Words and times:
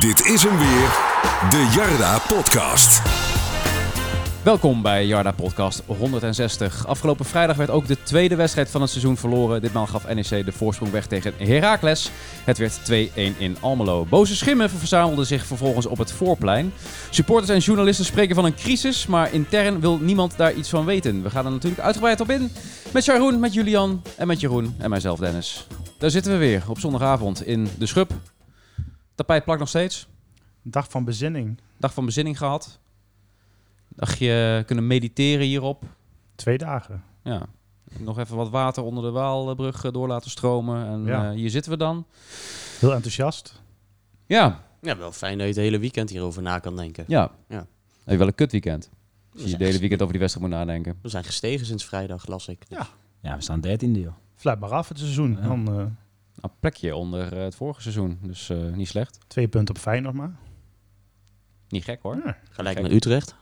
Dit 0.00 0.26
is 0.26 0.42
hem 0.42 0.58
weer, 0.58 0.88
de 1.50 1.72
Jarda 1.76 2.18
Podcast. 2.18 3.02
Welkom 4.44 4.82
bij 4.82 5.06
Jarda 5.06 5.32
Podcast 5.32 5.82
160. 5.86 6.86
Afgelopen 6.86 7.24
vrijdag 7.24 7.56
werd 7.56 7.70
ook 7.70 7.86
de 7.86 8.02
tweede 8.02 8.36
wedstrijd 8.36 8.70
van 8.70 8.80
het 8.80 8.90
seizoen 8.90 9.16
verloren. 9.16 9.60
Ditmaal 9.60 9.86
gaf 9.86 10.14
NEC 10.14 10.44
de 10.44 10.52
voorsprong 10.52 10.92
weg 10.92 11.06
tegen 11.06 11.34
Heracles. 11.36 12.10
Het 12.44 12.58
werd 12.58 12.80
2-1 12.90 13.38
in 13.38 13.56
Almelo. 13.60 14.04
Boze 14.04 14.36
schimmen 14.36 14.70
verzamelden 14.70 15.26
zich 15.26 15.46
vervolgens 15.46 15.86
op 15.86 15.98
het 15.98 16.12
voorplein. 16.12 16.72
Supporters 17.10 17.50
en 17.50 17.58
journalisten 17.58 18.04
spreken 18.04 18.34
van 18.34 18.44
een 18.44 18.54
crisis, 18.54 19.06
maar 19.06 19.32
intern 19.32 19.80
wil 19.80 19.98
niemand 19.98 20.36
daar 20.36 20.54
iets 20.54 20.68
van 20.68 20.84
weten. 20.84 21.22
We 21.22 21.30
gaan 21.30 21.44
er 21.44 21.52
natuurlijk 21.52 21.82
uitgebreid 21.82 22.20
op 22.20 22.30
in. 22.30 22.52
Met 22.92 23.04
Sharon, 23.04 23.40
met 23.40 23.54
Julian 23.54 24.02
en 24.16 24.26
met 24.26 24.40
Jeroen 24.40 24.74
en 24.78 24.90
mijzelf 24.90 25.18
Dennis. 25.18 25.66
Daar 25.98 26.10
zitten 26.10 26.32
we 26.32 26.38
weer 26.38 26.62
op 26.68 26.78
zondagavond 26.78 27.46
in 27.46 27.68
de 27.78 27.86
Schub. 27.86 28.12
Tapijt 29.20 29.44
plakt 29.44 29.58
nog 29.60 29.68
steeds. 29.68 30.08
Dag 30.62 30.90
van 30.90 31.04
bezinning. 31.04 31.58
Dag 31.78 31.94
van 31.94 32.04
bezinning 32.04 32.38
gehad. 32.38 32.78
Dagje 33.88 34.62
kunnen 34.66 34.86
mediteren 34.86 35.46
hierop. 35.46 35.82
Twee 36.34 36.58
dagen. 36.58 37.02
Ja. 37.22 37.46
Nog 37.98 38.18
even 38.18 38.36
wat 38.36 38.50
water 38.50 38.82
onder 38.82 39.04
de 39.04 39.10
Waalbrug 39.10 39.84
eh, 39.84 39.92
door 39.92 40.08
laten 40.08 40.30
stromen. 40.30 40.86
En 40.86 41.04
Ja. 41.04 41.24
eh, 41.30 41.36
hier 41.36 41.50
zitten 41.50 41.72
we 41.72 41.78
dan. 41.78 42.06
Heel 42.78 42.92
enthousiast. 42.94 43.62
Ja, 44.26 44.64
Ja, 44.80 44.96
wel 44.96 45.12
fijn 45.12 45.32
dat 45.38 45.46
je 45.46 45.52
het 45.52 45.62
hele 45.62 45.78
weekend 45.78 46.10
hierover 46.10 46.42
na 46.42 46.58
kan 46.58 46.76
denken. 46.76 47.04
ja. 47.08 47.30
Ja. 47.48 47.56
Heb 47.56 47.66
je 48.12 48.16
wel 48.16 48.26
een 48.26 48.34
kut 48.34 48.52
weekend. 48.52 48.90
Als 49.32 49.42
je 49.42 49.48
zijn 49.48 49.52
het 49.60 49.66
hele 49.66 49.78
weekend 49.78 50.00
over 50.00 50.12
die 50.12 50.20
wedstrijd 50.22 50.48
moet 50.48 50.56
nadenken. 50.58 50.98
We 51.02 51.08
zijn 51.08 51.24
gestegen 51.24 51.66
sinds 51.66 51.84
vrijdag, 51.84 52.26
las 52.26 52.48
ik. 52.48 52.62
Ja. 52.68 52.86
Ja, 53.22 53.36
we 53.36 53.42
staan 53.42 53.60
dertiende, 53.60 54.00
joh. 54.00 54.12
Fluit 54.34 54.60
maar 54.60 54.70
af 54.70 54.88
het 54.88 54.98
seizoen. 54.98 55.36
Ja. 55.40 55.46
Dan 55.48 55.78
eh, 55.78 55.84
Een 56.40 56.50
plekje 56.60 56.96
onder 56.96 57.32
eh, 57.36 57.42
het 57.42 57.54
vorige 57.54 57.80
seizoen. 57.82 58.18
Dus 58.22 58.48
eh, 58.50 58.58
niet 58.58 58.88
slecht. 58.88 59.18
twee 59.26 59.48
punten 59.48 59.74
op 59.74 59.80
Feyenoord 59.80 60.14
maar. 60.14 60.32
Niet 61.68 61.84
gek 61.84 62.02
hoor. 62.02 62.16
Ja. 62.24 62.36
Gelijk 62.50 62.74
Kijk. 62.76 62.86
naar 62.88 62.96
Utrecht. 62.96 63.34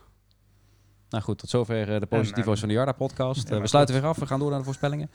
Nou 1.08 1.24
goed, 1.24 1.38
tot 1.38 1.48
zover 1.50 1.94
eh, 1.94 2.00
de 2.00 2.06
positivo's 2.06 2.52
en- 2.54 2.58
van 2.58 2.68
de 2.68 2.74
Jarda 2.74 2.92
podcast. 2.92 3.50
Maar 3.50 3.60
we 3.60 3.66
sluiten 3.66 3.94
weer 3.94 4.04
af. 4.06 4.18
We 4.18 4.26
gaan 4.26 4.38
door 4.38 4.48
naar 4.50 4.58
de 4.58 4.64
voorspellingen. 4.64 5.10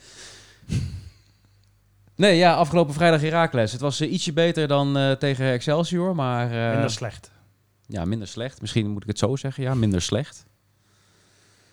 Nee, 2.16 2.38
ja, 2.38 2.56
afgelopen 2.56 2.94
vrijdag 2.94 3.22
Heracles. 3.22 3.72
Het 3.72 3.82
was 3.82 4.02
ietsje 4.02 4.34
beter 4.34 4.68
dan 4.68 4.98
eh, 4.98 5.12
tegen 5.12 5.46
Excelsior, 5.52 6.16
maar 6.16 6.52
eh, 6.52 6.72
Minder 6.72 6.90
slecht. 6.92 7.32
ja, 7.88 8.06
minder 8.06 8.28
slecht. 8.28 8.62
Misschien 8.62 8.90
moet 8.90 9.02
ik 9.02 9.08
het 9.08 9.18
zo 9.20 9.36
zeggen. 9.36 9.64
Ja, 9.64 9.74
minder 9.76 10.02
slecht. 10.02 10.46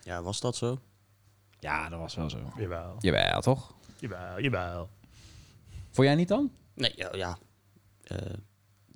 Ja, 0.03 0.23
was 0.23 0.41
dat 0.41 0.57
zo? 0.57 0.79
Ja, 1.59 1.89
dat 1.89 1.99
was 1.99 2.15
wel 2.15 2.31
zo. 2.31 2.39
Jawel. 2.57 2.97
Jawel, 2.99 3.41
toch? 3.41 3.75
Jawel, 3.99 4.41
jawel. 4.41 4.89
Vond 5.91 6.07
jij 6.07 6.17
niet 6.17 6.29
dan? 6.29 6.51
Nee, 6.75 6.93
ja. 6.97 7.09
ja. 7.17 7.39
Eh, 8.03 8.17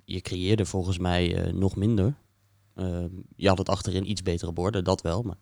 je 0.05 0.21
creëerde 0.21 0.65
volgens 0.65 0.97
mij 0.97 1.35
eh, 1.35 1.53
nog 1.53 1.75
minder. 1.75 2.15
Eh, 2.73 3.05
je 3.35 3.47
had 3.47 3.57
het 3.57 3.69
achterin 3.69 4.09
iets 4.09 4.21
betere 4.21 4.51
borden, 4.51 4.83
dat 4.83 5.01
wel. 5.01 5.21
Maar 5.21 5.37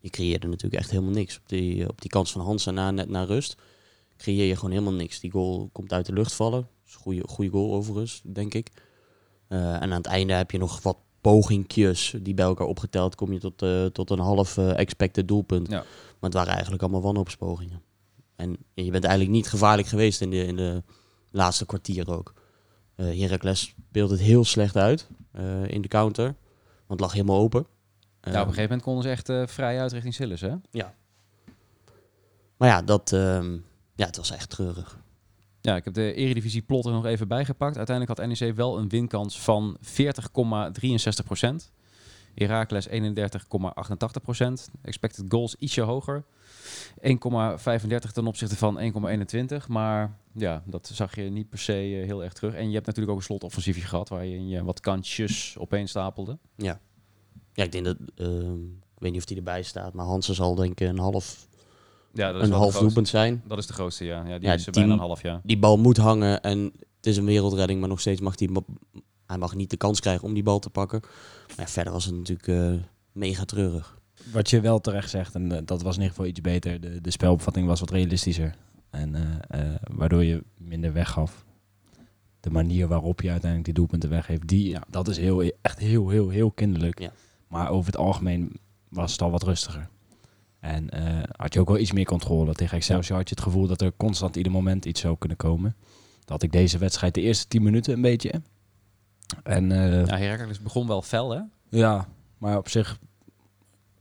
je 0.00 0.10
creëerde 0.10 0.46
natuurlijk 0.46 0.82
echt 0.82 0.90
helemaal 0.90 1.12
niks. 1.12 1.36
Op 1.36 1.48
die, 1.48 1.88
op 1.88 2.00
die 2.00 2.10
kans 2.10 2.32
van 2.32 2.40
Hansen 2.40 2.74
na, 2.74 2.90
net 2.90 3.08
na 3.08 3.24
rust 3.24 3.56
creëer 4.16 4.46
je 4.46 4.56
gewoon 4.56 4.70
helemaal 4.70 4.92
niks. 4.92 5.20
Die 5.20 5.30
goal 5.30 5.68
komt 5.72 5.92
uit 5.92 6.06
de 6.06 6.12
lucht 6.12 6.34
vallen. 6.34 6.68
Is 6.86 6.94
een 6.94 7.00
goede, 7.00 7.22
goede 7.28 7.50
goal 7.50 7.74
overigens, 7.74 8.22
denk 8.24 8.54
ik. 8.54 8.70
En 9.48 9.80
aan 9.80 9.90
het 9.90 10.06
einde 10.06 10.32
heb 10.32 10.50
je 10.50 10.58
nog 10.58 10.82
wat 10.82 10.96
pogingjes 11.20 12.14
die 12.22 12.34
bij 12.34 12.44
elkaar 12.44 12.66
opgeteld. 12.66 13.14
Kom 13.14 13.32
je 13.32 13.38
tot, 13.38 13.64
tot 13.94 14.10
een 14.10 14.18
half 14.18 14.58
expected 14.58 15.28
doelpunt. 15.28 15.68
Ja. 15.68 15.76
Maar 15.76 15.86
het 16.20 16.32
waren 16.32 16.52
eigenlijk 16.52 16.82
allemaal 16.82 17.02
wanhoopspogingen. 17.02 17.82
En 18.36 18.56
je 18.74 18.90
bent 18.90 19.04
eigenlijk 19.04 19.34
niet 19.34 19.48
gevaarlijk 19.48 19.88
geweest 19.88 20.20
in 20.20 20.30
de, 20.30 20.44
in 20.46 20.56
de 20.56 20.82
laatste 21.30 21.66
kwartier 21.66 22.10
ook. 22.10 22.34
Eh 22.94 23.20
Heracles 23.20 23.60
speelde 23.88 24.12
het 24.14 24.22
heel 24.22 24.44
slecht 24.44 24.76
uit 24.76 25.08
eh, 25.32 25.68
in 25.68 25.82
de 25.82 25.88
counter. 25.88 26.24
Want 26.24 26.36
het 26.86 27.00
lag 27.00 27.12
helemaal 27.12 27.38
open. 27.40 27.60
ja, 27.60 27.66
op 27.66 28.26
een 28.26 28.32
Ehm, 28.32 28.40
gegeven 28.42 28.62
moment 28.62 28.82
konden 28.82 29.02
ze 29.02 29.08
echt 29.10 29.28
eh, 29.28 29.46
vrij 29.46 29.80
uit 29.80 29.92
richting 29.92 30.14
Sillis, 30.14 30.40
hè? 30.40 30.54
Maar 32.56 32.68
ja, 32.68 32.82
dat, 32.82 33.12
ehm, 33.12 33.52
ja, 33.94 34.06
het 34.06 34.16
was 34.16 34.30
echt 34.30 34.50
treurig. 34.50 34.98
Ja, 35.60 35.76
ik 35.76 35.84
heb 35.84 35.94
de 35.94 36.12
Eredivisie 36.14 36.62
plot 36.62 36.84
er 36.86 36.92
nog 36.92 37.04
even 37.06 37.28
bijgepakt. 37.28 37.76
Uiteindelijk 37.76 38.18
had 38.18 38.28
NEC 38.28 38.54
wel 38.54 38.78
een 38.78 38.88
winkans 38.88 39.40
van 39.40 39.76
40,63 39.80 41.24
procent. 41.24 41.72
Heracles 42.34 42.88
31,88 42.88 44.22
procent. 44.22 44.70
Expected 44.82 45.24
goals 45.28 45.54
ietsje 45.58 45.80
hoger. 45.80 46.24
1,35 47.00 48.12
ten 48.12 48.26
opzichte 48.26 48.56
van 48.56 48.78
1,21. 49.60 49.66
Maar 49.68 50.16
ja, 50.32 50.62
dat 50.66 50.90
zag 50.92 51.14
je 51.16 51.22
niet 51.22 51.48
per 51.48 51.58
se 51.58 51.72
eh, 51.72 52.04
heel 52.06 52.24
erg 52.24 52.32
terug. 52.32 52.54
En 52.54 52.66
je 52.68 52.74
hebt 52.74 52.86
natuurlijk 52.86 53.12
ook 53.12 53.18
een 53.18 53.26
slotoffensiefje 53.26 53.82
gehad... 53.82 54.08
waarin 54.08 54.48
je 54.48 54.64
wat 54.64 54.80
kansjes 54.80 55.56
opeen 55.58 55.88
stapelde. 55.88 56.38
Ja, 56.56 56.80
ik 57.54 57.72
denk 57.72 57.84
dat, 57.84 57.96
ehm, 58.16 58.62
ik 58.64 58.98
weet 59.02 59.10
niet 59.12 59.20
of 59.20 59.26
die 59.26 59.36
erbij 59.36 59.62
staat, 59.62 59.92
maar 59.92 60.06
Hansen 60.06 60.34
zal 60.34 60.54
denk 60.54 60.80
ik 60.80 60.88
een 60.88 60.98
half, 60.98 61.46
Ja, 62.12 62.32
dat 62.32 62.42
een 62.42 62.52
half 62.52 62.78
doelpunt 62.78 63.08
zijn. 63.08 63.42
Dat 63.46 63.58
is 63.58 63.66
de 63.66 63.72
grootste, 63.72 64.04
ja. 64.04 64.26
ja 64.26 64.38
die 64.38 64.48
Ja, 64.48 64.54
is 64.54 64.64
die- 64.64 64.72
bijna 64.72 64.92
een 64.92 64.98
half, 64.98 65.22
ja. 65.22 65.40
Die 65.44 65.58
bal 65.58 65.78
moet 65.78 65.96
hangen 65.96 66.42
en 66.42 66.72
het 66.96 67.06
is 67.06 67.16
een 67.16 67.24
wereldredding, 67.24 67.80
maar 67.80 67.88
nog 67.88 68.00
steeds 68.00 68.20
mag 68.20 68.38
hij, 68.38 68.48
hij 69.26 69.38
mag 69.38 69.54
niet 69.54 69.70
de 69.70 69.76
kans 69.76 70.00
krijgen 70.00 70.24
om 70.24 70.34
die 70.34 70.42
bal 70.42 70.58
te 70.58 70.70
pakken. 70.70 71.00
Maar 71.46 71.66
ja, 71.66 71.66
verder 71.66 71.92
was 71.92 72.04
het 72.04 72.14
natuurlijk 72.14 72.48
eh, 72.48 72.72
mega 73.12 73.44
treurig. 73.44 73.95
Wat 74.32 74.50
je 74.50 74.60
wel 74.60 74.80
terecht 74.80 75.10
zegt, 75.10 75.34
en 75.34 75.52
eh, 75.52 75.58
dat 75.64 75.82
was 75.82 75.94
in 75.96 76.02
ieder 76.02 76.16
geval 76.16 76.30
iets 76.30 76.40
beter. 76.40 76.80
De, 76.80 77.00
de 77.00 77.10
spelopvatting 77.10 77.66
was 77.66 77.80
wat 77.80 77.90
realistischer. 77.90 78.54
En 78.90 79.14
eh, 79.14 79.60
eh, 79.60 79.74
waardoor 79.90 80.24
je 80.24 80.42
minder 80.56 80.92
weggaf. 80.92 81.44
De 82.40 82.50
manier 82.50 82.88
waarop 82.88 83.20
je 83.20 83.30
uiteindelijk 83.30 83.64
die 83.64 83.74
doelpunten 83.74 84.10
weggeeft, 84.10 84.48
die, 84.48 84.68
ja, 84.68 84.82
dat 84.88 85.08
is 85.08 85.16
heel, 85.18 85.52
echt 85.62 85.78
heel, 85.78 86.08
heel, 86.08 86.28
heel 86.28 86.50
kinderlijk. 86.50 87.00
Ja. 87.00 87.10
Maar 87.48 87.70
over 87.70 87.86
het 87.86 88.00
algemeen 88.00 88.60
was 88.88 89.12
het 89.12 89.22
al 89.22 89.30
wat 89.30 89.42
rustiger. 89.42 89.88
En 90.60 90.88
had 91.36 91.54
je 91.54 91.60
ook 91.60 91.68
wel 91.68 91.78
iets 91.78 91.92
meer 91.92 92.04
controle. 92.04 92.52
Tegen 92.54 92.76
Excelsior 92.76 93.16
had 93.16 93.28
je 93.28 93.34
het 93.34 93.44
gevoel 93.44 93.66
dat 93.66 93.80
er 93.80 93.92
constant 93.96 94.36
ieder 94.36 94.52
moment 94.52 94.84
iets 94.84 95.00
zou 95.00 95.16
kunnen 95.18 95.36
komen. 95.36 95.76
Dat 96.18 96.28
had 96.28 96.42
ik 96.42 96.52
deze 96.52 96.78
wedstrijd 96.78 97.14
de 97.14 97.20
eerste 97.20 97.48
10 97.48 97.62
minuten 97.62 97.94
een 97.94 98.00
beetje. 98.00 98.42
En 99.42 99.72
eh, 99.72 100.06
Ja, 100.06 100.16
Heracles 100.18 100.60
begon 100.60 100.86
wel 100.86 101.02
fel, 101.02 101.30
hè? 101.30 101.40
ja, 101.68 102.08
maar 102.38 102.56
op 102.56 102.68
zich 102.68 102.98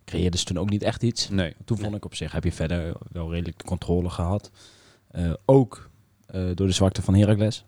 creëerde 0.06 0.38
ze 0.38 0.46
toen 0.46 0.58
ook 0.58 0.70
niet 0.70 0.84
echt 0.84 1.04
iets. 1.04 1.30
Nee. 1.30 1.54
Toen 1.66 1.78
vond 1.78 1.96
ik 1.96 2.06
op 2.06 2.16
zich 2.16 2.32
heb 2.32 2.44
je 2.44 2.52
verder 2.52 2.96
wel 3.12 3.32
redelijk 3.32 3.58
de 3.58 3.66
controle 3.66 4.10
gehad. 4.10 4.52
Eh, 5.08 5.34
ook 5.46 5.90
eh, 6.26 6.44
door 6.54 6.68
de 6.68 6.74
zwakte 6.74 7.02
van 7.02 7.16
Heracles. 7.16 7.64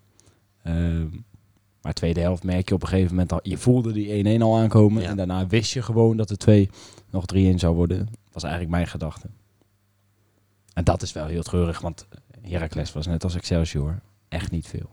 Ehm, 0.64 1.08
maar 1.82 1.94
tweede 1.94 2.20
helft 2.20 2.44
merk 2.44 2.70
je 2.70 2.76
op 2.76 2.82
een 2.82 2.88
gegeven 2.88 3.12
moment 3.12 3.32
al... 3.32 3.40
Je 3.44 3.58
voelde 3.58 3.92
die 3.92 4.38
1-1 4.40 4.42
al 4.42 4.58
aankomen. 4.58 5.02
Ja. 5.02 5.10
En 5.10 5.18
daarna 5.18 5.48
wist 5.48 5.74
je 5.74 5.82
gewoon 5.82 6.18
dat 6.18 6.28
de 6.28 6.38
2 6.38 6.70
nog 7.10 7.26
3-1 7.26 7.36
zou 7.56 7.76
worden. 7.76 7.98
Dat 7.98 8.34
was 8.34 8.44
eigenlijk 8.44 8.74
mijn 8.74 8.88
gedachte. 8.88 9.28
En 10.74 10.84
dat 10.84 11.02
is 11.02 11.14
wel 11.14 11.26
heel 11.26 11.44
treurig, 11.44 11.80
want 11.80 12.08
Heracles 12.42 12.94
was 12.94 13.08
net 13.08 13.24
als 13.24 13.36
Excelsior 13.36 14.00
echt 14.28 14.52
niet 14.52 14.68
veel. 14.68 14.90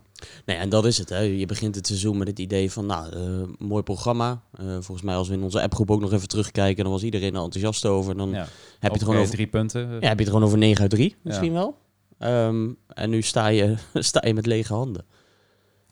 Nee, 0.46 0.56
en 0.56 0.68
dat 0.68 0.84
is 0.86 0.98
het. 0.98 1.08
Hè. 1.08 1.18
Je 1.18 1.46
begint 1.46 1.74
het 1.74 1.86
seizoen 1.86 2.18
met 2.18 2.28
het 2.28 2.38
idee 2.38 2.70
van, 2.70 2.86
nou, 2.86 3.12
eh, 3.16 3.48
mooi 3.58 3.82
programma. 3.82 4.42
Eh, 4.52 4.64
volgens 4.66 5.02
mij 5.02 5.14
als 5.14 5.28
we 5.28 5.34
in 5.34 5.42
onze 5.42 5.62
appgroep 5.62 5.90
ook 5.90 6.00
nog 6.00 6.12
even 6.12 6.28
terugkijken, 6.28 6.82
dan 6.84 6.92
was 6.92 7.02
iedereen 7.02 7.34
er 7.34 7.42
enthousiast 7.42 7.86
over. 7.86 8.16
Dan 8.16 8.30
Ja. 8.30 8.36
heb, 8.38 8.48
je 8.80 8.88
het 8.88 9.02
gewoon 9.02 9.20
over, 9.20 9.34
drie 9.34 9.46
punten. 9.46 9.80
ja, 9.80 9.94
heb 9.94 10.02
je 10.18 10.24
het 10.24 10.28
gewoon 10.28 10.44
over 10.44 10.58
9 10.58 10.80
uit 10.82 10.90
3 10.90 11.08
Ja. 11.10 11.16
misschien 11.22 11.52
wel. 11.52 11.76
Ehm, 12.18 12.68
en 12.88 13.10
nu 13.10 13.22
sta 13.22 13.46
je, 13.46 13.74
sta 13.94 14.26
je 14.26 14.34
met 14.34 14.46
lege 14.46 14.74
handen. 14.74 15.04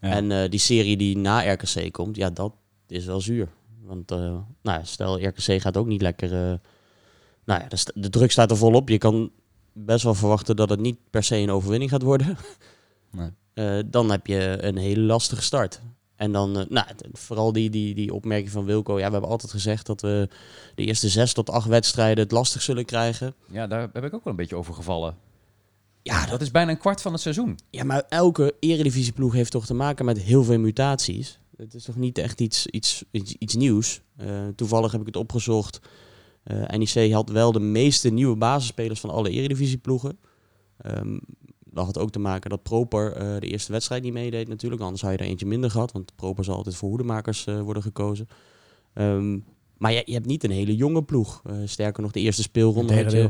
Ja. 0.01 0.09
En 0.09 0.31
eh, 0.31 0.49
die 0.49 0.59
serie 0.59 0.97
die 0.97 1.17
na 1.17 1.51
RKC 1.51 1.91
komt, 1.91 2.15
ja, 2.15 2.29
dat 2.29 2.53
is 2.87 3.05
wel 3.05 3.21
zuur. 3.21 3.47
Want 3.85 4.09
nou, 4.61 4.79
stel, 4.83 5.25
RKC 5.25 5.61
gaat 5.61 5.77
ook 5.77 5.87
niet 5.87 6.01
lekker... 6.01 6.29
nou 7.45 7.61
ja, 7.61 7.67
de, 7.67 7.91
de 7.95 8.09
druk 8.09 8.31
staat 8.31 8.51
er 8.51 8.57
volop. 8.57 8.89
Je 8.89 8.97
kan 8.97 9.31
best 9.73 10.03
wel 10.03 10.13
verwachten 10.13 10.55
dat 10.55 10.69
het 10.69 10.79
niet 10.79 10.97
per 11.09 11.23
se 11.23 11.35
een 11.35 11.51
overwinning 11.51 11.91
gaat 11.91 12.01
worden. 12.01 12.37
Nee. 13.11 13.29
Eh, 13.53 13.79
dan 13.85 14.11
heb 14.11 14.27
je 14.27 14.57
een 14.63 14.77
hele 14.77 15.01
lastige 15.01 15.41
start. 15.41 15.81
En 16.15 16.31
dan, 16.31 16.59
eh, 16.59 16.65
nou, 16.69 16.87
vooral 17.11 17.51
die, 17.51 17.69
die, 17.69 17.95
die 17.95 18.13
opmerking 18.13 18.51
van 18.51 18.65
Wilco. 18.65 18.99
Ja, 18.99 19.05
we 19.05 19.11
hebben 19.11 19.29
altijd 19.29 19.51
gezegd 19.51 19.85
dat 19.85 20.01
we 20.01 20.29
de 20.75 20.83
eerste 20.83 21.09
zes 21.09 21.33
tot 21.33 21.49
acht 21.49 21.67
wedstrijden 21.67 22.23
het 22.23 22.31
lastig 22.31 22.61
zullen 22.61 22.85
krijgen. 22.85 23.33
Ja, 23.51 23.67
daar 23.67 23.89
heb 23.93 24.03
ik 24.03 24.13
ook 24.13 24.23
wel 24.23 24.33
een 24.33 24.35
beetje 24.35 24.55
over 24.55 24.73
gevallen. 24.73 25.15
Ja, 26.01 26.25
Dat 26.25 26.41
is 26.41 26.51
bijna 26.51 26.71
een 26.71 26.77
kwart 26.77 27.01
van 27.01 27.11
het 27.11 27.21
seizoen. 27.21 27.59
Ja, 27.69 27.83
maar 27.83 28.03
elke 28.09 28.55
eredivisieploeg 28.59 29.33
heeft 29.33 29.51
toch 29.51 29.65
te 29.65 29.73
maken 29.73 30.05
met 30.05 30.19
heel 30.19 30.43
veel 30.43 30.59
mutaties. 30.59 31.39
Het 31.57 31.73
is 31.73 31.83
toch 31.83 31.95
niet 31.95 32.17
echt 32.17 32.41
iets, 32.41 32.67
iets, 32.67 33.03
iets, 33.11 33.33
iets 33.33 33.55
nieuws. 33.55 34.01
Eh, 34.17 34.27
toevallig 34.55 34.91
heb 34.91 35.01
ik 35.01 35.07
het 35.07 35.15
opgezocht. 35.15 35.79
Eh 36.43 36.77
NEC 36.77 37.11
had 37.11 37.29
wel 37.29 37.51
de 37.51 37.59
meeste 37.59 38.09
nieuwe 38.09 38.35
basisspelers 38.35 38.99
van 38.99 39.09
alle 39.09 39.29
eredivisieploegen. 39.29 40.17
Ehm 40.77 41.17
dat 41.73 41.85
had 41.85 41.97
ook 41.97 42.11
te 42.11 42.19
maken 42.19 42.49
dat 42.49 42.63
Proper 42.63 43.13
eh, 43.13 43.39
de 43.39 43.47
eerste 43.47 43.71
wedstrijd 43.71 44.03
niet 44.03 44.13
meedeed 44.13 44.47
natuurlijk. 44.47 44.81
Anders 44.81 45.01
had 45.01 45.11
je 45.11 45.17
er 45.17 45.25
eentje 45.25 45.45
minder 45.45 45.71
gehad. 45.71 45.91
Want 45.91 46.15
Proper 46.15 46.43
zal 46.43 46.55
altijd 46.55 46.75
voor 46.75 46.89
hoedemakers 46.89 47.45
eh, 47.45 47.61
worden 47.61 47.83
gekozen. 47.83 48.27
Ehm, 48.93 49.39
maar 49.77 49.91
je, 49.91 50.01
je 50.05 50.13
hebt 50.13 50.25
niet 50.25 50.43
een 50.43 50.51
hele 50.51 50.75
jonge 50.75 51.03
ploeg. 51.03 51.41
Eh, 51.45 51.55
sterker 51.65 52.03
nog, 52.03 52.11
de 52.11 52.19
eerste 52.19 52.41
speelronde 52.41 53.03
had 53.03 53.11
je... 53.11 53.29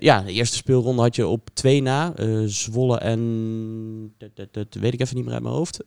Ja, 0.00 0.20
de 0.20 0.32
eerste 0.32 0.56
speelronde 0.56 1.02
had 1.02 1.16
je 1.16 1.26
op 1.26 1.50
twee 1.52 1.82
na. 1.82 2.14
Zwolle 2.46 2.98
en... 2.98 4.14
Dat, 4.18 4.30
dat, 4.34 4.52
dat 4.52 4.74
weet 4.74 4.92
ik 4.92 5.00
even 5.00 5.16
niet 5.16 5.24
meer 5.24 5.34
uit 5.34 5.42
mijn 5.42 5.54
hoofd. 5.54 5.84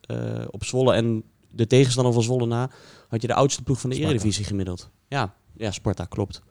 Op 0.50 0.64
Zwolle 0.64 0.94
en 0.94 1.24
de 1.52 1.68
tegenstander 1.68 2.14
van 2.14 2.24
Zwolle 2.24 2.46
na, 2.46 2.70
had 3.08 3.22
je 3.22 3.28
de 3.28 3.34
oudste 3.34 3.64
ploeg 3.64 3.80
van 3.80 3.90
de. 3.90 3.96
Eredivisie 3.96 4.46
gemiddeld. 4.46 4.90
Ja, 5.08 5.36
ja, 5.58 5.72
Sparta, 5.72 6.06
klopt. 6.06 6.42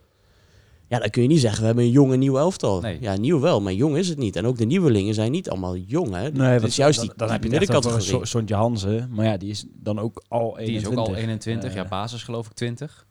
Ja, 0.88 0.98
dan 0.98 1.10
kun 1.10 1.22
je 1.22 1.28
niet 1.28 1.40
zeggen, 1.40 1.60
we 1.60 1.66
hebben 1.66 1.84
een 1.84 1.90
jong 1.90 2.12
en 2.12 2.18
nieuw 2.18 2.38
elftal. 2.38 2.80
Nee. 2.80 2.98
Ja, 3.00 3.16
nieuw 3.16 3.40
wel, 3.40 3.60
maar 3.60 3.72
jong 3.72 3.96
is 3.96 4.08
het 4.08 4.18
niet. 4.18 4.36
En 4.36 4.46
ook 4.46 4.58
de 4.58 4.64
nieuwelingen 4.64 5.14
zijn 5.14 5.30
niet 5.30 5.50
allemaal 5.50 5.76
jong, 5.76 6.12
hè. 6.14 6.30
Nee, 6.30 6.30
het 6.48 6.60
want 6.60 6.62
is 6.64 6.76
juist 6.76 6.98
dan, 6.98 7.06
die, 7.06 7.16
dan 7.16 7.30
heb 7.30 7.42
je 7.44 7.48
middencategorie. 7.50 8.04
Son- 8.06 8.26
Sontje 8.26 8.54
Hansen. 8.54 9.08
Maar 9.12 9.24
ja, 9.26 9.36
die 9.36 9.50
is 9.50 9.64
dan 9.72 9.98
ook 9.98 10.22
al 10.28 10.58
21. 10.58 10.66
Die 10.66 10.76
is 10.76 10.86
ook 10.86 11.06
al 11.08 11.14
21. 11.14 11.74
Ja, 11.74 11.84
basis 11.88 12.22
geloof 12.22 12.46
ik 12.46 12.52
20 12.52 13.06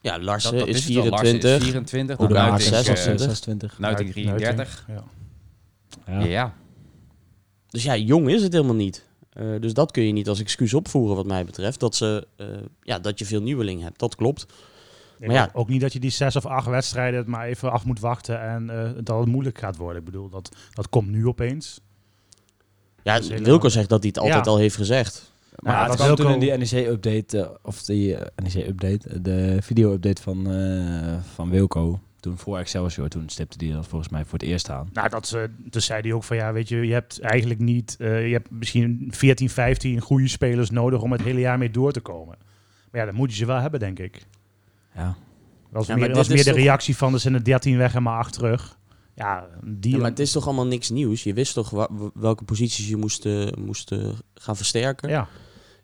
Ja, 0.00 0.18
Larsen 0.20 0.50
Dat, 0.50 0.60
dat 0.60 0.68
is 0.68 0.76
is 0.76 0.84
het 0.84 0.94
wel. 0.94 1.04
Larsen 1.04 1.26
24. 1.26 1.56
is 1.60 1.64
24. 1.64 2.16
Hoe 2.16 2.28
de 2.28 2.32
Nuiting, 2.34 2.60
maak 2.70 2.70
Nuiting, 2.70 2.96
eh, 2.96 3.02
26. 3.02 3.26
26. 3.26 3.78
Nuiting 3.78 4.12
33. 4.12 4.86
Ja. 4.88 5.04
Ja. 6.06 6.24
Ja. 6.24 6.54
Dus 7.68 7.82
ja, 7.82 7.96
jong 7.96 8.28
is 8.30 8.42
het 8.42 8.52
helemaal 8.52 8.74
niet. 8.74 9.08
Eh, 9.32 9.46
dus 9.60 9.72
dat 9.74 9.90
kun 9.90 10.02
je 10.02 10.12
niet 10.12 10.28
als 10.28 10.40
excuus 10.40 10.74
opvoeren 10.74 11.16
wat 11.16 11.26
mij 11.26 11.44
betreft. 11.44 11.80
Dat, 11.80 11.94
ze, 11.94 12.26
eh, 12.36 12.46
ja, 12.82 12.98
dat 12.98 13.18
je 13.18 13.24
veel 13.24 13.42
nieuweling 13.42 13.82
hebt, 13.82 13.98
dat 13.98 14.14
klopt. 14.14 14.46
Maar 15.20 15.30
ja. 15.36 15.50
ook- 15.52 15.68
niet 15.68 15.80
dat 15.80 15.92
je 15.92 16.00
die 16.00 16.10
zes 16.10 16.36
of 16.36 16.46
acht 16.46 16.66
wedstrijden 16.66 17.18
het 17.18 17.28
maar 17.28 17.46
even 17.46 17.72
af 17.72 17.84
moet 17.84 18.00
wachten 18.00 18.40
en 18.40 18.70
eh, 18.70 18.90
dat 19.04 19.18
het 19.18 19.28
moeilijk 19.28 19.58
gaat 19.58 19.76
worden. 19.76 19.98
Ik 19.98 20.04
bedoel, 20.04 20.28
dat, 20.28 20.56
dat 20.72 20.88
komt 20.88 21.08
nu 21.08 21.26
opeens. 21.26 21.80
Ja, 23.02 23.20
Wilco 23.42 23.68
zegt 23.68 23.88
dat 23.88 23.98
hij 24.00 24.08
het 24.08 24.18
altijd 24.22 24.44
Ja. 24.44 24.50
al 24.50 24.56
heeft 24.58 24.76
gezegd. 24.76 25.32
Maar 25.58 25.74
Ja, 25.74 25.86
het 25.86 25.94
kwam 26.00 26.14
toen 26.14 26.32
in 26.32 26.38
die 26.38 26.52
NEC-update, 26.52 27.40
eh, 27.42 27.48
of 27.62 27.82
die 27.82 28.16
NEC-update, 28.42 29.20
de 29.20 29.56
video-update 29.60 30.22
van, 30.22 30.50
eh, 30.52 31.16
van 31.34 31.50
Wilco. 31.50 32.00
Toen 32.20 32.38
voor 32.38 32.58
Excelsior, 32.58 33.08
toen 33.08 33.28
stipte 33.28 33.64
hij 33.64 33.74
dat 33.74 33.86
volgens 33.86 34.10
mij 34.10 34.24
voor 34.24 34.38
het 34.38 34.48
eerst 34.48 34.70
aan. 34.70 34.88
Nou, 34.92 35.08
dat 35.08 35.26
ze, 35.28 35.50
dus 35.58 35.84
zei 35.84 36.00
hij 36.02 36.12
ook 36.12 36.24
van 36.24 36.36
ja, 36.36 36.52
weet 36.52 36.68
je, 36.68 36.76
je 36.86 36.92
hebt 36.92 37.20
eigenlijk 37.20 37.60
niet, 37.60 37.96
eh, 37.98 38.26
je 38.26 38.32
hebt 38.32 38.50
misschien 38.50 39.08
14, 39.10 39.50
15 39.50 40.00
goede 40.00 40.28
spelers 40.28 40.70
nodig 40.70 41.02
om 41.02 41.12
het 41.12 41.22
hele 41.22 41.40
jaar 41.40 41.58
mee 41.58 41.70
door 41.70 41.92
te 41.92 42.00
komen. 42.00 42.36
Maar 42.90 43.00
ja, 43.00 43.06
dan 43.06 43.14
moet 43.16 43.30
je 43.30 43.36
ze 43.36 43.46
wel 43.46 43.58
hebben, 43.60 43.80
denk 43.80 43.98
ik. 43.98 44.26
Ja. 44.94 45.04
Dat 45.04 45.14
was 45.70 45.86
Ja, 45.86 45.94
meer, 45.96 46.14
was 46.14 46.28
meer 46.28 46.36
de 46.44 46.50
toch- 46.50 46.54
reactie 46.58 46.96
van 46.96 47.12
er 47.12 47.20
zijn 47.20 47.34
er 47.34 47.44
13 47.44 47.76
weg 47.76 47.94
en 47.94 48.02
maar 48.02 48.18
8 48.18 48.32
terug. 48.32 48.78
Ja, 49.14 49.48
die 49.64 49.92
Ja, 49.92 49.98
maar 50.00 50.10
het 50.10 50.18
is 50.18 50.32
toch 50.32 50.46
allemaal 50.46 50.66
niks 50.66 50.90
nieuws? 50.90 51.22
Je 51.22 51.34
wist 51.34 51.54
toch 51.54 51.88
welke 52.14 52.44
posities 52.44 52.88
je 52.88 52.96
moest, 52.96 53.26
eh, 53.26 53.46
moest 53.58 53.92
eh, 53.92 54.08
gaan 54.34 54.56
versterken? 54.56 55.08
ja. 55.08 55.28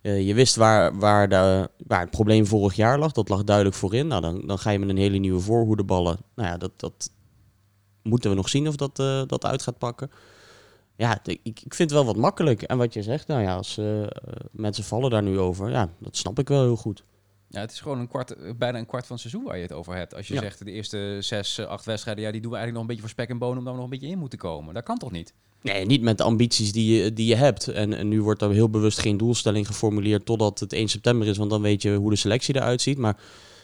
Eh, 0.03 0.27
je 0.27 0.35
wist 0.35 0.57
waar, 0.57 0.99
waar, 0.99 1.29
de, 1.29 1.71
waar 1.87 2.01
het 2.01 2.11
probleem 2.11 2.47
vorig 2.47 2.75
jaar 2.75 2.99
lag. 2.99 3.13
Dat 3.13 3.29
lag 3.29 3.45
duidelijk 3.45 3.77
voorin. 3.77 4.07
Nou, 4.07 4.21
dan, 4.23 4.43
dan 4.47 4.59
ga 4.59 4.71
je 4.71 4.79
met 4.79 4.89
een 4.89 4.97
hele 4.97 5.19
nieuwe 5.19 5.41
voorhoede 5.41 5.85
ballen. 5.85 6.19
Nou 6.35 6.49
ja, 6.49 6.57
dat, 6.57 6.71
dat 6.77 7.11
moeten 8.03 8.31
we 8.31 8.37
nog 8.37 8.49
zien 8.49 8.69
of 8.69 8.77
dat, 8.77 8.99
eh, 8.99 9.23
dat 9.27 9.45
uit 9.45 9.63
gaat 9.63 9.79
pakken. 9.79 10.11
Ja, 10.97 11.19
de- 11.23 11.33
ik, 11.43 11.61
ik 11.65 11.75
vind 11.75 11.91
het 11.91 11.93
wel 11.93 12.05
wat 12.05 12.17
makkelijk. 12.17 12.63
En 12.63 12.79
wat 12.79 12.95
je 12.95 13.03
zegt, 13.03 13.27
nou 13.27 13.43
ja, 13.43 13.55
als 13.57 13.81
mensen 14.51 14.85
vallen 14.85 15.11
daar 15.11 15.23
nu 15.23 15.39
over. 15.39 15.71
Ja, 15.71 15.89
dat 15.99 16.17
snap 16.17 16.39
ik 16.39 16.49
wel 16.49 16.63
heel 16.63 16.77
goed. 16.77 17.05
Ja, 17.49 17.61
het 17.61 17.71
is 17.73 17.81
gewoon 17.81 17.99
een 17.99 18.09
kwart, 18.09 18.31
eh, 18.35 18.51
bijna 18.57 18.79
een 18.79 18.87
kwart 18.87 19.07
van 19.07 19.17
het 19.17 19.25
seizoen 19.25 19.45
waar 19.49 19.57
je 19.57 19.63
het 19.63 19.73
over 19.73 19.95
hebt. 19.97 20.15
Als 20.15 20.29
je 20.29 20.35
Ja. 20.35 20.41
zegt 20.41 20.65
de 20.65 20.71
eerste 20.71 21.17
zes, 21.21 21.59
eh, 21.59 21.67
acht 21.67 21.85
wedstrijden, 21.85 22.25
ja, 22.25 22.31
die 22.31 22.41
doen 22.41 22.51
we 22.51 22.57
eigenlijk 22.57 22.73
nog 22.73 22.83
een 22.83 22.87
beetje 23.03 23.15
voor 23.15 23.23
spek 23.25 23.35
en 23.35 23.39
bonen, 23.39 23.59
omdat 23.59 23.73
we 23.73 23.81
nog 23.81 23.91
een 23.91 23.99
beetje 23.99 24.13
in 24.15 24.19
moeten 24.19 24.39
komen. 24.39 24.75
Dat 24.75 24.83
kan 24.85 24.99
toch 24.99 25.11
niet? 25.11 25.35
Nee, 25.63 25.85
niet 25.87 26.03
met 26.03 26.19
de 26.19 26.25
ambities 26.25 26.73
die 26.73 27.03
je, 27.03 27.13
die 27.13 27.27
je 27.27 27.35
hebt. 27.35 27.69
En, 27.69 27.93
en 27.93 28.09
nu 28.09 28.23
wordt 28.23 28.43
er 28.43 28.51
heel 28.51 28.71
bewust 28.71 28.99
geen 28.99 29.17
doelstelling 29.17 29.67
geformuleerd 29.67 30.25
totdat 30.27 30.61
het 30.61 30.73
1 30.73 30.89
september 30.89 31.29
is. 31.29 31.37
Want 31.37 31.51
dan 31.51 31.63
weet 31.63 31.83
je 31.83 31.95
hoe 31.95 32.11
de 32.11 32.17
selectie 32.17 32.55
eruit 32.57 32.81
ziet. 32.81 32.99
Maar 32.99 33.17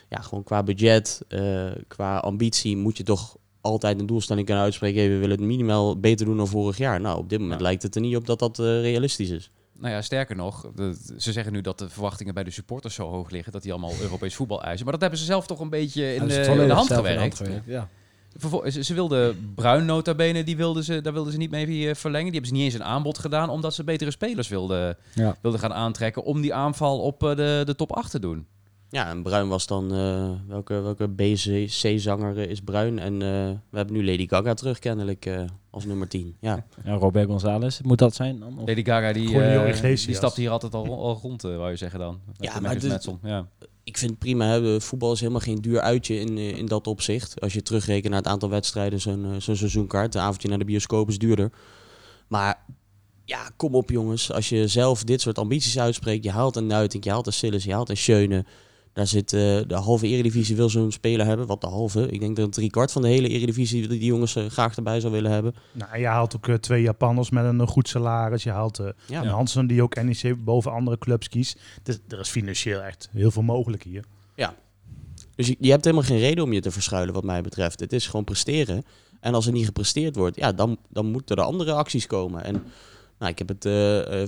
ja, 0.09 0.19
gewoon 0.21 0.45
qua 0.45 0.63
budget, 0.63 1.23
eh, 1.29 1.71
qua 1.89 2.19
ambitie 2.19 2.77
moet 2.77 2.97
je 2.97 3.03
toch 3.03 3.37
altijd 3.61 4.01
een 4.01 4.07
doelstelling 4.07 4.47
kunnen 4.47 4.65
uitspreken. 4.65 5.01
Hey, 5.01 5.09
we 5.11 5.17
willen 5.17 5.37
het 5.37 5.47
minimaal 5.47 6.01
beter 6.01 6.27
doen 6.27 6.37
dan 6.37 6.49
vorig 6.49 6.77
jaar. 6.77 7.01
Nou, 7.01 7.19
op 7.19 7.29
dit 7.29 7.39
moment 7.41 7.59
Ja. 7.61 7.67
lijkt 7.67 7.83
het 7.83 7.95
er 7.95 8.01
niet 8.01 8.17
op 8.17 8.27
dat 8.27 8.39
dat 8.39 8.59
realistisch 8.59 9.31
is. 9.31 9.51
Nou 9.83 9.95
ja, 9.95 10.03
sterker 10.03 10.37
nog, 10.37 10.71
de- 10.75 10.97
ze 11.19 11.33
zeggen 11.33 11.53
nu 11.53 11.61
dat 11.61 11.79
de 11.79 11.89
verwachtingen 11.89 12.35
bij 12.35 12.45
de 12.45 12.51
supporters 12.51 12.95
zo 12.95 13.09
hoog 13.11 13.31
liggen, 13.31 13.53
dat 13.53 13.63
die 13.63 13.73
allemaal 13.73 13.93
Europees 14.01 14.35
voetbal 14.35 14.63
eisen. 14.63 14.83
Maar 14.83 14.93
dat 14.93 15.01
hebben 15.03 15.19
ze 15.19 15.25
zelf 15.25 15.47
toch 15.47 15.61
een 15.61 15.71
beetje 15.71 16.15
in, 16.15 16.27
de, 16.29 16.35
in 16.39 16.45
volledig 16.45 16.67
de 16.69 16.75
hand 16.75 16.93
gewerkt. 16.93 17.43
Ja. 17.67 17.89
Vervol- 18.37 18.71
ze, 18.71 18.83
ze 18.85 18.95
wilden 18.95 19.53
Bruin 19.55 19.85
nota 19.85 20.15
bene, 20.15 20.45
die 20.45 20.57
wilden 20.57 20.85
ze, 20.85 21.01
daar 21.01 21.13
wilden 21.13 21.33
ze 21.33 21.39
niet 21.39 21.51
mee 21.51 21.89
eh, 21.89 21.95
verlengen. 21.95 22.31
Die 22.33 22.41
hebben 22.41 22.51
ze 22.51 22.57
niet 22.65 22.73
eens 22.73 22.75
een 22.83 22.89
aanbod 22.89 23.19
gedaan, 23.19 23.51
omdat 23.51 23.75
ze 23.75 23.85
betere 23.85 24.11
spelers 24.11 24.49
wilden, 24.49 24.97
Ja. 25.15 25.37
wilden 25.43 25.61
gaan 25.61 25.73
aantrekken 25.75 26.23
om 26.25 26.41
die 26.41 26.55
aanval 26.55 27.01
op 27.01 27.23
eh, 27.23 27.37
de, 27.37 27.63
de 27.65 27.75
top 27.75 27.93
8 27.93 28.11
te 28.11 28.19
doen. 28.19 28.47
Ja, 28.93 29.09
en 29.09 29.23
Bruin 29.23 29.49
was 29.49 29.67
dan... 29.67 29.95
eh, 29.95 30.31
welke 30.49 30.81
welke 30.81 31.09
BC-zanger 31.09 32.37
is 32.39 32.61
Bruin? 32.61 32.99
En 32.99 33.13
eh, 33.13 33.29
we 33.71 33.77
hebben 33.77 33.95
nu 33.95 34.05
Lady 34.05 34.29
Gaga 34.29 34.55
terug 34.55 34.79
kennelijk 34.79 35.27
eh, 35.27 35.43
als 35.71 35.85
nummer 35.85 36.09
10. 36.09 36.37
Ja. 36.41 36.65
Ja, 36.85 36.95
Robert 36.95 37.27
González, 37.29 37.81
moet 37.81 37.99
dat 37.99 38.15
zijn 38.15 38.39
dan? 38.39 38.59
Of- 38.59 38.69
Lady 38.69 38.85
Gaga, 38.85 39.13
die, 39.13 39.29
die 40.07 40.15
stapt 40.15 40.37
hier 40.37 40.51
altijd 40.51 40.75
al, 40.75 40.85
al 41.03 41.19
rond, 41.23 41.43
wou 41.43 41.71
je 41.71 41.77
zeggen 41.77 41.99
dan. 41.99 42.21
Met 42.27 42.37
Ja, 42.41 42.61
maar 42.61 42.79
dit- 42.79 43.09
ja. 43.23 43.47
ik 43.85 43.99
vind 43.99 44.11
het 44.11 44.19
prima. 44.21 44.47
Hè. 44.47 44.81
Voetbal 44.81 45.13
is 45.13 45.21
helemaal 45.21 45.41
geen 45.41 45.61
duur 45.61 45.81
uitje 45.81 46.15
in, 46.21 46.39
in 46.39 46.67
dat 46.67 46.87
opzicht. 46.87 47.41
Als 47.41 47.53
je 47.53 47.63
terugrekent 47.63 48.09
naar 48.13 48.23
het 48.23 48.31
aantal 48.31 48.49
wedstrijden, 48.49 49.01
zo'n 49.01 49.35
zo'n 49.39 49.57
seizoenkaart. 49.57 50.15
Een 50.15 50.21
avondje 50.21 50.49
naar 50.49 50.59
de 50.59 50.65
bioscoop 50.65 51.09
is 51.09 51.19
duurder. 51.19 51.51
Maar 52.29 52.65
ja, 53.25 53.51
kom 53.57 53.75
op 53.75 53.91
jongens. 53.91 54.33
Als 54.33 54.49
je 54.49 54.67
zelf 54.69 55.05
dit 55.05 55.21
soort 55.21 55.39
ambities 55.39 55.79
uitspreekt. 55.79 56.25
Je 56.25 56.31
haalt 56.31 56.57
een 56.57 56.67
Nuiting, 56.67 57.05
je 57.05 57.11
haalt 57.11 57.27
een 57.27 57.33
Sillis, 57.33 57.65
je 57.65 57.73
haalt 57.73 57.89
een 57.89 57.97
Schöne. 57.97 58.45
Daar 58.93 59.07
zit 59.07 59.33
eh, 59.33 59.41
de 59.67 59.75
halve 59.75 60.07
eredivisie 60.07 60.57
wil 60.57 60.69
zo'n 60.69 60.93
speler 60.93 61.27
hebben. 61.27 61.47
Wat 61.47 61.61
de 61.61 61.67
halve? 61.67 62.09
Ik 62.09 62.21
denk 62.21 62.37
dat 62.37 62.45
een 62.45 62.51
driekwart 62.51 62.93
van 62.93 63.03
de 63.03 63.09
hele 63.09 63.29
eredivisie 63.29 63.89
die, 63.89 64.05
jongens 64.05 64.37
eh, 64.37 64.47
graag 64.47 64.77
erbij 64.77 65.01
zou 65.01 65.13
willen 65.13 65.31
hebben. 65.31 65.55
Nou, 65.73 65.99
je 65.99 66.07
haalt 66.07 66.37
ook 66.37 66.49
eh, 66.49 66.55
twee 66.55 66.83
Japanners 66.83 67.31
met 67.31 67.45
een 67.45 67.67
goed 67.67 67.89
salaris. 67.89 68.43
Je 68.43 68.51
haalt 68.51 68.83
Ja, 69.07 69.23
een 69.23 69.29
Hansen 69.29 69.67
die 69.67 69.83
ook 69.83 70.03
NEC 70.03 70.45
boven 70.45 70.73
andere 70.73 70.99
clubs 70.99 71.29
kiest. 71.29 71.61
Dus 71.83 71.99
er 72.09 72.19
is 72.19 72.29
financieel 72.29 72.81
echt 72.81 73.09
heel 73.13 73.31
veel 73.31 73.43
mogelijk 73.43 73.83
hier. 73.83 74.05
Dus 75.35 75.47
je, 75.47 75.57
je 75.59 75.71
hebt 75.71 75.85
helemaal 75.85 76.07
geen 76.07 76.19
reden 76.19 76.45
om 76.45 76.53
je 76.53 76.61
te 76.61 76.71
verschuilen, 76.71 77.15
wat 77.15 77.25
mij 77.25 77.43
betreft. 77.43 77.81
Het 77.81 77.93
is 77.93 78.07
gewoon 78.07 78.25
presteren. 78.25 78.85
En 79.21 79.35
als 79.35 79.47
er 79.47 79.53
niet 79.53 79.65
gepresteerd 79.65 80.17
wordt, 80.17 80.37
ja, 80.37 80.53
dan, 80.53 80.79
dan 80.89 81.07
moeten 81.07 81.37
er 81.37 81.43
andere 81.43 81.73
acties 81.73 82.07
komen. 82.07 82.45
En 82.45 82.63
nou, 83.19 83.31
ik 83.31 83.39
heb 83.39 83.49
het 83.49 83.69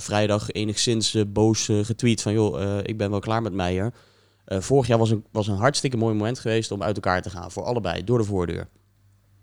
vrijdag 0.03 0.51
enigszins 0.51 1.17
boos 1.27 1.65
getweet 1.83 2.23
van... 2.23 2.33
joh, 2.33 2.81
ik 2.83 2.97
ben 2.97 3.11
wel 3.11 3.21
klaar 3.21 3.43
met 3.43 3.53
Meijer. 3.53 3.93
Eh, 4.45 4.61
vorig 4.61 4.87
jaar 4.87 4.99
was 4.99 5.11
een, 5.11 5.25
was 5.31 5.49
een 5.49 5.57
hartstikke 5.57 5.97
mooi 5.97 6.15
moment 6.15 6.39
geweest 6.39 6.71
om 6.71 6.83
uit 6.83 6.95
elkaar 6.95 7.23
te 7.23 7.31
gaan. 7.31 7.51
Voor 7.51 7.65
allebei, 7.65 8.05
door 8.05 8.19
de 8.19 8.25
voordeur. 8.25 8.69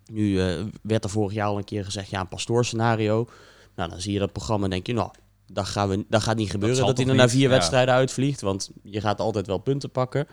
Nu 0.06 0.42
eh, 0.42 0.64
werd 0.82 1.04
er 1.04 1.10
vorig 1.10 1.34
jaar 1.34 1.48
al 1.48 1.58
een 1.58 1.64
keer 1.64 1.86
gezegd, 1.86 2.10
ja, 2.10 2.20
een 2.20 2.28
pastoorscenario. 2.28 3.28
Nou, 3.76 3.90
dan 3.90 4.02
zie 4.02 4.14
je 4.14 4.20
dat 4.20 4.32
programma 4.32 4.64
en 4.64 4.70
denk 4.72 4.88
je, 4.88 4.94
nou, 4.94 5.12
dat, 5.48 5.66
gaan 5.66 5.90
we, 5.90 6.06
dat 6.10 6.22
gaat 6.22 6.36
niet 6.36 6.52
gebeuren. 6.52 6.86
Dat, 6.86 6.98
hij 6.98 7.08
er 7.08 7.16
na 7.16 7.30
vier 7.30 7.42
Ja. 7.42 7.50
wedstrijden 7.50 7.94
uitvliegt. 7.94 8.42
Want 8.42 8.72
je 8.84 9.02
gaat 9.02 9.20
altijd 9.20 9.48
wel 9.48 9.58
punten 9.58 9.92
pakken. 9.92 10.28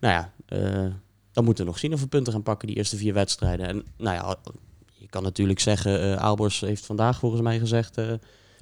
Nou 0.00 0.14
ja, 0.14 0.32
eh, 0.46 0.92
dan 1.32 1.44
moeten 1.44 1.64
we 1.64 1.70
nog 1.70 1.78
zien 1.78 1.92
of 1.92 2.00
we 2.00 2.06
punten 2.06 2.32
gaan 2.32 2.42
pakken 2.42 2.68
die 2.68 2.76
eerste 2.76 2.96
vier 2.96 3.14
wedstrijden. 3.14 3.66
En 3.66 3.84
nou 3.96 4.16
ja, 4.16 4.36
je 4.92 5.08
kan 5.08 5.22
natuurlijk 5.22 5.60
zeggen, 5.60 6.20
Aalbors 6.20 6.60
heeft 6.60 6.86
vandaag 6.86 7.18
volgens 7.18 7.42
mij 7.42 7.58
gezegd... 7.58 7.96
Hij 7.96 8.18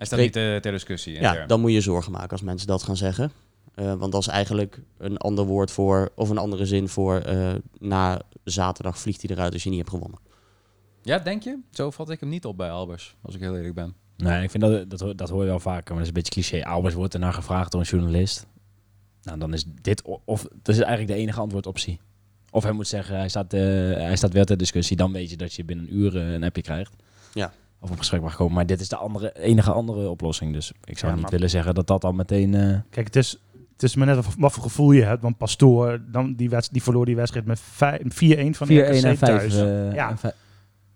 staat 0.09 0.19
niet 0.19 0.33
ter 0.33 0.63
discussie. 0.63 1.13
ja, 1.13 1.29
intern. 1.29 1.49
dan 1.49 1.61
moet 1.61 1.73
je 1.73 1.81
zorgen 1.81 2.13
maken 2.13 2.31
als 2.31 2.43
mensen 2.43 2.67
dat 2.67 2.83
gaan 2.83 2.97
zeggen. 2.97 3.33
Eh, 3.75 3.95
want 3.95 4.13
dat 4.13 4.21
is 4.21 4.27
eigenlijk 4.27 4.81
een 4.99 5.17
ander 5.17 5.45
woord 5.45 5.71
voor, 5.71 6.13
of 6.15 6.29
een 6.29 6.39
andere 6.39 6.67
zin 6.67 6.89
voor... 6.89 7.17
eh, 7.19 7.51
na 7.79 8.21
zaterdag 8.45 8.99
vliegt 8.99 9.23
hij 9.23 9.31
eruit 9.37 9.53
als 9.53 9.63
je 9.63 9.69
niet 9.69 9.79
hebt 9.79 9.91
gewonnen. 9.91 10.19
ja, 11.03 11.19
denk 11.19 11.43
je? 11.43 11.59
Zo 11.71 11.91
vat 11.91 12.11
ik 12.11 12.21
hem 12.21 12.29
niet 12.29 12.45
op 12.45 12.57
bij 12.57 12.71
Albers, 12.71 13.17
als 13.23 13.35
ik 13.35 13.41
heel 13.41 13.57
eerlijk 13.57 13.75
ben. 13.75 13.95
Nee, 14.17 14.43
ik 14.43 14.51
vind 14.51 14.63
dat, 14.63 14.91
dat, 14.91 15.01
hoor- 15.01 15.17
dat 15.17 15.29
hoor 15.29 15.43
je 15.43 15.49
wel 15.49 15.61
vaker, 15.61 15.95
maar 15.95 15.95
dat 15.95 16.03
is 16.03 16.09
een 16.09 16.23
beetje 16.23 16.33
cliché. 16.59 16.65
Albers 16.67 16.95
wordt 16.95 17.15
ernaar 17.15 17.33
gevraagd 17.33 17.71
door 17.73 17.81
een 17.81 17.87
journalist. 17.87 18.47
Nou, 19.23 19.39
dan 19.39 19.53
is 19.53 19.65
dit, 19.83 20.03
of 20.25 20.43
dat 20.63 20.75
is 20.75 20.81
eigenlijk 20.81 21.09
de 21.13 21.19
enige 21.19 21.41
antwoordoptie. 21.41 22.01
Of 22.51 22.63
hij 22.63 22.73
moet 22.73 22.87
zeggen, 22.89 23.17
hij 23.17 23.29
staat, 23.29 23.53
eh, 23.53 23.61
hij 23.93 24.17
staat 24.17 24.33
wel 24.33 24.45
ter 24.45 24.57
discussie, 24.57 24.97
dan 24.97 25.13
weet 25.13 25.31
je 25.31 25.37
dat 25.37 25.55
je 25.55 25.65
binnen 25.65 25.87
een 25.87 25.95
uur 25.97 26.17
een 26.17 26.45
appje 26.45 26.63
krijgt. 26.63 26.95
Ja. 27.35 27.53
Of 27.81 27.91
op 27.91 27.99
gesprek 27.99 28.21
mag 28.21 28.37
komen, 28.37 28.55
maar 28.55 28.67
dit 28.67 28.81
is 28.81 28.89
de 28.89 28.97
andere, 28.97 29.39
enige 29.39 29.73
andere 29.73 30.09
oplossing. 30.09 30.53
Dus 30.53 30.73
ik 30.85 30.99
zou 30.99 31.07
Ja, 31.07 31.13
niet 31.13 31.23
maar- 31.23 31.31
willen 31.33 31.51
zeggen 31.51 31.75
dat 31.75 31.87
dat 31.87 32.05
al 32.05 32.13
meteen... 32.13 32.55
eh, 32.55 32.79
Kijk, 32.91 33.07
het 33.07 33.17
is, 33.17 33.39
het 33.81 33.91
is 33.91 33.97
maar 33.97 34.07
net 34.07 34.19
of- 34.19 34.35
wat 34.39 34.53
voor 34.53 34.63
gevoel 34.63 34.93
je 34.93 35.03
hebt. 35.03 35.23
Want 35.23 35.37
Pastoor, 35.37 36.01
dan 36.11 36.35
die, 36.35 36.51
wedst- 36.51 36.73
die 36.73 36.83
verloor 36.83 37.05
die 37.07 37.17
wedstrijd 37.17 37.47
met 37.47 37.61
vij- 37.61 38.01
4-1 38.05 38.55
van 38.55 38.67
4-1 38.67 38.71
RKC 38.99 39.05
en 39.05 39.17
5. 39.17 39.19
thuis. 39.19 39.55
eh, 39.57 39.93
Ja. 39.95 40.17
en 40.23 40.33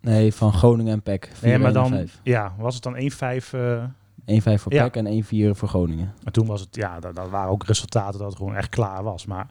nee, 0.01 0.35
van 0.35 0.53
Groningen 0.53 0.93
en 0.93 1.03
PEC. 1.03 1.25
4-1 1.33 1.41
nee, 1.49 1.59
maar 1.59 1.67
en 1.69 1.75
dan 1.75 1.89
5. 1.89 2.21
ja, 2.23 2.55
was 2.59 2.75
het 2.75 2.83
dan 2.83 2.97
1-5. 2.97 3.53
eh 3.53 3.85
1-5 4.27 4.63
voor 4.63 4.73
Ja. 4.73 4.83
PEC 4.89 4.97
en 4.97 5.07
1-4 5.07 5.55
voor 5.55 5.69
Groningen. 5.69 6.13
Maar 6.23 6.33
toen 6.33 6.47
was 6.47 6.61
het, 6.61 6.77
ja, 6.77 7.01
dat, 7.01 7.15
dat 7.17 7.31
waren 7.31 7.51
ook 7.51 7.65
resultaten 7.65 8.19
dat 8.19 8.29
het 8.29 8.37
gewoon 8.39 8.55
echt 8.57 8.69
klaar 8.69 9.03
was. 9.03 9.27
Maar 9.27 9.47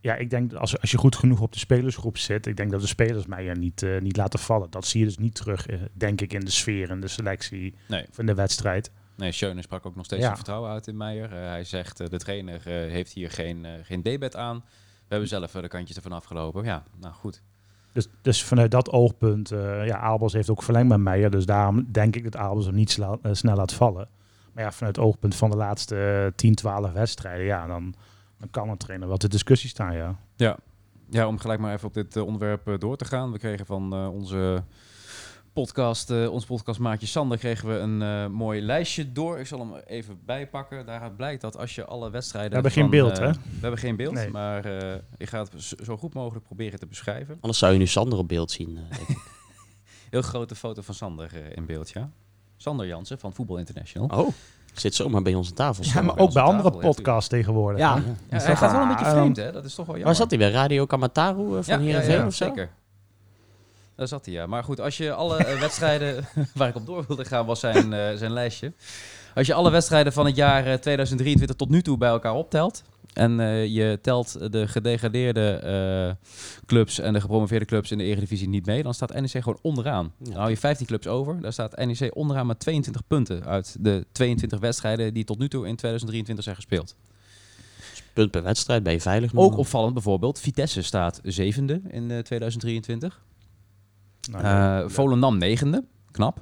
ja, 0.00 0.14
ik 0.14 0.30
denk 0.30 0.50
dat 0.50 0.60
als, 0.60 0.80
als 0.80 0.90
je 0.90 0.98
goed 0.98 1.16
genoeg 1.16 1.40
op 1.40 1.52
de 1.52 1.58
spelersgroep 1.58 2.18
zit, 2.18 2.46
ik 2.46 2.56
denk 2.56 2.70
dat 2.70 2.80
de 2.80 2.86
spelers 2.86 3.26
mij 3.26 3.48
er 3.48 3.58
niet, 3.58 3.82
eh, 3.82 4.00
niet 4.00 4.16
laten 4.16 4.38
vallen. 4.38 4.70
Dat 4.70 4.86
zie 4.86 5.00
je 5.00 5.06
dus 5.06 5.18
niet 5.18 5.34
terug, 5.34 5.66
eh, 5.66 5.78
denk 5.92 6.20
ik, 6.20 6.32
in 6.32 6.40
de 6.44 6.50
sfeer, 6.50 6.90
in 6.90 7.00
de 7.00 7.08
selectie 7.08 7.74
Nee. 7.88 8.04
of 8.10 8.18
in 8.18 8.26
de 8.26 8.34
wedstrijd. 8.34 8.90
Nee, 9.16 9.32
Schöne 9.32 9.62
sprak 9.62 9.86
ook 9.86 9.96
nog 9.96 10.04
steeds 10.04 10.22
Ja. 10.22 10.34
vertrouwen 10.36 10.70
uit 10.70 10.86
in 10.86 10.96
Meijer. 10.96 11.32
Eh, 11.32 11.38
hij 11.48 11.64
zegt, 11.64 12.00
eh, 12.00 12.08
de 12.08 12.18
trainer 12.18 12.56
eh, 12.66 12.72
heeft 12.92 13.12
hier 13.12 13.30
geen, 13.30 13.66
geen 13.82 14.02
debet 14.02 14.36
aan. 14.36 14.56
We 14.98 15.04
hebben 15.08 15.28
zelf 15.28 15.50
de 15.50 15.68
kantjes 15.68 15.96
ervan 15.96 16.12
afgelopen. 16.12 16.64
Ja, 16.64 16.82
nou 17.00 17.14
goed. 17.14 17.42
Dus, 17.92 18.06
dus 18.22 18.44
vanuit 18.44 18.70
dat 18.70 18.90
oogpunt, 18.90 19.48
ja, 19.84 19.98
Albers 19.98 20.32
heeft 20.32 20.50
ook 20.50 20.62
verlengd 20.62 20.88
met 20.88 20.98
Meijer. 20.98 21.30
Dus 21.30 21.46
daarom 21.46 21.86
denk 21.92 22.16
ik 22.16 22.24
dat 22.24 22.36
Albers 22.36 22.66
hem 22.66 22.74
niet 22.74 22.90
sla- 22.90 23.18
snel 23.32 23.56
laat 23.56 23.72
vallen. 23.72 24.08
Maar 24.52 24.64
ja, 24.64 24.72
vanuit 24.72 24.96
het 24.96 25.04
oogpunt 25.04 25.34
van 25.36 25.50
de 25.50 25.56
laatste 25.56 25.96
eh, 26.26 26.32
10, 26.36 26.54
12 26.54 26.92
wedstrijden, 26.92 27.44
ja, 27.46 27.66
dan, 27.66 27.94
dan 28.38 28.50
kan 28.50 28.68
een 28.68 28.76
trainer 28.76 29.08
wel 29.08 29.18
de 29.18 29.28
discussie 29.28 29.68
staan, 29.70 29.94
ja. 29.94 30.16
Ja, 31.10 31.26
om 31.26 31.38
gelijk 31.38 31.60
maar 31.60 31.72
even 31.74 31.88
op 31.88 31.94
dit 31.94 32.16
onderwerp 32.16 32.80
door 32.80 32.96
te 32.96 33.04
gaan. 33.04 33.32
We 33.32 33.38
kregen 33.38 33.66
van 33.66 33.92
onze 34.08 34.62
podcast, 35.62 36.10
eh, 36.10 36.32
ons 36.32 36.44
podcastmaatje 36.44 37.06
Sander, 37.06 37.38
kregen 37.38 37.68
we 37.68 37.74
een 37.74 38.02
eh, 38.02 38.26
mooi 38.26 38.60
lijstje 38.62 39.12
door. 39.12 39.38
Ik 39.38 39.46
zal 39.46 39.58
hem 39.58 39.74
even 39.86 40.18
bijpakken. 40.24 40.86
Daaruit 40.86 41.16
blijkt 41.16 41.40
dat 41.40 41.56
als 41.58 41.74
je 41.74 41.84
alle 41.84 42.10
wedstrijden... 42.10 42.48
We 42.48 42.54
hebben 42.54 42.72
geen 42.72 42.90
beeld, 42.90 43.18
eh, 43.18 43.24
hè? 43.26 43.30
We 43.32 43.38
hebben 43.60 43.80
geen 43.80 43.96
beeld, 43.96 44.14
Nee. 44.14 44.30
maar 44.30 44.64
eh, 44.64 44.94
ik 45.16 45.28
ga 45.28 45.38
het 45.38 45.76
zo- 45.82 45.96
goed 45.96 46.14
mogelijk 46.14 46.44
proberen 46.44 46.78
te 46.78 46.86
beschrijven. 46.86 47.34
Anders 47.40 47.58
zou 47.58 47.72
je 47.72 47.78
nu 47.78 47.86
Sander 47.86 48.18
op 48.18 48.28
beeld 48.28 48.50
zien. 48.50 48.76
eh, 48.76 48.96
denk 48.96 49.08
ik. 49.08 49.18
Heel 50.10 50.22
grote 50.22 50.54
foto 50.54 50.82
van 50.82 50.94
Sander 50.94 51.30
eh, 51.34 51.56
in 51.56 51.66
beeld, 51.66 51.90
ja. 51.90 52.10
Sander 52.56 52.86
Jansen 52.86 53.18
van 53.18 53.32
Voetbal 53.32 53.56
International. 53.58 54.08
oh, 54.08 54.28
zit 54.74 54.94
zomaar 54.94 55.22
bij 55.22 55.34
ons 55.34 55.48
aan 55.48 55.54
tafel. 55.54 55.84
Ja, 55.84 56.02
maar 56.02 56.10
ook 56.10 56.16
bij 56.16 56.24
onze 56.26 56.40
andere 56.40 56.62
tafel, 56.62 56.80
ja, 56.80 56.86
podcasts 56.86 57.28
tegenwoordig. 57.28 57.80
Ja. 57.80 58.02
hij 58.28 58.56
gaat 58.56 58.72
wel 58.72 58.80
een 58.82 58.88
beetje 58.88 59.04
Ah, 59.04 59.10
vreemd, 59.10 59.36
hè? 59.36 59.52
Dat 59.52 59.64
is 59.64 59.74
toch 59.74 59.86
wel 59.86 59.94
jammer. 59.96 60.04
Waar 60.04 60.14
zat 60.14 60.30
hij 60.30 60.38
bij? 60.38 60.50
Radio 60.50 60.86
Kamataru 60.86 61.62
van 61.62 61.62
ja, 61.66 61.78
Heerenveen 61.78 62.12
ja, 62.14 62.20
ja, 62.20 62.26
of 62.26 62.34
zo? 62.34 62.44
zeker. 62.46 62.70
Daar 63.96 64.08
zat 64.08 64.24
hij, 64.24 64.34
ja. 64.34 64.46
Maar 64.46 64.64
goed, 64.64 64.80
als 64.80 64.96
je 64.96 65.12
alle 65.12 65.36
eh, 65.36 65.60
wedstrijden... 65.66 66.24
waar 66.54 66.68
ik 66.68 66.76
op 66.76 66.86
door 66.86 67.04
wilde 67.06 67.24
gaan, 67.24 67.46
was 67.46 67.60
zijn, 67.60 67.92
eh, 67.92 68.14
zijn 68.14 68.32
lijstje. 68.32 68.72
Als 69.36 69.46
je 69.46 69.54
alle 69.54 69.70
wedstrijden 69.70 70.12
van 70.12 70.26
het 70.26 70.36
jaar 70.36 70.66
eh, 70.66 70.74
2023 70.74 71.56
tot 71.56 71.68
nu 71.68 71.82
toe 71.82 71.98
bij 71.98 72.08
elkaar 72.08 72.34
optelt... 72.34 72.82
en 73.12 73.40
eh, 73.40 73.66
je 73.66 73.98
telt 74.02 74.52
de 74.52 74.68
gedegradeerde 74.68 75.50
eh, 75.50 76.30
clubs 76.66 76.98
en 76.98 77.12
de 77.12 77.20
gepromoveerde 77.20 77.64
clubs 77.64 77.90
in 77.90 77.98
de 77.98 78.04
Eredivisie 78.04 78.48
niet 78.48 78.66
mee... 78.66 78.82
dan 78.82 78.94
staat 78.94 79.14
NEC 79.14 79.30
gewoon 79.30 79.58
onderaan. 79.62 80.12
Ja. 80.18 80.24
Dan 80.24 80.36
hou 80.36 80.50
je 80.50 80.56
15 80.56 80.86
clubs 80.86 81.06
over. 81.06 81.40
Daar 81.40 81.52
staat 81.52 81.76
NEC 81.76 82.10
onderaan 82.14 82.46
met 82.46 82.60
22 82.60 83.06
punten... 83.06 83.44
uit 83.44 83.76
de 83.80 84.06
22 84.12 84.58
wedstrijden 84.58 85.14
die 85.14 85.24
tot 85.24 85.38
nu 85.38 85.48
toe 85.48 85.66
in 85.66 85.76
2023 85.76 86.44
zijn 86.44 86.56
gespeeld. 86.56 86.96
Punt 88.12 88.30
per 88.30 88.42
wedstrijd, 88.42 88.82
ben 88.82 88.92
je 88.92 89.00
veilig 89.00 89.32
nog? 89.32 89.44
Ook 89.44 89.56
opvallend 89.56 89.94
bijvoorbeeld, 89.94 90.40
Vitesse 90.40 90.82
staat 90.82 91.20
zevende 91.22 91.80
in 91.88 92.10
eh, 92.10 92.18
2023. 92.18 93.20
Nou, 94.30 94.44
Eh 94.44 94.50
ja. 94.50 94.88
Volendam 94.88 95.38
negende, 95.38 95.84
knap. 96.10 96.40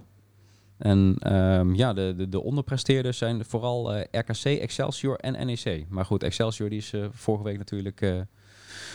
En 0.79 1.17
ehm, 1.19 1.75
ja, 1.75 1.93
de, 1.93 2.15
de, 2.17 2.29
de 2.29 2.43
onderpresteerders 2.43 3.19
zijn 3.19 3.45
vooral 3.45 3.95
eh, 3.95 4.21
RKC, 4.21 4.45
Excelsior 4.45 5.17
en 5.17 5.47
NEC. 5.47 5.87
Maar 5.89 6.05
goed, 6.05 6.23
Excelsior 6.23 6.69
die 6.69 6.79
is 6.79 6.93
eh, 6.93 7.05
vorige 7.11 7.45
week 7.45 7.59
natuurlijk 7.59 8.01
eh 8.01 8.21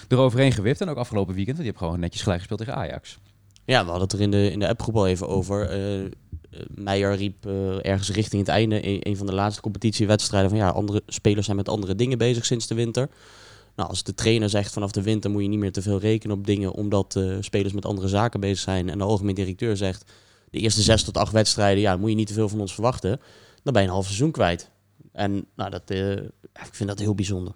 eroverheen 0.07 0.51
gewipt. 0.51 0.81
En 0.81 0.89
ook 0.89 0.97
afgelopen 0.97 1.35
weekend, 1.35 1.57
want 1.57 1.67
die 1.67 1.71
hebben 1.71 1.87
gewoon 1.87 1.99
netjes 1.99 2.21
gelijk 2.21 2.39
gespeeld 2.39 2.59
tegen 2.59 2.75
Ajax. 2.75 3.19
Ja, 3.65 3.83
we 3.83 3.89
hadden 3.89 4.07
het 4.07 4.13
er 4.13 4.21
in 4.21 4.31
de, 4.31 4.51
in 4.51 4.59
de 4.59 4.67
appgroep 4.67 4.95
al 4.95 5.07
even 5.07 5.27
over. 5.27 5.69
Meijer 6.75 7.15
riep 7.15 7.45
eh, 7.45 7.85
ergens 7.85 8.11
richting 8.11 8.41
het 8.41 8.51
einde, 8.51 8.87
een, 8.87 9.07
een 9.07 9.17
van 9.17 9.25
de 9.25 9.33
laatste 9.33 9.61
competitiewedstrijden, 9.61 10.49
van 10.49 10.59
ja, 10.59 10.69
andere 10.69 11.01
spelers 11.07 11.45
zijn 11.45 11.57
met 11.57 11.69
andere 11.69 11.95
dingen 11.95 12.17
bezig 12.17 12.45
sinds 12.45 12.67
de 12.67 12.75
winter. 12.75 13.09
Nou, 13.79 13.91
als 13.91 14.03
de 14.03 14.13
trainer 14.13 14.49
zegt 14.49 14.73
vanaf 14.73 14.91
de 14.91 15.01
winter 15.01 15.31
moet 15.31 15.41
je 15.41 15.47
niet 15.47 15.59
meer 15.59 15.71
te 15.71 15.81
veel 15.81 15.99
rekenen 15.99 16.37
op 16.37 16.45
dingen, 16.45 16.71
omdat 16.73 17.15
eh, 17.15 17.37
spelers 17.39 17.73
met 17.73 17.85
andere 17.85 18.07
zaken 18.07 18.39
bezig 18.39 18.59
zijn. 18.59 18.89
En 18.89 18.97
de 18.97 19.03
algemeen 19.03 19.35
directeur 19.35 19.77
zegt, 19.77 20.11
de 20.49 20.59
eerste 20.59 20.81
zes 20.81 21.03
tot 21.03 21.17
acht 21.17 21.31
wedstrijden, 21.31 21.81
ja, 21.81 21.97
moet 21.97 22.09
je 22.09 22.15
niet 22.15 22.27
te 22.27 22.33
veel 22.33 22.49
van 22.49 22.59
ons 22.59 22.73
verwachten. 22.73 23.19
Dan 23.63 23.73
ben 23.73 23.81
je 23.81 23.87
een 23.87 23.93
half 23.93 24.05
seizoen 24.05 24.31
kwijt. 24.31 24.71
En 25.11 25.45
nou, 25.55 25.69
dat, 25.69 25.89
eh, 25.89 26.11
ik 26.11 26.69
vind 26.71 26.89
dat 26.89 26.99
heel 26.99 27.15
bijzonder. 27.15 27.53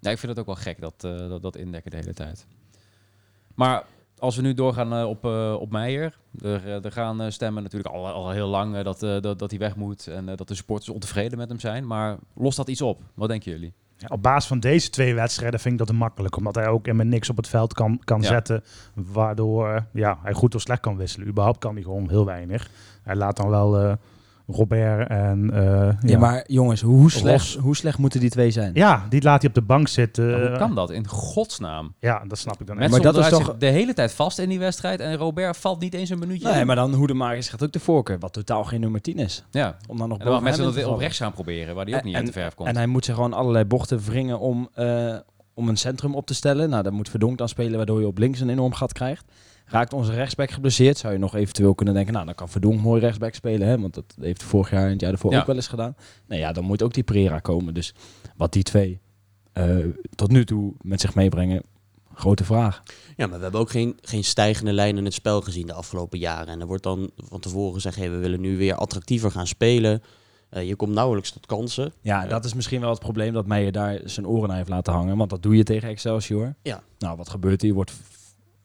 Ja, 0.00 0.10
ik 0.10 0.18
vind 0.18 0.32
het 0.32 0.40
ook 0.40 0.46
wel 0.46 0.54
gek, 0.54 0.80
dat, 0.80 1.04
eh, 1.04 1.28
dat, 1.28 1.42
dat 1.42 1.56
indekken 1.56 1.90
de 1.90 1.96
hele 1.96 2.14
tijd. 2.14 2.46
Maar 3.54 3.86
als 4.18 4.36
we 4.36 4.42
nu 4.42 4.54
doorgaan 4.54 5.04
op, 5.04 5.24
eh, 5.24 5.56
op 5.60 5.70
Meijer. 5.70 6.18
Er, 6.42 6.92
gaan 6.92 7.32
stemmen 7.32 7.62
natuurlijk 7.62 7.94
al, 7.94 8.08
al 8.08 8.30
heel 8.30 8.48
lang 8.48 8.82
dat, 8.82 9.00
dat, 9.00 9.38
dat 9.38 9.50
hij 9.50 9.58
weg 9.58 9.76
moet. 9.76 10.06
En 10.06 10.26
dat 10.36 10.48
de 10.48 10.54
supporters 10.54 10.88
ontevreden 10.88 11.38
met 11.38 11.48
hem 11.48 11.60
zijn. 11.60 11.86
Maar 11.86 12.18
lost 12.34 12.56
dat 12.56 12.68
iets 12.68 12.82
op? 12.82 13.02
Wat 13.14 13.28
denken 13.28 13.50
jullie? 13.50 13.74
Op 14.08 14.22
basis 14.22 14.48
van 14.48 14.60
deze 14.60 14.90
twee 14.90 15.14
wedstrijden 15.14 15.60
vind 15.60 15.80
ik 15.80 15.86
dat 15.86 15.96
makkelijk. 15.96 16.36
Omdat 16.36 16.54
hij 16.54 16.66
ook 16.68 16.84
helemaal 16.86 17.06
niks 17.06 17.30
op 17.30 17.36
het 17.36 17.48
veld 17.48 17.72
kan, 17.74 18.00
kan 18.04 18.20
Ja. 18.20 18.26
zetten. 18.28 18.64
Waardoor 18.94 19.68
eh, 19.68 19.82
ja, 19.92 20.18
hij 20.22 20.32
goed 20.32 20.54
of 20.54 20.60
slecht 20.60 20.80
kan 20.80 20.96
wisselen. 20.96 21.28
Überhaupt 21.28 21.58
kan 21.58 21.74
hij 21.74 21.82
gewoon 21.82 22.08
heel 22.08 22.24
weinig. 22.24 22.70
Hij 23.02 23.16
laat 23.16 23.36
dan 23.36 23.48
wel 23.48 23.78
eh, 23.78 23.92
Robert 24.52 25.08
en... 25.08 25.50
eh, 25.54 25.62
Ja, 25.62 25.96
ja, 26.00 26.18
maar 26.18 26.44
jongens, 26.46 26.80
hoe 26.80 27.10
slecht, 27.10 27.54
hoe 27.54 27.76
slecht 27.76 27.98
moeten 27.98 28.20
die 28.20 28.30
twee 28.30 28.50
zijn? 28.50 28.70
ja, 28.74 29.06
die 29.08 29.22
laat 29.22 29.40
hij 29.40 29.48
op 29.48 29.54
de 29.54 29.62
bank 29.62 29.88
zitten. 29.88 30.30
Maar 30.30 30.48
hoe 30.48 30.58
kan 30.58 30.74
dat? 30.74 30.90
In 30.90 31.06
godsnaam. 31.08 31.94
Ja, 32.00 32.24
dat 32.28 32.38
snap 32.38 32.60
ik 32.60 32.66
dan 32.66 32.76
Met 32.76 32.90
maar 32.90 33.00
dat 33.00 33.14
is 33.16 33.20
houdt 33.20 33.36
toch- 33.36 33.46
zich 33.46 33.56
de 33.56 33.66
hele 33.66 33.92
tijd 33.94 34.12
vast 34.12 34.38
in 34.38 34.48
die 34.48 34.58
wedstrijd. 34.58 35.00
En 35.00 35.16
Robert 35.16 35.56
valt 35.56 35.80
niet 35.80 35.94
eens 35.94 36.10
een 36.10 36.18
minuutje 36.18 36.48
Nee, 36.50 36.60
in. 36.60 36.66
maar 36.66 36.76
dan 36.76 36.94
Hoedemaker 36.94 37.42
gaat 37.42 37.62
ook 37.62 37.72
de 37.72 37.80
voorkeur, 37.80 38.18
wat 38.18 38.32
totaal 38.32 38.64
geen 38.64 38.80
nummer 38.80 39.00
10 39.00 39.18
is. 39.18 39.44
Ja. 39.50 39.76
Om 39.88 39.98
dan 39.98 40.08
nog 40.08 40.18
En 40.18 40.24
dan 40.24 40.42
mensen 40.42 40.52
hem 40.54 40.64
dat 40.64 40.74
weer 40.74 40.82
op 40.84 40.88
vallen. 40.90 41.04
rechts 41.04 41.18
gaan 41.18 41.32
proberen. 41.32 41.74
Waar 41.74 41.84
die 41.84 41.94
ook 41.96 42.02
niet 42.04 42.12
En- 42.12 42.18
uit 42.18 42.26
de 42.26 42.32
verf 42.40 42.54
komt. 42.54 42.68
En 42.68 42.76
hij 42.76 42.86
moet 42.86 43.04
zich 43.04 43.14
gewoon 43.14 43.32
allerlei 43.32 43.64
bochten 43.64 43.98
wringen 43.98 44.38
om, 44.38 44.68
eh, 44.74 45.14
om 45.54 45.68
een 45.68 45.76
centrum 45.76 46.14
op 46.14 46.26
te 46.26 46.34
stellen. 46.34 46.70
Nou, 46.70 46.82
dan 46.82 46.92
moet 46.94 47.08
Verdonk 47.08 47.38
dan 47.38 47.48
spelen, 47.48 47.76
waardoor 47.76 48.00
je 48.00 48.06
op 48.06 48.18
links 48.18 48.40
een 48.40 48.50
enorm 48.50 48.72
gat 48.72 48.92
krijgt. 48.92 49.24
Raakt 49.70 49.92
onze 49.92 50.12
rechtsback 50.12 50.50
geblesseerd, 50.50 50.98
zou 50.98 51.12
je 51.12 51.18
nog 51.18 51.34
eventueel 51.34 51.74
kunnen 51.74 51.94
denken... 51.94 52.12
nou, 52.12 52.26
dan 52.26 52.34
kan 52.34 52.48
Verdonk 52.48 52.80
mooi 52.80 53.00
rechtsback 53.00 53.34
spelen, 53.34 53.68
hè, 53.68 53.80
want 53.80 53.94
dat 53.94 54.14
heeft 54.20 54.42
vorig 54.42 54.70
jaar 54.70 54.84
en 54.84 54.90
het 54.90 55.00
jaar 55.00 55.12
ervoor 55.12 55.32
Ja. 55.32 55.40
ook 55.40 55.46
wel 55.46 55.56
eens 55.56 55.68
gedaan. 55.68 55.96
Nou 56.26 56.40
ja, 56.40 56.52
dan 56.52 56.64
moet 56.64 56.82
ook 56.82 56.94
die 56.94 57.02
Pereira 57.02 57.38
komen. 57.38 57.74
Dus 57.74 57.94
wat 58.36 58.52
die 58.52 58.62
twee 58.62 59.00
eh, 59.52 59.76
tot 60.14 60.30
nu 60.30 60.44
toe 60.44 60.72
met 60.80 61.00
zich 61.00 61.14
meebrengen, 61.14 61.62
grote 62.14 62.44
vraag. 62.44 62.82
Ja, 63.16 63.26
maar 63.26 63.36
we 63.36 63.42
hebben 63.42 63.60
ook 63.60 63.70
geen, 63.70 63.98
geen 64.02 64.24
stijgende 64.24 64.72
lijn 64.72 64.96
in 64.96 65.04
het 65.04 65.14
spel 65.14 65.40
gezien 65.40 65.66
de 65.66 65.72
afgelopen 65.72 66.18
jaren. 66.18 66.46
En 66.48 66.60
er 66.60 66.66
wordt 66.66 66.82
dan 66.82 67.10
van 67.16 67.40
tevoren 67.40 67.74
gezegd, 67.74 67.96
hey, 67.96 68.10
we 68.10 68.16
willen 68.16 68.40
nu 68.40 68.56
weer 68.56 68.74
attractiever 68.74 69.30
gaan 69.30 69.46
spelen. 69.46 70.02
Eh, 70.50 70.68
je 70.68 70.76
komt 70.76 70.92
nauwelijks 70.94 71.30
tot 71.30 71.46
kansen. 71.46 71.92
Ja, 72.00 72.26
dat 72.26 72.44
is 72.44 72.54
misschien 72.54 72.80
wel 72.80 72.90
het 72.90 72.98
probleem 72.98 73.32
dat 73.32 73.46
Meijer 73.46 73.72
daar 73.72 74.00
zijn 74.04 74.26
oren 74.26 74.48
naar 74.48 74.56
heeft 74.56 74.68
laten 74.68 74.92
hangen. 74.92 75.16
Want 75.16 75.30
dat 75.30 75.42
doe 75.42 75.56
je 75.56 75.62
tegen 75.62 75.88
Excelsior. 75.88 76.54
Ja. 76.62 76.82
Nou, 76.98 77.16
wat 77.16 77.28
gebeurt 77.28 77.60
er? 77.60 77.66
Je 77.68 77.74
wordt 77.74 77.92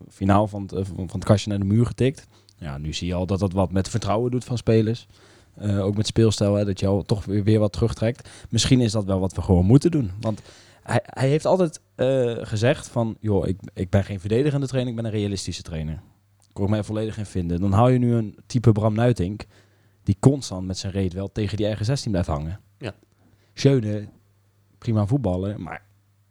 finaal 0.10 0.48
van 0.48 0.62
het, 0.62 0.72
eh, 0.72 0.86
van 0.86 1.10
het 1.12 1.24
kastje 1.24 1.50
naar 1.50 1.60
de 1.60 1.66
muur 1.66 1.86
getikt. 1.86 2.28
Ja, 2.58 2.78
nu 2.78 2.94
zie 2.94 3.08
je 3.08 3.14
al 3.14 3.26
dat 3.26 3.40
dat 3.40 3.54
wat 3.54 3.72
met 3.72 3.90
vertrouwen 3.90 4.32
doet 4.32 4.44
van 4.44 4.58
spelers. 4.58 5.08
Eh, 5.56 5.86
ook 5.86 5.96
met 5.98 6.08
speelstijl, 6.08 6.54
hè, 6.54 6.66
dat 6.66 6.80
je 6.80 6.88
al 6.88 7.02
toch 7.02 7.26
weer, 7.26 7.44
weer 7.44 7.60
wat 7.60 7.74
terugtrekt. 7.74 8.30
Misschien 8.50 8.82
is 8.82 8.92
dat 8.92 9.06
wel 9.06 9.20
wat 9.20 9.34
we 9.34 9.42
gewoon 9.42 9.66
moeten 9.66 9.92
doen. 9.92 10.12
Want 10.20 10.42
hij, 10.84 11.00
hij 11.04 11.30
heeft 11.30 11.46
altijd 11.46 11.82
eh, 11.96 12.36
gezegd 12.38 12.88
van... 12.88 13.18
joh, 13.20 13.48
ik, 13.48 13.60
ik 13.74 13.90
ben 13.90 14.04
geen 14.04 14.20
verdedigende 14.20 14.68
trainer, 14.68 14.94
ik 14.94 15.02
ben 15.02 15.12
een 15.12 15.20
realistische 15.20 15.62
trainer. 15.62 16.02
Ik 16.40 16.54
kon 16.54 16.70
mij 16.70 16.84
volledig 16.84 17.18
in 17.18 17.26
vinden. 17.26 17.60
Dan 17.60 17.72
hou 17.72 17.92
je 17.92 17.98
nu 17.98 18.14
een 18.14 18.38
type 18.46 18.72
Bram 18.72 18.94
Nuitink... 18.94 19.46
die 20.04 20.18
constant 20.20 20.68
met 20.68 20.78
zijn 20.78 20.94
reet 20.94 21.14
wel 21.14 21.32
tegen 21.32 21.58
die 21.58 21.66
eigen 21.66 21.86
16 21.86 22.12
blijft 22.12 22.30
hangen. 22.30 22.60
Ja. 22.78 22.94
Schöne, 23.54 24.08
prima 24.78 25.06
voetballer, 25.06 25.62
maar 25.62 25.86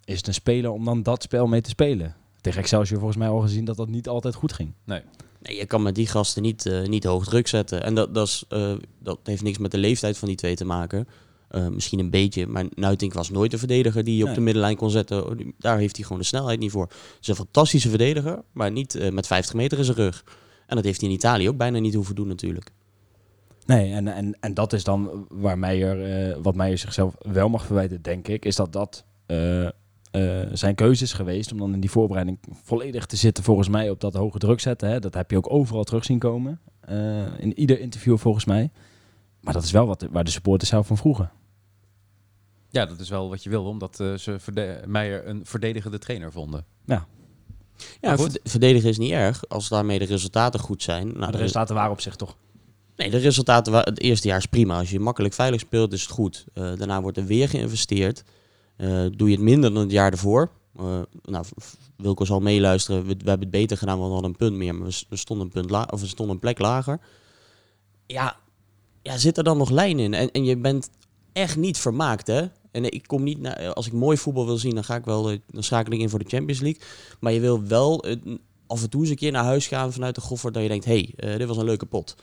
is 0.05 0.17
het 0.17 0.27
een 0.27 0.35
speler 0.35 0.71
om 0.71 0.85
dan 0.85 1.03
dat 1.03 1.23
spel 1.23 1.47
mee 1.47 1.61
te 1.61 1.69
spelen? 1.69 2.15
Tegen 2.45 2.61
Excelsior 2.61 2.99
volgens 2.99 3.19
mij 3.19 3.29
al 3.29 3.41
gezien 3.41 3.65
dat 3.65 3.77
dat 3.77 3.89
niet 3.89 4.09
altijd 4.09 4.35
goed 4.35 4.53
ging. 4.53 4.73
Nee, 4.85 5.03
je 5.57 5.67
kan 5.67 5.83
met 5.83 5.95
die 5.95 6.07
gasten 6.07 6.43
niet, 6.43 6.67
eh, 6.67 6.83
niet 6.83 7.05
hoog 7.05 7.25
druk 7.25 7.49
zetten. 7.49 7.83
En 7.83 7.95
dat, 7.95 8.15
dat, 8.15 8.27
is, 8.27 8.45
eh, 8.49 8.73
dat 8.99 9.19
heeft 9.23 9.43
niks 9.43 9.59
met 9.59 9.71
de 9.71 9.79
leeftijd 9.79 10.19
van 10.19 10.29
die 10.29 10.37
twee 10.37 10.55
te 10.55 10.65
maken. 10.65 11.09
Eh, 11.49 11.69
misschien 11.69 11.99
een 11.99 12.11
beetje, 12.11 12.47
maar 12.47 12.65
Nuitink 12.75 13.13
was 13.13 13.31
nooit 13.31 13.53
een 13.53 13.59
verdediger 13.59 14.05
die 14.05 14.15
je 14.17 14.21
op 14.21 14.27
Nee. 14.27 14.37
de 14.37 14.41
middenlijn 14.41 14.77
kon 14.77 14.91
zetten. 14.91 15.55
Daar 15.59 15.79
heeft 15.79 15.97
hij 15.97 16.05
gewoon 16.05 16.21
de 16.21 16.27
snelheid 16.27 16.59
niet 16.59 16.71
voor. 16.71 16.87
Het 16.87 17.19
is 17.21 17.29
een 17.29 17.35
fantastische 17.35 17.89
verdediger, 17.89 18.43
maar 18.53 18.71
niet 18.71 18.95
eh, 18.95 19.11
met 19.11 19.27
50 19.27 19.55
meter 19.55 19.79
in 19.79 19.85
zijn 19.85 19.97
rug. 19.97 20.25
En 20.67 20.77
dat 20.77 20.85
heeft 20.85 21.01
hij 21.01 21.09
in 21.09 21.15
Italië 21.15 21.49
ook 21.49 21.57
bijna 21.57 21.79
niet 21.79 21.95
hoeven 21.95 22.15
doen 22.15 22.29
natuurlijk. 22.29 22.71
Nee, 23.67 23.93
en, 23.93 24.09
en, 24.09 24.37
en 24.41 24.55
dat 24.55 24.73
is 24.73 24.85
dan 24.85 25.27
waar 25.29 25.59
Meijer, 25.59 26.29
eh, 26.31 26.37
wat 26.43 26.55
Meijer 26.55 26.79
zichzelf 26.79 27.15
wel 27.19 27.49
mag 27.49 27.65
verwijten, 27.65 28.03
denk 28.03 28.29
ik, 28.29 28.45
is 28.45 28.57
dat 28.57 28.73
dat 28.73 29.05
eh, 30.15 30.43
eh, 30.43 30.49
zijn 30.53 30.75
keuze 30.75 31.03
is 31.05 31.13
geweest 31.13 31.53
om 31.53 31.59
dan 31.59 31.73
in 31.75 31.81
die 31.81 31.91
voorbereiding 31.91 32.39
volledig 32.63 33.07
te 33.07 33.17
zitten, 33.17 33.45
volgens 33.45 33.69
mij, 33.69 33.91
op 33.91 34.01
dat 34.01 34.15
hoge 34.15 34.39
druk 34.39 34.61
zetten. 34.61 34.89
Hè. 34.89 34.99
Dat 34.99 35.15
heb 35.15 35.31
je 35.31 35.37
ook 35.37 35.53
overal 35.53 35.85
terug 35.85 36.05
zien 36.05 36.19
komen, 36.19 36.61
eh, 36.81 37.39
in 37.39 37.59
ieder 37.59 37.81
interview 37.81 38.19
volgens 38.19 38.45
mij. 38.45 38.71
Maar 39.41 39.55
dat 39.55 39.63
is 39.63 39.71
wel 39.71 39.87
wat, 39.87 40.07
waar 40.11 40.25
de 40.25 40.31
supporters 40.31 40.71
zelf 40.71 40.87
van 40.87 40.97
vroegen. 40.97 41.31
Ja, 42.69 42.87
dat 42.87 43.01
is 43.01 43.09
wel 43.09 43.29
wat 43.29 43.43
je 43.43 43.51
wilde. 43.51 43.69
Omdat 43.69 44.01
eh, 44.01 44.15
ze 44.15 44.83
Meijer 44.87 45.29
een 45.29 45.47
verdedigende 45.47 45.99
trainer 45.99 46.33
vonden. 46.33 46.65
Ja, 48.01 48.17
verde- 48.17 48.41
verdedigen 48.43 48.89
is 48.89 48.99
niet 48.99 49.11
erg 49.11 49.49
als 49.49 49.69
daarmee 49.69 49.99
de 49.99 50.05
resultaten 50.05 50.61
goed 50.61 50.83
zijn. 50.83 51.07
Nou, 51.07 51.19
Maar 51.19 51.33
de 51.33 51.39
resultaten 51.39 51.75
waren 51.75 51.91
op 51.93 52.01
zich 52.01 52.17
toch. 52.17 52.37
Nee, 52.97 53.11
de 53.11 53.17
resultaten, 53.17 53.75
het 53.75 54.01
eerste 54.01 54.29
jaar 54.29 54.39
is 54.39 54.47
prima. 54.47 54.79
Als 54.79 54.91
je 54.91 55.01
makkelijk 55.01 55.35
veilig 55.35 55.61
speelt, 55.61 55.93
is 55.93 56.03
het 56.03 56.11
goed. 56.11 56.45
Eh, 56.53 56.63
daarna 56.77 57.03
wordt 57.03 57.17
er 57.17 57.27
weer 57.27 57.49
geïnvesteerd. 57.49 58.25
Eh, 58.77 59.05
doe 59.17 59.29
je 59.29 59.35
het 59.35 59.45
minder 59.45 59.73
dan 59.73 59.83
het 59.83 59.91
jaar 59.93 60.13
ervoor. 60.13 60.51
Eh, 60.79 61.01
nou, 61.23 61.45
v- 61.57 61.73
Wilco 61.97 62.25
zal 62.25 62.41
meeluisteren. 62.41 63.03
We, 63.03 63.09
hebben 63.09 63.41
het 63.41 63.51
beter 63.51 63.77
gedaan, 63.77 63.97
want 63.99 64.09
we 64.09 64.13
hadden 64.15 64.31
een 64.31 64.37
punt 64.37 64.57
meer. 64.57 64.75
Maar 64.75 64.89
we, 65.09 65.17
stonden 65.17 65.47
een, 65.47 65.53
punt 65.53 65.71
la 65.71 65.89
of 65.91 66.01
we 66.01 66.07
stonden 66.07 66.35
een 66.35 66.41
plek 66.41 66.59
lager. 66.59 67.01
Ja, 68.07 68.37
ja, 69.03 69.17
zit 69.17 69.37
er 69.39 69.45
dan 69.45 69.57
nog 69.59 69.71
lijn 69.71 69.99
in? 69.99 70.15
En, 70.15 70.31
en 70.31 70.45
je 70.45 70.57
bent 70.57 70.91
echt 71.33 71.57
niet 71.57 71.79
vermaakt, 71.79 72.27
hè? 72.27 72.47
En 72.71 72.85
ik 72.93 73.07
kom 73.07 73.23
niet 73.23 73.41
naar, 73.41 73.73
als 73.73 73.87
ik 73.87 73.93
mooi 73.93 74.17
voetbal 74.17 74.47
wil 74.47 74.59
zien, 74.59 74.75
dan 74.75 74.85
ga 74.85 74.97
ik 74.97 75.05
wel, 75.05 75.23
dan 75.51 75.63
schakel 75.63 75.93
in 75.93 76.09
voor 76.11 76.19
de 76.19 76.29
Champions 76.29 76.61
League. 76.61 76.83
Maar 77.21 77.33
je 77.33 77.41
wil 77.41 77.63
wel 77.67 78.05
eh, 78.05 78.17
af 78.67 78.83
en 78.83 78.91
toe 78.91 79.01
eens 79.01 79.11
een 79.11 79.17
keer 79.17 79.33
naar 79.33 79.45
huis 79.45 79.67
gaan 79.67 79.93
vanuit 79.93 80.15
de 80.15 80.21
goffer 80.21 80.53
dat 80.53 80.63
je 80.63 80.69
denkt, 80.69 80.85
hé, 80.85 81.09
hey, 81.17 81.37
dit 81.39 81.49
was 81.49 81.57
een 81.57 81.65
leuke 81.65 81.87
pot. 81.87 82.17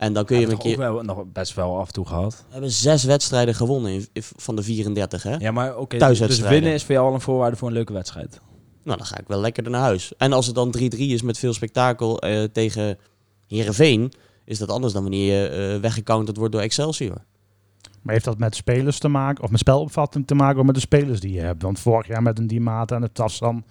En 0.00 0.12
dan 0.12 0.24
kun 0.24 0.34
je 0.36 0.40
je 0.40 0.46
hem 0.48 0.56
een 0.56 0.62
keer... 0.62 0.72
ook 0.72 0.94
wel, 0.94 1.02
nog 1.02 1.24
best 1.32 1.54
wel 1.54 1.78
af 1.78 1.86
en 1.86 1.92
toe 1.92 2.06
gehad. 2.06 2.44
We 2.46 2.52
hebben 2.52 2.70
zes 2.70 3.04
wedstrijden 3.04 3.54
gewonnen 3.54 3.92
in, 3.92 4.06
in- 4.12 4.22
van 4.22 4.56
de 4.56 4.62
34, 4.62 5.22
hè? 5.22 5.34
Ja, 5.36 5.50
maar 5.50 5.76
oké, 5.76 5.88
dus 5.88 5.98
Thuiswedstrijden. 5.98 6.52
winnen 6.58 6.72
is 6.74 6.84
voor 6.84 6.94
jou 6.94 7.06
al 7.08 7.14
een 7.14 7.20
voorwaarde 7.20 7.56
voor 7.56 7.68
een 7.68 7.74
leuke 7.74 7.92
wedstrijd. 7.92 8.40
Nou, 8.84 8.98
dan 8.98 9.06
ga 9.06 9.18
ik 9.18 9.28
wel 9.28 9.40
lekker 9.40 9.70
naar 9.70 9.80
huis. 9.80 10.12
En 10.16 10.32
als 10.32 10.46
het 10.46 10.54
dan 10.54 10.74
3-3 10.78 10.80
is 10.96 11.22
met 11.22 11.38
veel 11.38 11.52
spektakel 11.52 12.18
eh, 12.18 12.42
tegen 12.44 12.98
Herenveen, 13.46 14.12
is 14.44 14.58
dat 14.58 14.70
anders 14.70 14.92
dan 14.92 15.02
wanneer 15.02 15.40
je 15.40 15.48
eh 15.48 15.80
weggecounterd 15.80 16.36
wordt 16.36 16.52
door 16.52 16.62
Excelsior. 16.62 17.24
Maar 18.02 18.12
heeft 18.12 18.24
dat 18.24 18.38
met 18.38 18.54
spelers 18.56 18.98
te 18.98 19.08
maken, 19.08 19.44
of 19.44 19.50
met 19.50 19.60
spelopvatting 19.60 20.26
te 20.26 20.34
maken, 20.34 20.60
of 20.60 20.66
met 20.66 20.74
de 20.74 20.80
spelers 20.80 21.20
die 21.20 21.32
je 21.32 21.40
hebt? 21.40 21.62
Want 21.62 21.78
vorig 21.80 22.06
jaar 22.06 22.22
met 22.22 22.38
een 22.38 22.46
Di 22.46 22.60
Mata 22.60 22.96
en 22.96 23.02
een 23.02 23.12
Tassan, 23.12 23.64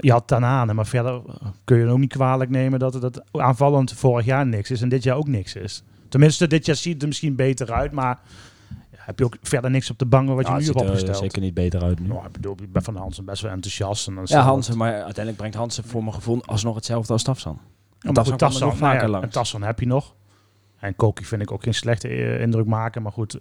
je 0.00 0.10
had 0.12 0.26
Tanane, 0.26 0.74
maar 0.74 0.86
verder 0.86 1.22
kun 1.64 1.78
je 1.78 1.86
ook 1.86 1.98
niet 1.98 2.12
kwalijk 2.12 2.50
nemen 2.50 2.78
dat 2.78 2.92
het 2.92 3.02
dat 3.02 3.22
aanvallend 3.30 3.92
vorig 3.92 4.24
jaar 4.24 4.46
niks 4.46 4.70
is 4.70 4.82
en 4.82 4.88
dit 4.88 5.02
jaar 5.02 5.16
ook 5.16 5.28
niks 5.28 5.54
is. 5.54 5.82
Tenminste, 6.08 6.46
dit 6.46 6.66
jaar 6.66 6.76
ziet 6.76 6.92
het 6.92 7.02
er 7.02 7.08
misschien 7.08 7.36
beter 7.36 7.72
uit, 7.72 7.92
maar 7.92 8.20
ja, 8.68 8.98
heb 8.98 9.18
je 9.18 9.24
ook 9.24 9.36
verder 9.42 9.70
niks 9.70 9.90
op 9.90 9.98
de 9.98 10.06
bangen 10.06 10.34
wat 10.34 10.46
je 10.46 10.52
nu 10.52 10.58
het 10.58 10.66
hebt 10.66 10.78
ziet 10.78 10.86
er 10.86 10.92
opgesteld. 10.92 11.22
zeker 11.22 11.40
niet 11.40 11.54
beter 11.54 11.82
uit 11.82 12.00
nu. 12.00 12.06
Nou, 12.08 12.26
ik 12.26 12.32
bedoel, 12.32 12.56
ik 12.62 12.72
ben 12.72 12.82
van 12.82 12.96
Hansen 12.96 13.24
best 13.24 13.42
wel 13.42 13.52
enthousiast. 13.52 14.08
En 14.08 14.14
dan 14.14 14.24
Ja, 14.26 14.40
Hansen, 14.40 14.76
maar 14.76 14.92
uiteindelijk 14.92 15.36
brengt 15.36 15.56
Hansen 15.56 15.84
voor 15.84 16.02
mijn 16.02 16.14
gevoel 16.14 16.44
alsnog 16.44 16.74
hetzelfde 16.74 17.12
als 17.12 17.22
Tafsan. 17.22 17.58
Ja, 17.98 18.10
nou 18.10 18.76
vaker 18.76 19.02
ja, 19.02 19.08
langs. 19.08 19.26
en 19.26 19.32
Tassan 19.32 19.62
heb 19.62 19.80
je 19.80 19.86
nog. 19.86 20.14
En 20.78 20.96
Koki 20.96 21.24
vind 21.24 21.42
ik 21.42 21.52
ook 21.52 21.62
geen 21.62 21.74
slechte 21.74 22.08
eh, 22.08 22.40
indruk 22.40 22.66
maken, 22.66 23.02
maar 23.02 23.12
goed. 23.12 23.38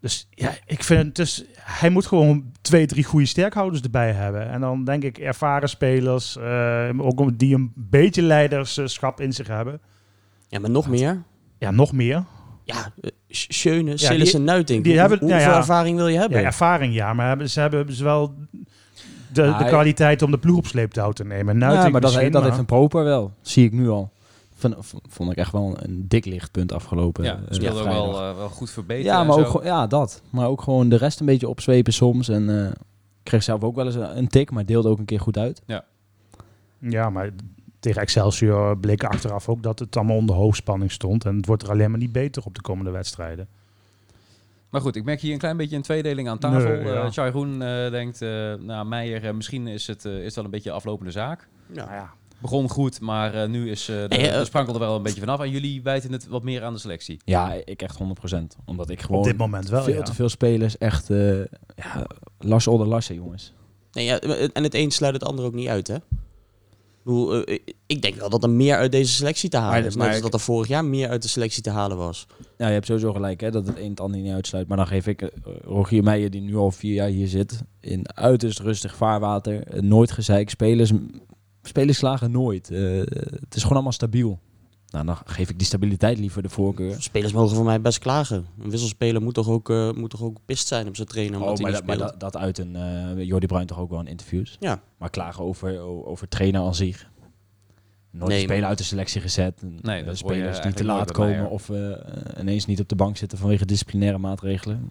Dus 0.00 0.28
ja, 0.30 0.54
ik 0.66 0.82
vind 0.82 1.02
het 1.04 1.14
dus, 1.14 1.44
hij 1.60 1.90
moet 1.90 2.06
gewoon 2.06 2.52
twee, 2.60 2.86
drie 2.86 3.04
goede 3.04 3.26
sterkhouders 3.26 3.82
erbij 3.82 4.12
hebben. 4.12 4.50
En 4.50 4.60
dan 4.60 4.84
denk 4.84 5.02
ik 5.02 5.18
ervaren 5.18 5.68
spelers, 5.68 6.36
eh, 6.36 6.88
ook 6.96 7.38
die 7.38 7.54
een 7.54 7.72
beetje 7.74 8.22
leiderschap 8.22 9.20
in 9.20 9.32
zich 9.32 9.46
hebben. 9.46 9.80
Ja, 10.48 10.58
maar 10.58 10.70
nog 10.70 10.88
meer. 10.88 11.22
Ja, 11.58 11.70
nog 11.70 11.92
meer. 11.92 12.24
Ja, 12.64 12.92
uh, 13.00 13.10
Schöne, 13.28 13.96
Sillis 13.98 14.34
en 14.34 14.44
die 14.64 14.92
Hoe- 14.92 15.00
hebben- 15.00 15.18
hoeveel 15.18 15.38
ja, 15.38 15.48
ja. 15.50 15.56
ervaring 15.56 15.96
wil 15.96 16.08
je 16.08 16.18
hebben? 16.18 16.40
Ja, 16.40 16.44
ervaring 16.46 16.94
ja, 16.94 17.12
maar 17.12 17.28
hebben, 17.28 17.50
ze 17.50 17.60
hebben 17.60 17.86
dus 17.86 18.00
wel 18.00 18.34
de, 19.32 19.54
de 19.58 19.64
kwaliteit 19.66 20.22
om 20.22 20.30
de 20.30 20.38
ploeg 20.38 20.56
op 20.56 20.66
sleeptouw 20.66 21.12
te 21.12 21.24
nemen. 21.24 21.58
Nou, 21.58 21.74
ja, 21.74 21.82
maar 21.82 21.90
dat, 21.90 22.02
misschien, 22.02 22.24
dat 22.32 22.40
maar- 22.40 22.44
heeft 22.50 22.58
een 22.60 22.66
proper 22.66 23.04
wel. 23.04 23.32
Zie 23.40 23.64
ik 23.64 23.72
nu 23.72 23.88
al. 23.88 24.10
Vond, 24.58 24.76
vond 25.08 25.30
ik 25.30 25.36
echt 25.36 25.52
wel 25.52 25.76
een, 25.82 26.08
dik 26.08 26.24
lichtpunt 26.24 26.72
afgelopen. 26.72 27.24
Ja, 27.24 27.34
eh, 27.34 27.40
speelde 27.48 27.80
ook 27.80 27.86
wel, 27.86 28.20
eh, 28.20 28.36
wel 28.36 28.48
goed 28.48 28.70
verbeterd. 28.70 29.06
Ja, 29.06 29.20
en 29.20 29.26
maar 29.26 29.38
ook, 29.38 29.46
zo. 29.46 29.64
ja, 29.64 29.86
dat. 29.86 30.22
Maar 30.30 30.48
ook 30.48 30.62
gewoon 30.62 30.88
de 30.88 30.96
rest 30.96 31.20
een 31.20 31.26
beetje 31.26 31.48
opzwepen 31.48 31.92
soms. 31.92 32.28
En 32.28 32.64
eh, 32.64 32.72
kreeg 33.22 33.42
zelf 33.42 33.62
ook 33.62 33.76
wel 33.76 33.86
eens 33.86 33.94
een, 33.94 34.28
tik, 34.28 34.50
maar 34.50 34.66
deelde 34.66 34.88
ook 34.88 34.98
een 34.98 35.04
keer 35.04 35.20
goed 35.20 35.38
uit. 35.38 35.62
Ja, 36.78 37.10
maar 37.10 37.30
tegen 37.80 38.00
Excelsior 38.00 38.78
bleek 38.78 39.04
achteraf 39.04 39.48
ook 39.48 39.62
dat 39.62 39.78
het 39.78 39.96
allemaal 39.96 40.16
onder 40.16 40.36
hoogspanning 40.36 40.92
stond. 40.92 41.24
En 41.24 41.36
het 41.36 41.46
wordt 41.46 41.62
er 41.62 41.70
alleen 41.70 41.90
maar 41.90 41.98
niet 41.98 42.12
beter 42.12 42.42
op 42.44 42.54
de 42.54 42.60
komende 42.60 42.90
wedstrijden. 42.90 43.48
Maar 44.70 44.80
goed, 44.80 44.96
ik 44.96 45.04
merk 45.04 45.20
hier 45.20 45.32
een 45.32 45.38
klein 45.38 45.56
beetje 45.56 45.76
een 45.76 45.82
tweedeling 45.82 46.28
aan 46.28 46.38
tafel. 46.38 46.68
Nee, 46.68 46.84
ja. 46.84 47.04
Eh, 47.04 47.10
Chai 47.10 47.32
eh, 47.32 47.90
denkt, 47.90 48.22
eh 48.22 48.54
nou 48.54 48.86
Meijer, 48.86 49.24
eh, 49.24 49.34
misschien 49.34 49.66
is 49.66 49.86
het, 49.86 50.04
eh, 50.04 50.18
is 50.18 50.24
het 50.24 50.34
wel 50.34 50.44
een 50.44 50.50
beetje 50.50 50.70
een 50.70 50.76
aflopende 50.76 51.10
zaak. 51.10 51.48
Ja. 51.66 51.84
Nou 51.84 51.94
ja, 51.94 52.12
Begon 52.40 52.68
goed, 52.68 53.00
maar 53.00 53.34
eh, 53.34 53.48
nu 53.48 53.70
is 53.70 53.88
eh, 53.88 53.96
de, 53.96 54.06
Nee, 54.08 54.28
eh, 54.28 54.38
de 54.38 54.44
sprankel 54.44 54.74
er 54.74 54.80
wel 54.80 54.96
een 54.96 55.02
beetje 55.02 55.20
vanaf. 55.20 55.40
En 55.40 55.50
jullie 55.50 55.82
wijten 55.82 56.12
het 56.12 56.26
wat 56.26 56.42
meer 56.42 56.62
aan 56.62 56.72
de 56.72 56.78
selectie. 56.78 57.20
Ja, 57.24 57.52
ik 57.64 57.82
echt 57.82 57.98
100%. 57.98 58.36
Omdat 58.64 58.90
ik 58.90 58.98
op 58.98 59.04
gewoon 59.04 59.22
dit 59.22 59.36
moment 59.36 59.68
wel, 59.68 59.82
veel 59.82 59.94
ja. 59.94 60.02
te 60.02 60.14
veel 60.14 60.28
spelers 60.28 60.78
echt... 60.78 61.10
eh 61.10 61.38
ja, 61.76 62.06
Lars 62.38 62.66
Older 62.66 62.86
Larsen, 62.86 63.14
jongens. 63.14 63.52
Nee, 63.92 64.04
ja, 64.04 64.20
en 64.20 64.62
het 64.62 64.74
een 64.74 64.90
sluit 64.90 65.14
het 65.14 65.24
ander 65.24 65.44
ook 65.44 65.54
niet 65.54 65.68
uit, 65.68 65.86
hè? 65.86 65.96
Ik, 67.86 68.02
denk 68.02 68.14
wel 68.14 68.30
dat 68.30 68.42
er 68.42 68.50
meer 68.50 68.76
uit 68.76 68.92
deze 68.92 69.12
selectie 69.12 69.48
te 69.48 69.56
halen 69.56 69.70
Maar- 69.72 69.86
is. 69.86 69.94
Net 69.94 69.96
maar 69.96 70.12
als 70.12 70.20
dat 70.20 70.34
er 70.34 70.40
vorig 70.40 70.68
jaar 70.68 70.84
meer 70.84 71.08
uit 71.08 71.22
de 71.22 71.28
selectie 71.28 71.62
te 71.62 71.70
halen 71.70 71.96
was. 71.96 72.26
Ja, 72.56 72.66
je 72.66 72.72
hebt 72.72 72.86
sowieso 72.86 73.12
gelijk 73.12 73.40
hè, 73.40 73.50
dat 73.50 73.66
het 73.66 73.78
een 73.78 73.90
het 73.90 74.00
ander 74.00 74.20
niet 74.20 74.32
uitsluit. 74.32 74.68
Maar 74.68 74.76
dan 74.76 74.86
geef 74.86 75.06
ik 75.06 75.30
Rogier 75.64 76.02
Meijer, 76.02 76.30
die 76.30 76.40
nu 76.40 76.56
al 76.56 76.70
vier 76.70 76.94
jaar 76.94 77.08
hier 77.08 77.28
zit, 77.28 77.62
in 77.80 78.16
uiterst 78.16 78.58
rustig 78.58 78.96
vaarwater, 78.96 79.84
nooit 79.84 80.10
gezeik, 80.10 80.50
spelers, 80.50 80.92
spelers 81.68 81.98
slagen 81.98 82.30
nooit. 82.30 82.70
Eh, 82.70 82.80
het 83.40 83.54
is 83.54 83.60
gewoon 83.60 83.72
allemaal 83.72 83.92
stabiel. 83.92 84.38
Nou, 84.90 85.06
dan 85.06 85.16
geef 85.24 85.50
ik 85.50 85.58
die 85.58 85.66
stabiliteit 85.66 86.18
liever 86.18 86.42
de 86.42 86.48
voorkeur. 86.48 87.02
Spelers 87.02 87.32
mogen 87.32 87.56
voor 87.56 87.64
mij 87.64 87.80
best 87.80 87.98
klagen. 87.98 88.46
Een 88.62 88.70
wisselspeler 88.70 89.22
moet 89.22 89.34
toch 89.34 89.48
ook, 89.48 89.70
eh, 89.70 89.92
moet 89.92 90.10
toch 90.10 90.22
ook 90.22 90.38
pist 90.44 90.66
zijn 90.66 90.88
op 90.88 90.96
zijn 90.96 91.08
trainer 91.08 91.40
omdat 91.40 91.58
Oh, 91.58 91.62
hij 91.62 91.70
maar, 91.70 91.80
dat, 91.80 91.86
maar 91.86 91.98
dat, 91.98 92.20
dat 92.20 92.36
uit 92.36 92.58
een 92.58 92.76
eh 92.76 93.24
Jordi 93.24 93.46
Bruin 93.46 93.66
toch 93.66 93.78
ook 93.78 93.90
wel 93.90 94.00
in 94.00 94.06
interviews. 94.06 94.56
Ja. 94.60 94.80
Maar 94.98 95.10
klagen 95.10 95.44
over, 95.44 95.78
over 96.06 96.28
trainer 96.28 96.60
aan 96.60 96.74
zich. 96.74 97.10
Nooit 98.10 98.28
Nee, 98.30 98.46
maar- 98.48 98.64
uit 98.68 98.78
de 98.78 98.84
selectie 98.84 99.20
gezet. 99.20 99.62
En, 99.62 99.78
Nee, 99.82 100.04
dat 100.04 100.16
spelers 100.18 100.60
die 100.60 100.72
te 100.72 100.84
laat 100.84 101.12
komen 101.12 101.50
of 101.50 101.70
eh, 101.70 101.90
ineens 102.40 102.66
niet 102.66 102.80
op 102.80 102.88
de 102.88 102.96
bank 102.96 103.16
zitten 103.16 103.38
vanwege 103.38 103.66
disciplinaire 103.66 104.18
maatregelen. 104.18 104.76
Ja, 104.76 104.90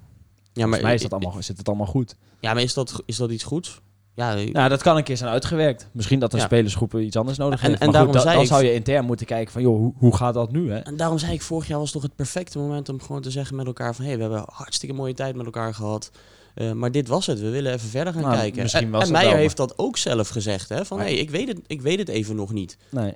Volgens 0.54 0.72
maar, 0.72 0.82
mij 0.82 0.94
is 0.94 1.02
dat 1.02 1.14
allemaal, 1.14 1.44
zit 1.44 1.58
het 1.58 1.68
allemaal 1.68 1.86
goed. 1.86 2.16
Ja, 2.40 2.54
maar 2.54 2.64
is 2.64 2.74
dat, 2.74 3.02
is 3.06 3.16
dat 3.18 3.32
iets 3.32 3.44
goeds? 3.44 3.82
Ja, 4.16 4.34
Nou, 4.52 4.70
dat 4.70 4.82
kan 4.82 4.98
een 4.98 5.04
keer 5.04 5.18
zijn 5.18 5.30
uitgewerkt. 5.32 5.88
Misschien 5.92 6.20
dat 6.20 6.34
een 6.34 6.40
Ja. 6.40 6.46
spelersgroep 6.46 6.96
iets 6.96 7.16
anders 7.16 7.38
nodig 7.38 7.62
En- 7.64 7.70
heeft. 7.70 7.82
en 7.82 7.92
daarom 7.92 8.10
goed, 8.12 8.18
da- 8.18 8.24
zei 8.24 8.34
dan 8.36 8.44
ik- 8.44 8.50
zou 8.50 8.64
je 8.64 8.74
intern 8.74 9.06
moeten 9.06 9.26
kijken 9.26 9.52
van, 9.54 9.62
joh, 9.62 9.78
hoe, 9.78 9.94
hoe 9.98 10.16
gaat 10.16 10.34
dat 10.34 10.52
nu? 10.52 10.72
Hè? 10.72 10.78
En 10.78 10.98
daarom 10.98 11.18
zei 11.18 11.34
ik, 11.34 11.42
vorig 11.42 11.68
jaar 11.68 11.80
was 11.80 11.92
toch 11.92 12.02
het 12.02 12.16
perfecte 12.16 12.60
moment 12.60 12.90
om 12.90 13.02
gewoon 13.02 13.22
te 13.22 13.32
zeggen 13.32 13.56
met 13.56 13.66
elkaar 13.66 13.96
van... 13.96 14.04
hé, 14.06 14.10
hey, 14.12 14.20
we 14.20 14.26
hebben 14.34 14.44
hartstikke 14.54 14.96
mooie 14.96 15.14
tijd 15.14 15.36
met 15.36 15.46
elkaar 15.46 15.74
gehad. 15.74 16.12
Eh, 16.54 16.72
maar 16.72 16.92
dit 16.92 17.08
was 17.08 17.26
het, 17.26 17.40
we 17.40 17.50
willen 17.50 17.74
even 17.74 17.90
verder 17.90 18.14
gaan 18.14 18.22
Nou, 18.22 18.36
kijken. 18.36 18.62
misschien 18.62 18.86
en 18.86 18.92
was 18.92 19.00
en 19.02 19.06
dat 19.08 19.14
Meijer 19.16 19.32
wel, 19.34 19.42
heeft 19.42 19.58
dat 19.58 19.78
ook 19.78 19.98
zelf 19.98 20.30
gezegd, 20.30 20.70
hè. 20.70 20.86
Van, 20.86 20.98
hé, 20.98 21.04
hey, 21.04 21.14
ik, 21.14 21.30
weet 21.30 21.48
het, 21.48 21.60
ik 21.68 21.82
weet 21.82 22.00
het 22.00 22.08
even 22.10 22.36
nog 22.36 22.52
niet. 22.54 22.78
Nee. 22.92 23.14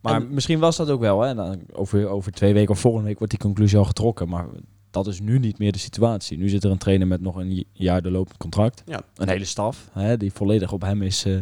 Maar 0.00 0.14
En- 0.14 0.34
misschien 0.34 0.58
was 0.58 0.76
dat 0.76 0.90
ook 0.90 1.00
wel. 1.00 1.20
Hè? 1.20 1.34
Dan, 1.34 1.60
over, 1.72 2.08
over 2.08 2.32
twee 2.32 2.52
weken 2.54 2.70
of 2.70 2.80
volgende 2.80 3.06
week 3.06 3.18
wordt 3.18 3.32
die 3.32 3.42
conclusie 3.42 3.78
al 3.78 3.84
getrokken. 3.84 4.28
Maar 4.28 4.46
dat 4.90 5.06
is 5.06 5.20
nu 5.20 5.38
niet 5.38 5.58
meer 5.58 5.72
de 5.72 5.78
situatie. 5.78 6.38
Nu 6.38 6.48
zit 6.48 6.64
er 6.64 6.70
een 6.70 6.78
trainer 6.78 7.06
met 7.06 7.20
nog 7.20 7.36
een 7.36 7.64
jaar 7.72 8.02
de 8.02 8.10
lopend 8.10 8.36
contract. 8.36 8.82
Ja. 8.86 9.00
Een 9.14 9.28
hele 9.28 9.44
staf 9.44 9.88
hè, 9.92 10.16
die 10.16 10.32
volledig 10.32 10.72
op 10.72 10.82
hem 10.82 11.02
is, 11.02 11.24
eh, 11.24 11.38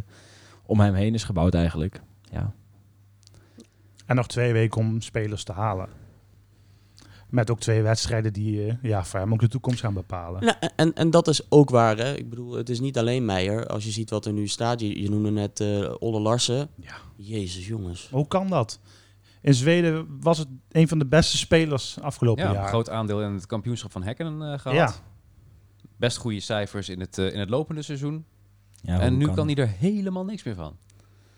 om 0.66 0.80
hem 0.80 0.94
heen 0.94 1.14
is 1.14 1.24
gebouwd 1.24 1.54
eigenlijk. 1.54 2.00
Ja. 2.30 2.52
En 4.06 4.16
nog 4.16 4.26
twee 4.26 4.52
weken 4.52 4.80
om 4.80 5.00
spelers 5.00 5.44
te 5.44 5.52
halen. 5.52 5.88
Met 7.28 7.50
ook 7.50 7.60
twee 7.60 7.82
wedstrijden 7.82 8.32
die 8.32 8.66
eh, 8.66 8.74
ja, 8.82 9.04
voor 9.04 9.20
hem 9.20 9.32
ook 9.32 9.40
de 9.40 9.48
toekomst 9.48 9.80
gaan 9.80 9.94
bepalen. 9.94 10.44
Nou, 10.44 10.56
en, 10.76 10.94
en 10.94 11.10
dat 11.10 11.28
is 11.28 11.50
ook 11.50 11.70
waar, 11.70 11.96
hè. 11.96 12.16
Ik 12.16 12.30
bedoel, 12.30 12.52
het 12.52 12.68
is 12.68 12.80
niet 12.80 12.98
alleen 12.98 13.24
Meijer. 13.24 13.66
Als 13.66 13.84
je 13.84 13.90
ziet 13.90 14.10
wat 14.10 14.26
er 14.26 14.32
nu 14.32 14.46
staat, 14.46 14.80
je, 14.80 15.00
je 15.00 15.10
noemde 15.10 15.30
net 15.30 15.60
eh 15.60 15.94
Olle 15.98 16.20
Larsen. 16.20 16.68
Ja. 16.74 16.94
Jezus, 17.16 17.66
jongens. 17.66 18.08
Hoe 18.10 18.28
kan 18.28 18.48
dat? 18.48 18.80
In 19.48 19.54
Zweden 19.54 20.18
was 20.20 20.38
het 20.38 20.48
een 20.70 20.88
van 20.88 20.98
de 20.98 21.06
beste 21.06 21.36
spelers 21.36 22.00
afgelopen 22.00 22.44
Ja, 22.44 22.52
jaar. 22.52 22.62
een 22.62 22.68
groot 22.68 22.90
aandeel 22.90 23.22
in 23.22 23.32
het 23.32 23.46
kampioenschap 23.46 23.92
van 23.92 24.02
Hekken 24.02 24.42
eh, 24.42 24.58
gehad. 24.58 24.76
Ja. 24.76 24.92
Best 25.96 26.16
goede 26.16 26.40
cijfers 26.40 26.88
in 26.88 27.00
het, 27.00 27.18
eh, 27.18 27.32
in 27.32 27.38
het 27.38 27.50
lopende 27.50 27.82
seizoen. 27.82 28.24
Ja, 28.82 29.00
en 29.00 29.16
nu 29.16 29.28
kan 29.32 29.46
hij 29.46 29.56
er 29.56 29.68
helemaal 29.78 30.24
niks 30.24 30.42
meer 30.42 30.54
van. 30.54 30.76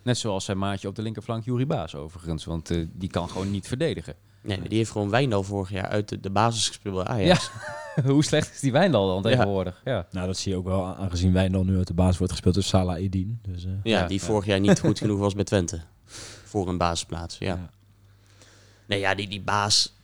Net 0.03 0.18
zoals 0.18 0.44
zijn 0.44 0.59
maatje 0.59 0.88
op 0.88 0.94
de 0.94 1.03
linkerflank, 1.03 1.44
Juri 1.44 1.66
Baas 1.66 1.94
overigens. 1.94 2.44
Want 2.44 2.70
eh, 2.70 2.87
die 2.92 3.09
kan 3.09 3.29
gewoon 3.29 3.51
niet 3.51 3.68
verdedigen. 3.68 4.14
Nee, 4.42 4.59
maar 4.59 4.68
die 4.68 4.79
heeft 4.79 4.90
gewoon 4.90 5.11
Wijndal 5.11 5.42
vorig 5.42 5.70
jaar 5.70 5.87
uit 5.88 6.09
de, 6.09 6.20
de 6.20 6.31
basis 6.31 6.66
gespeeld 6.66 6.94
bij 6.94 7.05
Ajax. 7.05 7.51
Hoe 8.05 8.25
slecht 8.25 8.51
is 8.55 8.61
die 8.61 8.73
Wijndal 8.73 9.07
dan 9.23 9.31
Ja. 9.31 9.37
tegenwoordig? 9.37 9.81
Ja. 9.85 10.07
Nou, 10.11 10.27
dat 10.27 10.37
zie 10.37 10.53
je 10.53 10.59
ook 10.59 10.64
wel, 10.66 10.87
aangezien 10.87 11.33
wij 11.33 11.49
dan 11.49 11.66
nu 11.66 11.77
uit 11.77 11.87
de 11.87 11.94
baas 11.94 12.18
wordt 12.18 12.33
gespeeld 12.33 12.55
door 12.55 12.64
Salah 12.64 12.99
Edin. 13.03 13.38
Dus, 13.42 13.64
eh, 13.64 13.70
Ja, 13.83 13.99
Ja, 14.01 14.07
die 14.07 14.18
ja. 14.20 14.25
vorig 14.27 14.44
jaar 14.46 14.61
niet 14.61 14.81
goed 14.81 14.99
genoeg 14.99 15.18
was 15.18 15.35
bij 15.35 15.44
Twente. 15.44 15.81
Voor 16.44 16.68
een 16.68 16.79
basisplaats, 16.79 17.38
ja. 17.38 17.70
Nee, 18.90 19.00
ja, 19.00 19.14
die, 19.14 19.29
die 19.29 19.40
baas... 19.40 19.94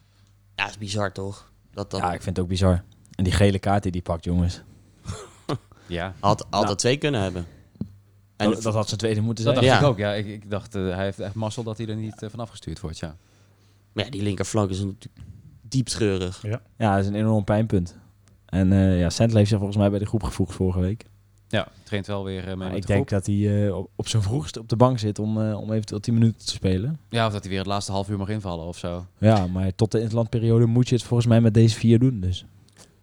Ja, 0.55 0.69
is 0.69 0.79
bizar 0.79 1.13
toch? 1.13 1.51
Dat 1.73 1.91
dat 1.91 2.01
ja, 2.01 2.13
ik 2.13 2.23
vind 2.23 2.37
het 2.37 2.45
ook 2.45 2.51
bizar. 2.51 2.83
En 3.15 3.25
die 3.25 3.33
gele 3.33 3.59
kaart 3.59 3.83
die 3.83 3.93
die 3.93 4.03
pakt, 4.03 4.25
jongens. 4.25 4.63
ja. 5.87 6.15
had 6.21 6.43
altijd 6.45 6.65
Nou. 6.65 6.77
twee 6.77 6.97
kunnen 6.97 7.21
hebben. 7.21 7.47
En 8.37 8.51
dat, 8.51 8.63
dat 8.63 8.75
had 8.75 8.87
zijn 8.87 9.01
tweede 9.01 9.21
moeten 9.21 9.45
Dat 9.45 9.55
zijn. 9.55 9.67
dacht 9.67 9.81
Ja. 9.81 9.87
ik 9.87 9.93
ook. 9.93 9.99
Ja, 9.99 10.13
ik, 10.13 10.27
ik 10.27 10.51
dacht, 10.51 10.75
eh, 10.75 10.95
hij 10.95 11.05
heeft 11.05 11.21
echt 11.21 11.35
mazzel 11.35 11.63
dat 11.63 11.79
hij 11.79 11.87
er 11.87 11.97
niet 11.97 12.23
eh, 12.23 12.31
van 12.31 12.41
afgestuurd 12.41 12.81
wordt. 12.81 12.99
Ja. 12.99 13.17
maar 13.93 14.05
ja, 14.05 14.11
die 14.11 14.23
linkerflank 14.23 14.71
is 14.71 14.79
natuurlijk 14.79 15.25
diep 15.63 15.87
treurig. 15.87 16.43
Ja, 16.77 16.95
dat 16.95 17.01
is 17.01 17.07
een 17.07 17.15
enorm 17.15 17.45
pijnpunt. 17.45 17.97
En 18.47 18.73
eh 18.73 18.99
ja, 18.99 19.11
Sandler 19.11 19.37
heeft 19.39 19.49
zich 19.49 19.59
volgens 19.59 19.79
mij 19.79 19.91
bij 19.91 19.99
de 19.99 20.07
groep 20.07 20.23
gevoegd 20.23 20.55
vorige 20.55 20.81
week. 20.81 21.05
Ja, 21.49 21.69
traint 21.83 22.07
wel 22.07 22.25
weer 22.25 22.49
eh, 22.49 22.57
mee 22.57 22.75
ik 22.75 22.81
de 22.81 22.87
denk 22.87 23.09
dat 23.09 23.27
hij 23.27 23.67
eh, 23.67 23.77
op, 23.77 23.91
op 23.97 24.09
zijn 24.09 24.23
vroegste 24.23 24.61
op 24.61 24.69
de 24.69 24.77
bank 24.77 24.99
zit 24.99 25.19
om, 25.19 25.41
eh, 25.43 25.61
om 25.61 25.73
eventueel 25.73 26.01
10 26.01 26.15
minuten 26.15 26.47
te 26.47 26.53
spelen. 26.53 26.99
Ja, 27.09 27.27
of 27.27 27.33
dat 27.33 27.41
hij 27.41 27.51
weer 27.51 27.59
het 27.59 27.69
laatste 27.69 27.93
half 27.93 28.09
uur 28.09 28.19
mag 28.19 28.29
invallen 28.29 28.67
of 28.67 28.79
zo. 28.79 29.07
Ja, 29.19 29.47
maar 29.47 29.75
tot 29.75 29.93
de 29.93 30.01
interlandperiode 30.01 30.67
moet 30.67 30.89
je 30.89 30.95
het 30.95 31.05
volgens 31.05 31.29
mij 31.29 31.41
met 31.41 31.55
deze 31.55 31.77
vier 31.79 31.99
doen. 31.99 32.21
Dus. 32.21 32.45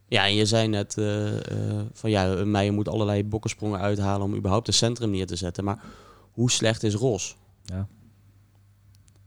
Ja, 0.07 0.25
en 0.25 0.35
je 0.35 0.45
zei 0.45 0.67
net 0.67 0.97
eh, 0.97 1.35
eh, 1.37 1.85
van 1.93 2.09
ja, 2.09 2.45
Meijer 2.45 2.73
moet 2.73 2.89
allerlei 2.89 3.23
bokkensprongen 3.23 3.79
uithalen 3.79 4.25
om 4.25 4.35
überhaupt 4.35 4.67
een 4.67 4.73
centrum 4.73 5.09
neer 5.09 5.27
te 5.27 5.35
zetten. 5.35 5.63
Maar 5.63 5.79
hoe 6.31 6.51
slecht 6.51 6.83
is 6.83 6.93
Ros? 6.95 7.37
Ja. 7.65 7.87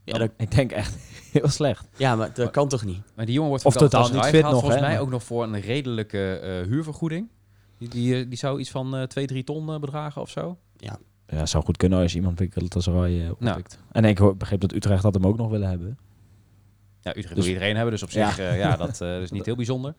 Ja, 0.05 0.19
dat, 0.19 0.31
Ik 0.37 0.51
denk 0.51 0.73
echt 0.73 0.97
heel 1.33 1.49
slecht. 1.49 1.87
ja 1.97 2.17
maar 2.17 2.35
dat 2.35 2.51
kan 2.51 2.69
toch 2.69 2.85
niet? 2.85 3.01
Maar 3.15 3.25
die 3.25 3.35
jongen 3.35 3.51
wordt 3.51 3.65
Of 3.65 3.75
totaal 3.75 4.09
niet 4.13 4.25
fit 4.25 4.43
nog, 4.43 4.51
Volgens 4.51 4.75
hè, 4.75 4.81
mij 4.81 4.91
maar- 4.91 5.01
ook 5.01 5.11
nog 5.11 5.23
voor 5.23 5.43
een 5.43 5.61
redelijke 5.61 6.39
eh, 6.39 6.69
huurvergoeding. 6.69 7.29
Die, 7.79 7.89
die, 7.89 8.15
eh, 8.21 8.29
die 8.29 8.39
zou 8.39 8.61
iets 8.61 8.71
van 8.71 8.97
eh 8.97 9.03
2, 9.03 9.27
3 9.27 9.45
ton 9.45 9.73
eh, 9.73 9.79
bedragen 9.81 10.23
of 10.23 10.31
zo. 10.31 10.59
ja, 10.77 11.47
zou 11.47 11.65
goed 11.65 11.77
kunnen 11.77 11.99
als 11.99 12.13
je 12.13 12.19
iemand 12.19 12.43
Galatasaray 12.51 13.21
eh 13.21 13.31
Nou. 13.39 13.57
oppikt. 13.57 13.79
En 13.93 14.05
ik 14.05 14.39
begreep 14.39 14.61
dat 14.61 14.73
Utrecht 14.73 15.03
dat 15.03 15.15
hem 15.15 15.27
ook 15.27 15.37
nog 15.37 15.51
willen 15.51 15.69
hebben. 15.69 15.99
Ja, 17.01 17.11
Utrecht 17.11 17.35
Dus- 17.35 17.45
wil 17.45 17.53
iedereen 17.55 17.75
hebben, 17.75 17.93
dus 17.93 18.03
op 18.03 18.11
Ja. 18.11 18.29
zich, 18.29 18.39
eh, 18.39 18.59
ja, 18.59 18.77
dat 18.77 19.01
eh, 19.01 19.21
is 19.21 19.31
niet 19.31 19.45
heel 19.47 19.57
bijzonder. 19.57 19.95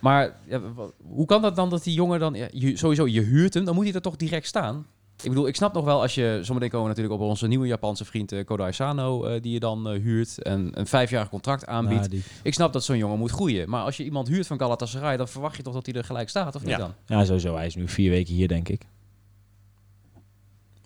Maar 0.00 0.36
ja, 0.48 0.60
hoe 1.02 1.26
kan 1.26 1.42
dat 1.42 1.56
dan 1.56 1.70
dat 1.70 1.82
die 1.84 1.94
jongen 1.94 2.18
dan, 2.20 2.34
ja, 2.34 2.48
je, 2.52 2.76
sowieso, 2.76 3.06
je 3.06 3.20
huurt 3.20 3.54
hem, 3.54 3.64
dan 3.64 3.74
moet 3.74 3.84
hij 3.84 3.92
er 3.94 4.00
toch 4.02 4.16
direct 4.16 4.46
staan? 4.46 4.86
Ik 5.22 5.28
bedoel, 5.28 5.46
ik 5.46 5.56
snap 5.56 5.72
nog 5.74 5.84
wel 5.84 6.00
als 6.00 6.14
je, 6.14 6.38
zometeen 6.42 6.68
komen 6.70 6.88
we 6.88 6.94
natuurlijk 6.94 7.22
op 7.22 7.28
onze 7.28 7.46
nieuwe 7.46 7.66
Japanse 7.66 8.04
vriend 8.04 8.32
eh, 8.32 8.44
Kodai 8.44 8.72
Sano, 8.72 9.24
eh, 9.24 9.42
die 9.42 9.52
je 9.52 9.60
dan 9.60 9.88
eh, 9.88 10.00
huurt 10.00 10.42
en 10.42 10.70
een 10.74 10.86
vijfjarig 10.86 11.28
contract 11.28 11.66
aanbiedt. 11.66 12.12
Ja, 12.12 12.18
Ik 12.42 12.54
snap 12.54 12.72
dat 12.72 12.84
zo'n 12.84 12.96
jongen 12.96 13.18
moet 13.18 13.30
groeien, 13.30 13.68
maar 13.68 13.82
als 13.84 13.96
je 13.96 14.04
iemand 14.04 14.28
huurt 14.28 14.46
van 14.46 14.58
Galatasaray, 14.58 15.16
dan 15.16 15.28
verwacht 15.28 15.56
je 15.56 15.62
toch 15.62 15.74
dat 15.74 15.86
hij 15.86 15.94
er 15.94 16.04
gelijk 16.04 16.28
staat, 16.28 16.54
of 16.54 16.60
niet 16.62 16.70
Ja. 16.70 16.78
dan? 16.78 16.94
ja, 17.06 17.24
sowieso. 17.24 17.54
Hij 17.54 17.66
is 17.66 17.74
nu 17.74 17.88
vier 17.88 18.10
weken 18.10 18.34
hier, 18.34 18.48
denk 18.48 18.68
ik. 18.68 18.82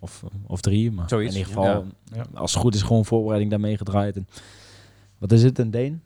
Of, 0.00 0.22
of 0.46 0.60
drie, 0.60 0.90
maar 0.92 1.08
Zoiets, 1.08 1.34
in 1.34 1.38
ieder 1.40 1.54
geval, 1.54 1.84
Ja. 2.14 2.24
als 2.34 2.52
het 2.52 2.60
goed 2.62 2.74
is, 2.74 2.82
gewoon 2.82 3.04
voorbereiding 3.04 3.50
daarmee 3.50 3.76
gedraaid. 3.76 4.16
En, 4.16 4.28
wat 5.18 5.32
is 5.32 5.42
het, 5.42 5.58
een 5.58 5.70
Deen? 5.70 6.02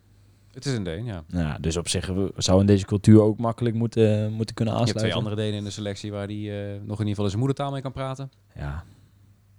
Het 0.53 0.65
is 0.65 0.73
een 0.73 0.83
Deen, 0.83 1.05
ja. 1.05 1.23
Nou, 1.27 1.45
ja, 1.45 1.57
dus 1.57 1.77
op 1.77 1.87
zich 1.87 2.09
eh, 2.09 2.23
zou 2.35 2.59
in 2.59 2.65
deze 2.65 2.85
cultuur 2.85 3.21
ook 3.21 3.37
makkelijk 3.37 3.75
moeten, 3.75 4.31
moeten 4.31 4.55
kunnen 4.55 4.73
Je 4.73 4.79
hebt 4.79 4.91
twee 4.91 5.03
aansluiten. 5.03 5.13
andere 5.17 5.35
Denen 5.35 5.57
in 5.57 5.63
de 5.63 5.69
selectie 5.71 6.11
waar 6.11 6.27
die 6.27 6.51
eh, 6.51 6.67
nog 6.67 6.79
in 6.81 6.87
ieder 6.87 7.07
geval 7.07 7.23
in 7.23 7.29
zijn 7.29 7.39
moedertaal 7.39 7.71
mee 7.71 7.81
kan 7.81 7.91
praten. 7.91 8.31
Ja. 8.55 8.83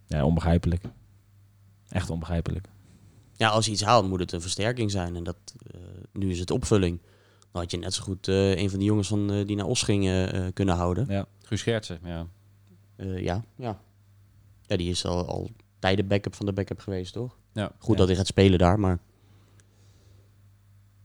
ja, 0.06 0.24
onbegrijpelijk. 0.24 0.82
Echt 1.88 2.10
onbegrijpelijk. 2.10 2.68
Ja, 3.36 3.48
als 3.48 3.64
je 3.66 3.72
iets 3.72 3.82
haalt, 3.84 4.08
moet 4.08 4.20
het 4.20 4.32
een 4.32 4.40
versterking 4.40 4.90
zijn. 4.90 5.16
En 5.16 5.24
dat, 5.24 5.36
eh, 5.70 5.80
nu 6.12 6.30
is 6.30 6.38
het 6.38 6.50
opvulling. 6.50 7.00
Dan 7.52 7.62
had 7.62 7.70
je 7.70 7.76
net 7.78 7.94
zo 7.94 8.02
goed 8.02 8.28
eh, 8.28 8.56
een 8.56 8.70
van 8.70 8.78
die 8.78 8.88
jongens 8.88 9.08
van, 9.08 9.30
eh, 9.32 9.46
die 9.46 9.56
naar 9.56 9.66
Os 9.66 9.82
gingen 9.82 10.32
eh, 10.32 10.46
kunnen 10.54 10.74
houden. 10.74 11.06
Ja. 11.08 11.26
Guus 11.42 11.62
Gertsen, 11.62 11.98
ja. 12.04 12.26
Eh, 12.96 13.18
ja, 13.18 13.44
ja. 13.56 13.80
Ja, 14.66 14.76
die 14.76 14.90
is 14.90 15.04
al, 15.04 15.26
al 15.26 15.50
tijden 15.78 16.06
backup 16.06 16.34
van 16.34 16.46
de 16.46 16.52
backup 16.52 16.80
geweest, 16.80 17.12
toch? 17.12 17.36
ja. 17.52 17.72
Goed 17.78 17.92
Ja. 17.92 17.96
dat 17.98 18.06
hij 18.06 18.16
gaat 18.16 18.26
spelen 18.26 18.58
daar, 18.58 18.80
maar 18.80 18.98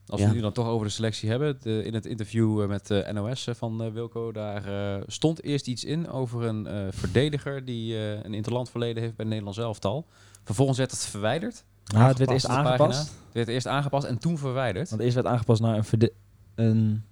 Als 0.08 0.22
Ja. 0.22 0.28
we 0.28 0.34
nu 0.34 0.42
dan 0.42 0.52
toch 0.52 0.68
over 0.68 0.86
de 0.88 0.92
selectie 0.94 1.30
hebben, 1.30 1.58
de- 1.62 1.84
in 1.84 1.94
het 1.94 2.06
interview 2.06 2.62
eh, 2.62 2.68
met 2.68 2.88
de 2.88 3.10
NOS 3.14 3.48
eh, 3.48 3.56
van 3.56 3.84
eh, 3.84 3.92
Wilco, 3.92 4.32
daar 4.32 4.66
eh, 4.96 5.02
stond 5.08 5.44
eerst 5.44 5.68
iets 5.68 5.84
in 5.84 6.10
over 6.10 6.44
een 6.44 6.68
eh, 6.68 6.80
verdediger 6.90 7.66
die 7.66 7.96
eh, 7.96 8.12
een 8.24 8.34
interland 8.34 8.70
verleden 8.70 9.04
heeft 9.04 9.16
bij 9.16 9.26
het 9.26 9.28
Nederlands 9.28 9.58
elftal. 9.60 10.06
Vervolgens 10.44 10.78
werd 10.78 10.92
het 10.92 11.06
verwijderd. 11.06 11.64
Ah, 11.96 12.08
het 12.08 12.18
werd 12.18 12.32
eerst 12.32 12.48
aangepast. 12.48 12.78
pagina. 12.78 13.00
Het 13.26 13.34
werd 13.34 13.48
eerst 13.48 13.68
aangepast 13.68 14.06
en 14.08 14.18
toen 14.18 14.38
verwijderd. 14.38 14.90
Want 14.90 15.02
eerst 15.02 15.16
werd 15.16 15.28
aangepast 15.28 15.62
naar 15.62 15.78
een, 15.78 15.84
verde- 15.86 16.14
een 16.56 17.04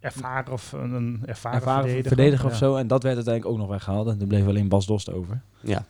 Ervaren 0.00 0.52
of 0.52 0.72
een, 0.72 0.92
een 0.92 1.22
ervaren, 1.26 1.58
ervaren 1.58 1.82
verdediger, 1.82 2.16
verdediger, 2.16 2.46
of 2.46 2.52
Ja. 2.52 2.58
zo. 2.58 2.76
En 2.76 2.86
dat 2.86 3.02
werd 3.02 3.14
uiteindelijk 3.14 3.54
ook 3.54 3.60
nog 3.60 3.70
weggehaald. 3.70 4.08
En 4.08 4.18
toen 4.18 4.28
bleef 4.28 4.46
alleen 4.46 4.68
Bas 4.68 4.86
Dost 4.86 5.10
over. 5.12 5.42
ja. 5.60 5.84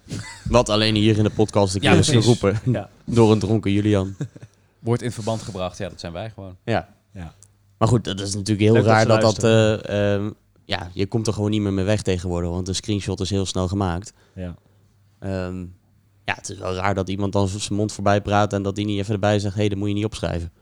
Wat 0.49 0.69
alleen 0.69 0.95
hier 0.95 1.17
in 1.17 1.23
de 1.25 1.31
podcast 1.31 1.75
een 1.75 1.83
Ja, 1.83 1.91
keer 1.91 1.99
is 1.99 2.09
geroepen. 2.09 2.59
Ja. 2.73 2.89
Door 3.05 3.33
een 3.33 3.39
dronken 3.39 3.73
Julian. 3.73 4.15
Wordt 4.81 5.03
in 5.03 5.13
verband 5.13 5.43
gebracht. 5.43 5.79
Ja, 5.79 5.89
dat 5.89 6.01
zijn 6.01 6.13
wij 6.13 6.31
gewoon. 6.31 6.57
Ja. 6.65 6.89
Ja. 7.13 7.35
Maar 7.79 7.89
goed, 7.89 8.05
dat 8.05 8.21
is 8.21 8.35
natuurlijk 8.35 8.61
heel 8.61 8.73
Leuk 8.73 8.85
dat 8.85 8.93
raar 8.93 9.07
dat 9.07 9.21
dat... 9.21 9.45
eh, 9.45 10.15
ehm, 10.15 10.31
ja, 10.65 10.91
je 10.93 11.07
komt 11.07 11.27
er 11.27 11.33
gewoon 11.33 11.51
niet 11.51 11.61
meer 11.61 11.73
mee 11.73 11.85
weg 11.85 12.03
tegenwoordig. 12.03 12.51
Want 12.51 12.67
de 12.67 12.73
screenshot 12.73 13.21
is 13.21 13.31
heel 13.31 13.47
snel 13.47 13.69
gemaakt. 13.69 14.13
Ja. 14.35 14.55
Ehm, 15.19 15.61
ja, 16.25 16.35
het 16.35 16.49
is 16.51 16.59
wel 16.59 16.75
raar 16.75 16.95
dat 16.95 17.09
iemand 17.09 17.33
dan 17.33 17.49
zijn 17.49 17.79
mond 17.79 17.93
voorbij 17.93 18.21
praat... 18.21 18.53
en 18.53 18.63
dat 18.63 18.75
die 18.75 18.87
niet 18.87 18.99
even 18.99 19.15
erbij 19.15 19.39
zegt... 19.39 19.55
hé, 19.55 19.61
hey, 19.61 19.69
dat 19.69 19.79
moet 19.79 19.89
je 19.89 19.95
niet 19.95 20.05
opschrijven. 20.05 20.53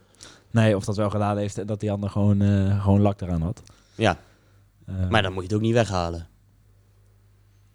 Nee, 0.51 0.75
of 0.75 0.85
dat 0.85 0.95
wel 0.97 1.09
gedaan 1.09 1.37
heeft 1.37 1.57
en 1.57 1.67
dat 1.67 1.79
die 1.79 1.91
ander 1.91 2.09
gewoon, 2.09 2.41
eh, 2.41 2.83
gewoon 2.83 3.01
lak 3.01 3.21
eraan 3.21 3.41
had. 3.41 3.61
Ja, 3.95 4.17
Eh, 4.85 5.09
maar 5.09 5.21
dan 5.21 5.31
moet 5.33 5.41
je 5.41 5.47
het 5.47 5.57
ook 5.57 5.61
niet 5.63 5.73
weghalen. 5.73 6.27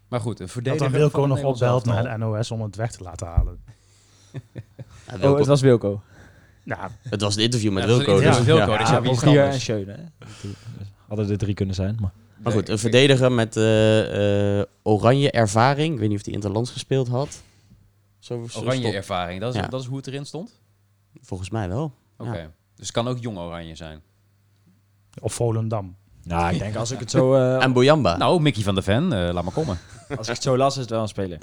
Maar 0.08 0.20
goed, 0.20 0.40
een 0.40 0.44
Dat 0.46 0.54
verdediger 0.54 0.90
dan 0.90 0.98
Wilco 1.00 1.26
nog 1.26 1.42
opbelt 1.42 1.84
naar 1.84 2.02
de 2.02 2.16
NOS 2.24 2.50
om 2.50 2.62
het 2.62 2.76
weg 2.76 2.90
te 2.92 3.02
laten 3.02 3.26
halen. 3.26 3.58
Ja, 5.06 5.14
oh, 5.14 5.20
Wilco- 5.20 5.38
het 5.38 5.46
was 5.46 5.60
Wilco. 5.60 6.02
Nou, 6.64 6.90
het 7.02 7.20
was 7.20 7.36
een 7.36 7.42
interview 7.42 7.72
met 7.72 7.82
Ja, 7.82 7.88
Wilco. 7.88 8.02
een 8.16 8.22
interview 8.22 8.36
dus- 8.46 8.46
met 8.46 8.56
Wilco, 8.56 8.72
ja. 8.72 8.78
dus 8.78 8.88
ja, 8.88 8.96
anders? 8.96 9.54
en 9.54 9.60
Schöne. 9.60 9.92
hè? 9.92 10.02
Hadden 11.08 11.30
er 11.30 11.38
drie 11.38 11.54
kunnen 11.54 11.74
zijn, 11.74 11.96
maar... 12.00 12.12
Maar 12.36 12.52
goed, 12.52 12.68
een 12.68 12.78
verdediger 12.78 13.32
met 13.32 13.56
eh, 13.56 14.58
eh, 14.60 14.66
oranje 14.82 15.30
ervaring. 15.30 15.94
Ik 15.94 16.00
weet 16.00 16.08
niet 16.08 16.18
of 16.18 16.24
hij 16.24 16.34
interlands 16.34 16.70
gespeeld 16.70 17.08
had. 17.08 17.42
Zo, 18.18 18.46
zo 18.48 18.58
Oranje 18.60 18.80
stond- 18.80 18.94
ervaring, 18.94 19.40
dat 19.40 19.54
is, 19.54 19.60
Ja. 19.60 19.66
dat 19.68 19.80
is 19.80 19.86
hoe 19.86 19.96
het 19.96 20.06
erin 20.06 20.24
stond? 20.26 20.60
Volgens 21.20 21.50
mij 21.50 21.68
wel. 21.68 21.92
Oké. 22.18 22.50
Dus 22.76 22.86
het 22.86 22.90
kan 22.90 23.08
ook 23.08 23.18
jong 23.18 23.38
oranje 23.38 23.74
zijn. 23.76 24.00
of 25.20 25.32
Volendam. 25.32 25.96
Nou, 26.22 26.52
ik 26.52 26.58
denk 26.58 26.76
als 26.76 26.90
ik 26.90 26.98
het 26.98 27.10
zo, 27.10 27.34
eh, 27.36 27.62
En 27.62 27.72
Boyamba. 27.72 28.16
Nou, 28.16 28.40
Mickey 28.40 28.62
van 28.62 28.74
der 28.74 28.84
Ven, 28.84 29.12
eh, 29.12 29.32
laat 29.32 29.44
maar 29.44 29.52
komen. 29.52 29.78
als 30.16 30.28
ik 30.28 30.34
het 30.34 30.42
zo 30.42 30.56
las, 30.56 30.74
is 30.74 30.80
het 30.80 30.90
wel 30.90 31.02
een 31.02 31.08
speler. 31.08 31.38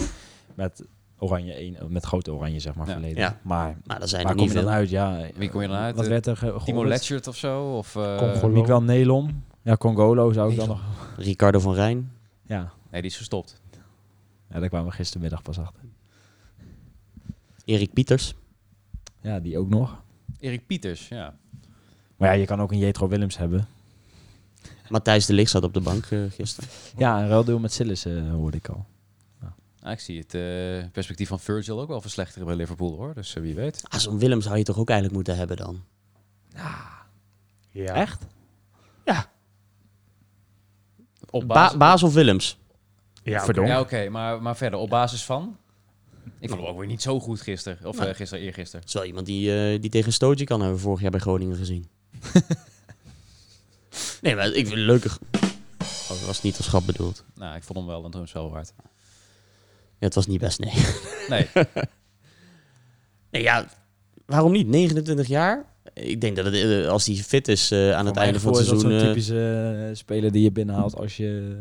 Met 0.56 0.84
oranje 1.22 1.54
één, 1.54 1.78
met 1.90 2.06
grote 2.06 2.34
oranje, 2.34 2.60
zeg 2.60 2.76
maar, 2.76 2.88
Ja. 2.88 2.92
verleden. 2.94 3.18
Ja. 3.18 3.40
Maar 3.42 3.78
maar 3.86 4.00
daar 4.00 4.08
zijn 4.08 4.22
waar 4.22 4.32
er 4.32 4.38
kom 4.38 4.48
niet 4.48 4.56
je 4.58 4.62
dan 4.64 4.74
uit? 4.74 4.90
Ja, 4.90 5.26
Wie 5.36 5.50
kom 5.50 5.62
je 5.62 5.68
dan 5.68 5.78
uit? 5.78 5.96
Wat 5.96 6.04
Eh, 6.04 6.10
werd 6.12 6.26
er 6.28 6.38
ge- 6.38 6.60
Timo? 6.66 6.86
Letchert 6.88 7.28
of 7.28 7.36
zo? 7.36 7.64
Of, 7.78 7.96
eh, 7.96 8.18
Congolo. 8.18 8.50
Miguel 8.62 8.82
Nelom. 8.84 9.44
Ja, 9.62 9.78
Congolo 9.78 10.32
zou 10.32 10.52
ik 10.52 10.58
dan 10.58 10.68
nog... 10.68 10.82
Ricardo 11.18 11.60
van 11.60 11.74
Rijn. 11.74 12.12
Ja. 12.46 12.72
Nee, 12.92 13.02
die 13.02 13.12
is 13.12 13.18
gestopt. 13.18 13.62
ja, 14.50 14.60
daar 14.60 14.70
kwamen 14.70 14.88
we 14.90 14.94
gistermiddag 14.96 15.42
pas 15.42 15.60
achter. 15.60 15.84
Erik 17.66 17.94
Pieters. 17.94 18.34
Ja, 19.22 19.40
die 19.40 19.58
ook 19.58 19.70
nog. 19.70 20.02
Erik 20.40 20.68
Pieters, 20.68 21.08
ja. 21.08 21.34
Maar 22.18 22.30
ja, 22.30 22.36
je 22.36 22.46
kan 22.46 22.62
ook 22.62 22.72
een 22.72 22.78
Jetro 22.78 23.08
Willems 23.08 23.38
hebben. 23.38 23.68
Matthijs 24.90 25.26
de 25.26 25.34
Ligt 25.34 25.52
zat 25.52 25.64
op 25.64 25.74
de 25.74 25.82
bank 25.82 26.06
eh, 26.06 26.20
gisteren. 26.30 26.70
Ja, 26.98 27.22
een 27.22 27.28
ruildeal 27.28 27.60
met 27.60 27.74
Sillis 27.74 28.06
eh, 28.06 28.32
hoorde 28.32 28.58
ik 28.58 28.68
al. 28.70 28.86
Ah, 29.82 29.92
ik 29.92 30.00
zie 30.00 30.20
het 30.20 30.34
eh, 30.34 30.92
perspectief 30.92 31.28
van 31.28 31.40
Virgil 31.40 31.82
ook 31.82 31.88
wel 31.88 32.02
verslechteren 32.02 32.48
bij 32.48 32.56
Liverpool, 32.56 32.96
hoor. 32.96 33.14
Dus 33.14 33.36
eh, 33.36 33.42
wie 33.42 33.56
weet. 33.56 33.84
Ah, 33.88 34.00
Zo'n 34.00 34.20
Willem 34.20 34.42
zou 34.42 34.58
je 34.58 34.64
toch 34.64 34.78
ook 34.78 34.90
eigenlijk 34.90 35.18
moeten 35.18 35.38
hebben 35.38 35.58
dan? 35.58 35.84
Ja. 37.70 37.94
Echt? 37.94 38.26
Op 41.32 41.48
Ba 41.48 41.54
basis... 41.54 41.78
Baas 41.78 42.04
of 42.04 42.14
Willems? 42.14 42.58
Ja, 43.24 43.36
oké. 43.36 43.46
Verdonk. 43.46 43.68
ja, 43.68 43.80
oké, 43.80 44.10
maar, 44.10 44.42
maar 44.42 44.56
verder, 44.56 44.80
op 44.80 44.90
basis 44.90 45.24
van... 45.24 45.58
Ik 46.40 46.50
vond 46.50 46.62
hem 46.62 46.70
ook 46.70 46.78
weer 46.78 46.88
niet 46.88 47.02
zo 47.02 47.20
goed 47.20 47.42
gisteren. 47.42 47.88
Of 47.88 48.00
eh, 48.00 48.14
gisteren, 48.14 48.44
eergisteren. 48.44 48.80
Dat 48.80 48.90
is 48.90 48.94
wel 48.94 49.06
iemand 49.06 49.26
die, 49.26 49.72
eh, 49.74 49.82
die 49.82 49.90
tegen 49.90 50.14
Stootje 50.14 50.46
kan 50.46 50.60
hebben 50.60 50.78
we 50.78 50.84
vorig 50.84 51.02
jaar 51.02 51.12
bij 51.12 51.20
Groningen 51.20 51.58
gezien. 51.58 51.90
nee, 54.22 54.36
maar 54.36 54.48
ik 54.48 54.54
vind 54.54 54.70
het 54.70 54.78
leuke... 54.78 55.10
Oh, 55.82 56.18
dat 56.18 56.26
was 56.26 56.42
niet 56.42 56.58
als 56.58 56.68
grap 56.68 56.86
bedoeld. 56.86 57.24
Nou, 57.36 57.56
ik 57.56 57.64
vond 57.64 57.78
hem 57.78 57.88
wel 57.88 58.06
een 58.06 58.28
wel 58.34 58.52
waard. 58.52 58.74
Ja, 60.02 60.08
het 60.08 60.16
was 60.16 60.28
niet 60.28 60.40
best, 60.40 60.60
nee. 60.60 60.74
Nee, 61.30 61.48
nee, 63.32 63.42
ja, 63.42 63.68
waarom 64.26 64.52
niet? 64.52 64.68
29 64.68 65.28
jaar? 65.28 65.66
Ik 65.94 66.22
denk 66.22 66.36
dat 66.36 66.46
het, 66.46 66.54
eh, 66.54 66.88
als 66.88 67.06
hij 67.06 67.16
fit 67.16 67.48
is 67.48 67.72
eh, 67.72 67.92
aan 67.94 68.06
het 68.06 68.18
einde 68.18 68.40
van 68.40 68.52
het 68.52 68.62
is 68.62 68.68
dat 68.68 68.80
seizoen... 68.80 69.00
zo'n 69.00 69.08
eh, 69.08 69.14
typische 69.14 69.90
speler 69.94 70.32
die 70.32 70.44
je 70.44 70.52
binnenhaalt 70.52 70.96
als 70.96 71.18
je 71.18 71.60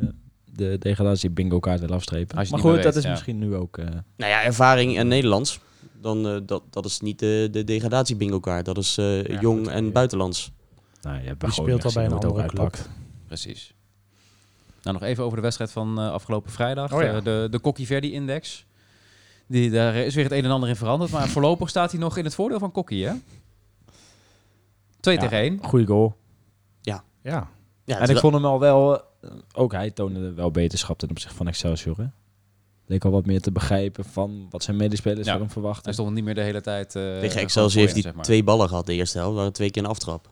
de 0.55 0.79
degradatie 0.79 1.31
bingo 1.31 1.59
kaart 1.59 1.81
wil 1.81 1.89
afstrepen. 1.93 2.39
Als 2.39 2.49
je 2.49 2.55
maar 2.55 2.63
goed, 2.65 2.83
dat 2.83 2.97
is 2.97 3.03
ja. 3.03 3.11
misschien 3.11 3.39
nu 3.39 3.55
ook... 3.55 3.79
eh, 3.79 3.87
Nou 4.17 4.31
ja, 4.31 4.43
ervaring 4.43 4.97
en 4.99 5.09
Nederlands. 5.09 5.61
Dan, 6.01 6.29
eh, 6.29 6.37
dat, 6.47 6.63
dat 6.71 6.85
is 6.85 7.01
niet 7.01 7.19
de, 7.19 7.49
de 7.51 7.65
degradatie 7.65 8.17
bingo 8.17 8.41
kaart. 8.41 8.65
Dat 8.65 8.79
is 8.79 8.99
eh, 8.99 9.25
Ja, 9.25 9.41
jong 9.41 9.59
goed, 9.59 9.69
en 9.69 9.85
ja. 9.85 9.91
buitenlands. 9.91 10.53
nou, 11.03 11.21
je 11.21 11.27
hebt 11.27 11.41
Die 11.41 11.53
speelt 11.53 11.85
al 11.85 11.93
bij 11.93 12.05
een 12.05 12.13
andere 12.13 12.47
club. 12.47 12.77
precies. 13.27 13.75
Nou, 14.83 14.99
nog 14.99 15.03
even 15.09 15.25
over 15.25 15.37
de 15.37 15.43
wedstrijd 15.43 15.73
van 15.73 15.99
eh, 15.99 16.11
afgelopen 16.13 16.51
vrijdag. 16.53 16.93
Oh 16.93 17.03
ja. 17.03 17.15
Eh, 17.17 17.25
de 17.25 17.49
de 17.51 17.59
Kokkie 17.59 17.87
Verdi-index. 17.87 18.67
Die, 19.47 19.71
daar 19.71 19.95
is 19.95 20.15
weer 20.15 20.25
het 20.25 20.33
een 20.33 20.45
en 20.45 20.51
ander 20.51 20.69
in 20.69 20.77
veranderd. 20.77 21.11
Maar 21.11 21.29
voorlopig 21.37 21.69
staat 21.69 21.91
hij 21.91 22.01
nog 22.01 22.17
in 22.17 22.25
het 22.25 22.35
voordeel 22.35 22.59
van 22.59 22.73
Kokkie, 22.73 23.07
hè? 23.07 23.13
2 25.01 25.15
Ja. 25.15 25.21
tegen 25.21 25.39
1. 25.39 25.59
Goeie 25.63 25.87
goal. 25.87 26.17
Ja. 26.81 27.49
Ja, 27.85 27.99
het 27.99 28.09
en 28.09 28.15
ik 28.15 28.21
vond 28.21 28.35
hem 28.35 28.45
al 28.45 28.61
wel... 28.61 28.97
eh, 29.21 29.31
ook 29.55 29.73
hij 29.73 29.91
toonde 29.91 30.33
wel 30.35 30.51
beterschap 30.51 30.99
ten 30.99 31.11
opzichte 31.11 31.37
van 31.37 31.49
Excelsior. 31.49 31.97
Hè? 31.99 32.05
Leek 32.87 33.05
al 33.05 33.11
wat 33.11 33.27
meer 33.27 33.41
te 33.41 33.53
begrijpen 33.53 34.05
van 34.05 34.47
wat 34.51 34.63
zijn 34.63 34.77
medespelers 34.77 35.27
Ja. 35.27 35.33
van 35.33 35.41
hem 35.41 35.51
verwachten. 35.51 35.85
Hij 35.85 35.93
stond 35.93 36.15
niet 36.15 36.25
meer 36.25 36.35
de 36.35 36.41
hele 36.41 36.61
tijd... 36.61 36.97
eh, 36.97 37.19
tegen 37.19 37.41
Excelsior 37.41 37.63
heeft 37.63 37.75
hij 37.77 37.87
voorin, 37.87 38.03
zeg 38.03 38.15
maar. 38.15 38.25
twee 38.25 38.45
ballen 38.45 38.69
gehad 38.69 38.87
de 38.87 38.93
eerste 38.95 39.19
helft. 39.19 39.37
waren 39.37 39.53
twee 39.53 39.71
keer 39.71 39.83
een 39.83 39.89
aftrap. 39.89 40.31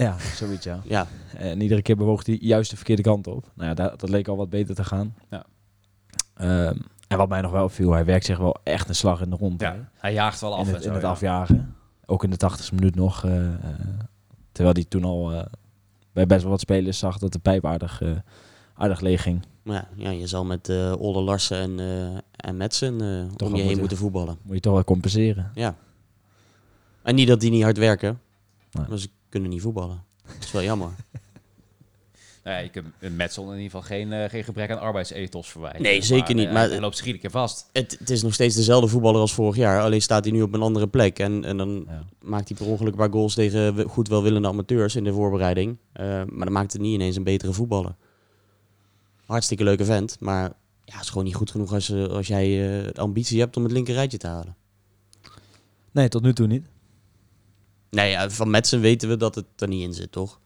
Ja, 0.00 0.16
zoiets 0.34 0.64
ja. 0.64 0.80
Ja, 0.84 1.06
En 1.36 1.60
iedere 1.60 1.82
keer 1.82 1.96
bewoog 1.96 2.26
hij 2.26 2.38
juist 2.40 2.70
de 2.70 2.76
verkeerde 2.76 3.02
kant 3.02 3.26
op. 3.26 3.50
Nou 3.54 3.68
ja, 3.68 3.74
dat, 3.74 4.00
dat 4.00 4.08
leek 4.08 4.28
al 4.28 4.36
wat 4.36 4.50
beter 4.50 4.74
te 4.74 4.84
gaan. 4.84 5.14
Ja. 5.30 5.44
Ehm, 6.34 6.76
en 7.08 7.18
wat 7.18 7.28
mij 7.28 7.40
nog 7.40 7.50
wel 7.50 7.68
viel, 7.68 7.92
hij 7.92 8.04
werkt 8.04 8.24
zich 8.24 8.38
wel 8.38 8.56
echt 8.62 8.88
een 8.88 8.94
slag 8.94 9.20
in 9.20 9.30
de 9.30 9.36
rond. 9.36 9.60
Ja, 9.60 9.88
hij 9.94 10.12
jaagt 10.12 10.40
wel 10.40 10.54
af. 10.54 10.60
in 10.60 10.66
en 10.68 10.74
het, 10.74 10.82
zo, 10.82 10.88
in 10.88 10.94
het 10.94 11.02
ja. 11.04 11.08
afjagen. 11.10 11.74
Ook 12.06 12.24
in 12.24 12.30
de 12.30 12.36
80 12.36 12.72
minuut 12.72 12.94
nog. 12.94 13.24
eh, 13.24 13.46
eh, 13.46 13.54
terwijl 14.52 14.74
hij 14.74 14.84
toen 14.88 15.04
al 15.04 15.32
eh, 15.32 15.42
bij 16.12 16.26
best 16.26 16.42
wel 16.42 16.50
wat 16.50 16.60
spelers 16.60 16.98
zag 16.98 17.18
dat 17.18 17.32
de 17.32 17.38
pijp 17.38 17.66
aardig, 17.66 18.02
eh, 18.02 18.10
aardig 18.74 19.00
leeg 19.00 19.22
ging. 19.22 19.42
maar 19.62 19.74
ja, 19.74 19.88
ja 19.96 20.10
je 20.10 20.26
zal 20.26 20.44
met 20.44 20.68
eh 20.68 20.94
Olle 20.98 21.20
Larsen 21.22 21.58
en, 21.58 21.78
eh 21.80 22.18
en 22.48 22.56
Metsen 22.56 23.00
eh, 23.00 23.06
om 23.06 23.48
je 23.48 23.48
heen 23.48 23.62
moeten. 23.62 23.78
moeten 23.78 23.96
voetballen. 23.96 24.38
Moet 24.42 24.54
je 24.54 24.60
toch 24.60 24.72
wel 24.72 24.84
compenseren. 24.84 25.50
Ja. 25.54 25.74
En 27.02 27.14
niet 27.14 27.28
dat 27.28 27.40
die 27.40 27.50
niet 27.50 27.62
hard 27.62 27.78
werken. 27.78 28.20
Nee. 28.72 28.86
Maar 28.88 28.98
ze 28.98 29.08
kunnen 29.28 29.50
niet 29.50 29.60
voetballen. 29.62 30.04
Dat 30.26 30.34
is 30.44 30.52
wel 30.52 30.62
jammer. 30.62 30.90
Nou 32.44 32.56
ja, 32.56 32.62
je 32.62 32.70
kunt 32.70 32.86
een 32.98 33.16
Metsel 33.16 33.42
in 33.44 33.48
ieder 33.58 33.64
geval 33.64 33.82
geen, 33.82 34.12
eh, 34.12 34.30
geen 34.30 34.44
gebrek 34.44 34.70
aan 34.70 34.78
arbeidsethos 34.80 35.48
verwijten. 35.50 35.82
Nee, 35.82 36.02
zeker 36.02 36.34
niet, 36.34 36.46
eh, 36.46 36.52
maar- 36.52 36.68
hij 36.68 36.80
loopt 36.80 36.96
zich 36.96 37.06
iedere 37.06 37.22
keer 37.22 37.30
vast. 37.32 37.68
Het, 37.72 37.96
het 37.98 38.10
is 38.10 38.22
nog 38.22 38.34
steeds 38.34 38.54
dezelfde 38.54 38.88
voetballer 38.88 39.20
als 39.20 39.32
vorig 39.34 39.56
jaar. 39.56 39.82
Alleen 39.82 40.02
staat 40.02 40.24
hij 40.24 40.32
nu 40.32 40.42
op 40.42 40.54
een 40.54 40.62
andere 40.62 40.88
plek. 40.88 41.18
En, 41.18 41.44
en 41.44 41.56
dan 41.56 41.84
Ja. 41.88 42.04
maakt 42.22 42.48
hij 42.48 42.56
per 42.56 42.66
ongeluk 42.66 42.92
een 42.92 42.98
paar 42.98 43.10
goals 43.12 43.34
tegen 43.34 43.84
goed 43.88 44.08
welwillende 44.08 44.48
amateurs 44.48 44.96
in 44.96 45.04
de 45.04 45.12
voorbereiding. 45.12 45.76
Eh, 45.92 46.04
maar 46.06 46.44
dan 46.44 46.52
maakt 46.52 46.72
het 46.72 46.82
niet 46.82 46.94
ineens 46.94 47.16
een 47.16 47.24
betere 47.24 47.52
voetballer. 47.52 47.94
Hartstikke 49.26 49.64
leuke 49.64 49.84
vent. 49.84 50.16
Maar 50.20 50.42
ja, 50.84 50.94
het 50.94 51.02
is 51.02 51.08
gewoon 51.08 51.24
niet 51.24 51.34
goed 51.34 51.50
genoeg 51.50 51.72
als, 51.72 51.92
als 51.92 52.26
jij 52.26 52.44
eh, 52.46 52.84
de 52.94 53.00
ambitie 53.00 53.40
hebt 53.40 53.56
om 53.56 53.62
het 53.62 53.72
linker 53.72 53.94
rijtje 53.94 54.18
te 54.18 54.26
halen. 54.26 54.56
Nee, 55.90 56.08
tot 56.08 56.22
nu 56.22 56.32
toe 56.32 56.46
niet. 56.46 56.64
Nee, 57.90 58.10
ja, 58.10 58.30
van 58.30 58.50
Metsen 58.50 58.80
weten 58.80 59.08
we 59.08 59.16
dat 59.16 59.34
het 59.34 59.44
er 59.56 59.68
niet 59.68 59.82
in 59.82 59.92
zit, 59.94 60.12
toch? 60.12 60.38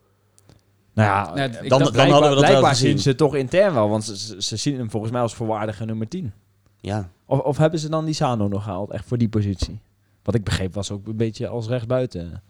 Nou 0.95 1.09
ja, 1.09 1.45
Ja, 1.45 1.59
ik 1.61 1.69
dan, 1.69 1.79
dacht- 1.79 1.95
dan 1.95 2.11
hadden 2.11 2.31
we 2.31 2.37
dat 2.41 2.49
wel 2.51 2.63
gezien. 2.65 2.89
zien 2.89 2.99
ze 2.99 3.15
toch 3.15 3.35
intern 3.35 3.75
wel, 3.75 3.89
want 3.89 4.05
ze, 4.05 4.43
ze, 4.43 4.57
zien 4.57 4.79
hem 4.79 4.91
volgens 4.91 5.13
mij 5.13 5.21
als 5.21 5.35
voorwaardige 5.35 5.85
nummer 5.85 6.09
10. 6.09 6.33
Ja, 6.81 7.11
Of, 7.27 7.39
of 7.41 7.57
hebben 7.57 7.81
ze 7.81 7.89
dan 7.89 8.05
die 8.05 8.15
Sano 8.15 8.49
nog 8.49 8.63
gehaald, 8.63 8.91
echt 8.91 9.05
voor 9.07 9.19
die 9.19 9.29
positie? 9.29 9.81
Wat 10.23 10.35
ik 10.35 10.45
begreep 10.45 10.75
was 10.75 10.91
ook 10.91 11.07
een 11.07 11.17
beetje 11.17 11.49
als 11.49 11.67
rechtsbuiten. 11.67 12.43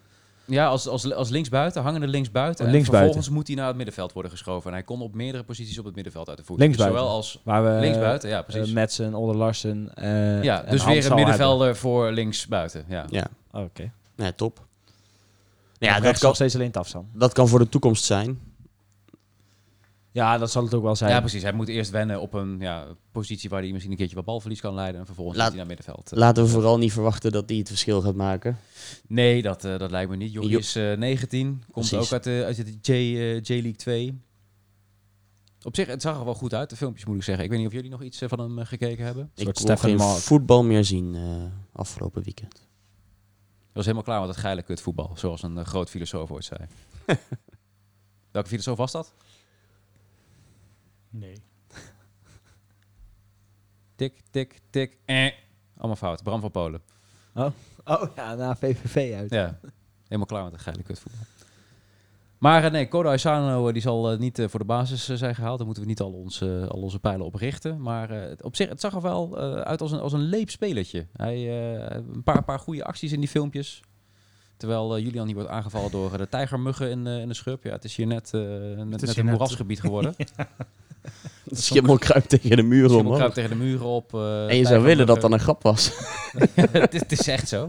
Ja, 0.46 0.66
als, 0.66 0.88
als, 0.88 1.12
als 1.12 1.28
linksbuiten, 1.30 1.82
hangende 1.82 2.06
linksbuiten. 2.06 2.60
Oh, 2.60 2.66
en 2.66 2.72
linksbuiten. 2.72 3.12
vervolgens 3.12 3.36
moet 3.36 3.46
hij 3.46 3.56
naar 3.56 3.66
het 3.66 3.76
middenveld 3.76 4.12
worden 4.12 4.30
geschoven. 4.30 4.66
En 4.70 4.76
hij 4.76 4.84
kon 4.84 5.00
op 5.02 5.14
meerdere 5.14 5.44
posities 5.44 5.78
op 5.78 5.84
het 5.84 5.94
middenveld 5.94 6.28
uit 6.28 6.38
de 6.38 6.44
voet. 6.44 6.56
Dus 6.56 6.64
Linksbuiten. 6.66 7.00
zowel 7.00 7.14
als 7.14 7.40
Waar 7.44 7.64
we 7.64 7.80
linksbuiten, 7.80 8.28
ja 8.28 8.42
precies. 8.42 8.68
eh, 8.68 8.74
Madsen, 8.74 9.14
Older 9.14 9.36
Larsen 9.36 9.94
eh, 9.94 10.42
ja, 10.42 10.62
dus 10.62 10.84
weer 10.84 11.06
een 11.10 11.14
middenvelder 11.14 11.76
voor 11.76 12.10
linksbuiten. 12.12 12.84
Ja. 12.88 13.04
ja. 13.10 13.26
Oh, 13.52 13.62
Oké. 13.62 13.92
Nee, 14.16 14.34
top. 14.34 14.66
Ja, 15.78 15.88
Ja, 15.96 16.00
dat 16.00 16.12
kan 16.18 16.26
nog 16.26 16.34
steeds 16.34 16.54
alleen 16.54 16.70
Tafsan. 16.70 17.08
dat 17.12 17.32
kan 17.32 17.48
voor 17.48 17.58
de 17.58 17.68
toekomst 17.68 18.04
zijn. 18.04 18.38
Ja, 20.12 20.38
dat 20.38 20.50
zal 20.50 20.64
het 20.64 20.74
ook 20.74 20.82
wel 20.82 20.96
zijn. 20.96 21.10
ja, 21.10 21.20
precies. 21.20 21.42
Hij 21.42 21.52
moet 21.52 21.68
eerst 21.68 21.90
wennen 21.90 22.20
op 22.20 22.32
een 22.34 22.56
ja, 22.60 22.86
positie 23.12 23.50
waar 23.50 23.60
hij 23.62 23.70
misschien 23.70 23.90
een 23.92 23.98
keertje 23.98 24.16
wat 24.16 24.24
balverlies 24.24 24.60
kan 24.60 24.74
leiden. 24.74 25.00
En 25.00 25.06
vervolgens 25.06 25.36
Laat- 25.38 25.48
hij 25.48 25.56
naar 25.56 25.66
middenveld. 25.66 26.10
Laten 26.14 26.42
we 26.44 26.48
vooral 26.48 26.78
niet 26.78 26.92
verwachten 26.92 27.32
dat 27.32 27.48
hij 27.48 27.58
het 27.58 27.68
verschil 27.68 28.00
gaat 28.00 28.14
maken. 28.14 28.58
Nee, 29.08 29.42
dat, 29.42 29.64
eh, 29.64 29.78
dat 29.78 29.90
lijkt 29.90 30.10
me 30.10 30.16
niet. 30.16 30.32
Jochie 30.32 30.50
Jo- 30.50 30.58
is 30.58 30.76
eh, 30.76 30.92
19. 30.96 31.46
Komt 31.70 31.88
Precies. 31.88 32.06
ook 32.06 32.12
uit 32.12 32.24
de, 32.24 32.42
uit 32.46 32.56
de 32.56 32.92
J, 32.92 33.16
eh, 33.16 33.34
J-League 33.40 33.76
2. 33.76 34.20
Op 35.62 35.76
zich, 35.76 35.86
het 35.86 36.02
zag 36.02 36.18
er 36.18 36.24
wel 36.24 36.34
goed 36.34 36.54
uit, 36.54 36.70
de 36.70 36.76
filmpjes 36.76 37.04
moet 37.06 37.16
ik 37.16 37.22
zeggen. 37.22 37.44
Ik 37.44 37.50
weet 37.50 37.58
niet 37.58 37.68
of 37.68 37.74
jullie 37.74 37.90
nog 37.90 38.02
iets 38.02 38.20
eh, 38.20 38.28
van 38.28 38.38
hem 38.38 38.58
gekeken 38.64 39.04
hebben. 39.04 39.30
Ik 39.34 39.48
Stefan 39.52 39.90
geen 39.90 40.00
voetbal 40.00 40.64
meer 40.64 40.84
zien 40.84 41.14
eh, 41.14 41.22
afgelopen 41.72 42.22
weekend. 42.22 42.66
Dat 43.74 43.84
was 43.84 43.92
helemaal 43.92 44.02
klaar 44.02 44.20
met 44.20 44.36
het 44.36 44.44
geile 44.44 44.62
kutvoetbal, 44.62 45.12
zoals 45.16 45.42
een 45.42 45.58
eh, 45.58 45.64
groot 45.64 45.90
filosoof 45.90 46.30
ooit 46.30 46.44
zei. 46.44 46.60
Welke 48.30 48.48
filosoof 48.48 48.76
was 48.76 48.92
dat? 48.92 49.14
Nee. 51.10 51.42
Tik, 53.96 54.20
tik, 54.30 54.60
tik, 54.70 54.98
eh. 55.04 55.32
Allemaal 55.76 55.96
fout. 55.96 56.22
Bram 56.22 56.40
van 56.40 56.50
Polen. 56.50 56.82
Oh 57.84 58.14
ja, 58.16 58.34
na 58.34 58.56
VVV 58.56 59.14
uit. 59.14 59.30
Ja, 59.30 59.58
helemaal 60.02 60.26
klaar 60.26 60.42
met 60.42 60.52
het 60.52 60.60
geile 60.60 60.82
kutvoetbal. 60.82 61.26
Maar 62.44 62.64
eh, 62.64 62.70
nee, 62.70 62.88
Kodo 62.88 63.08
Aisano 63.08 63.66
eh, 63.66 63.72
die 63.72 63.82
zal 63.82 64.10
eh, 64.12 64.18
niet 64.18 64.42
voor 64.48 64.60
de 64.60 64.66
basis 64.66 65.04
zijn 65.04 65.34
gehaald. 65.34 65.56
Daar 65.56 65.66
moeten 65.66 65.82
we 65.84 65.88
niet 65.88 66.00
al, 66.00 66.10
ons, 66.12 66.40
eh, 66.40 66.48
al 66.68 66.80
onze 66.80 66.98
pijlen 66.98 67.26
op 67.26 67.34
richten. 67.34 67.80
Maar 67.82 68.10
eh, 68.10 68.28
het- 68.28 68.42
op 68.42 68.56
zich, 68.56 68.68
het 68.68 68.80
zag 68.80 68.94
er 68.94 69.00
wel 69.02 69.38
eh, 69.38 69.52
uit 69.60 69.80
als 69.80 69.92
een, 69.92 70.00
als 70.00 70.12
een 70.12 70.20
leep 70.22 70.50
spelertje. 70.50 71.06
Hij, 71.16 71.34
eh, 71.34 71.96
een 72.14 72.22
paar, 72.22 72.42
paar 72.44 72.58
goede 72.58 72.84
acties 72.84 73.12
in 73.12 73.20
die 73.20 73.28
filmpjes. 73.28 73.80
Terwijl 74.56 74.98
Julian 74.98 75.26
hier 75.26 75.34
wordt 75.34 75.50
aangevallen 75.50 75.90
door 75.90 76.16
de 76.18 76.28
tijgermuggen 76.28 76.90
in, 76.90 77.06
eh, 77.06 77.18
in 77.20 77.28
de 77.28 77.34
schub. 77.34 77.64
Ja, 77.64 77.70
het 77.72 77.84
is 77.84 77.96
hier 77.96 78.06
net, 78.06 78.30
eh, 78.34 78.40
net, 78.40 78.76
net 78.76 79.16
een 79.16 79.24
net- 79.24 79.34
moerasgebied 79.34 79.80
geworden. 79.80 80.14
De 81.44 81.56
schimmel 81.56 81.98
kruipt 81.98 82.28
tegen 82.28 82.56
de 82.56 82.62
muur 82.62 82.84
om. 82.84 82.90
Schimmel 82.90 83.06
hoor. 83.06 83.16
kruipt 83.16 83.34
tegen 83.34 83.50
de 83.50 83.56
muren 83.56 83.86
op. 83.86 84.14
eh, 84.14 84.48
En 84.48 84.56
je 84.56 84.64
zou 84.66 84.82
willen 84.82 85.06
dat 85.06 85.20
dat 85.22 85.30
tijgermuggen. 85.30 85.32
een 85.32 85.40
grap 85.40 85.62
was. 85.62 85.92
het, 86.82 86.94
is, 86.94 87.00
het 87.00 87.12
is 87.12 87.28
echt 87.28 87.48
zo. 87.48 87.68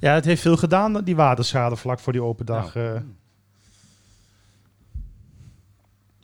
Ja, 0.00 0.14
het 0.14 0.24
heeft 0.24 0.42
veel 0.42 0.56
gedaan, 0.56 1.04
die 1.04 1.16
waterschade 1.16 1.76
vlak 1.76 1.98
voor 2.00 2.12
die 2.12 2.22
open 2.22 2.46
dag. 2.46 2.76
eh. 2.76 2.92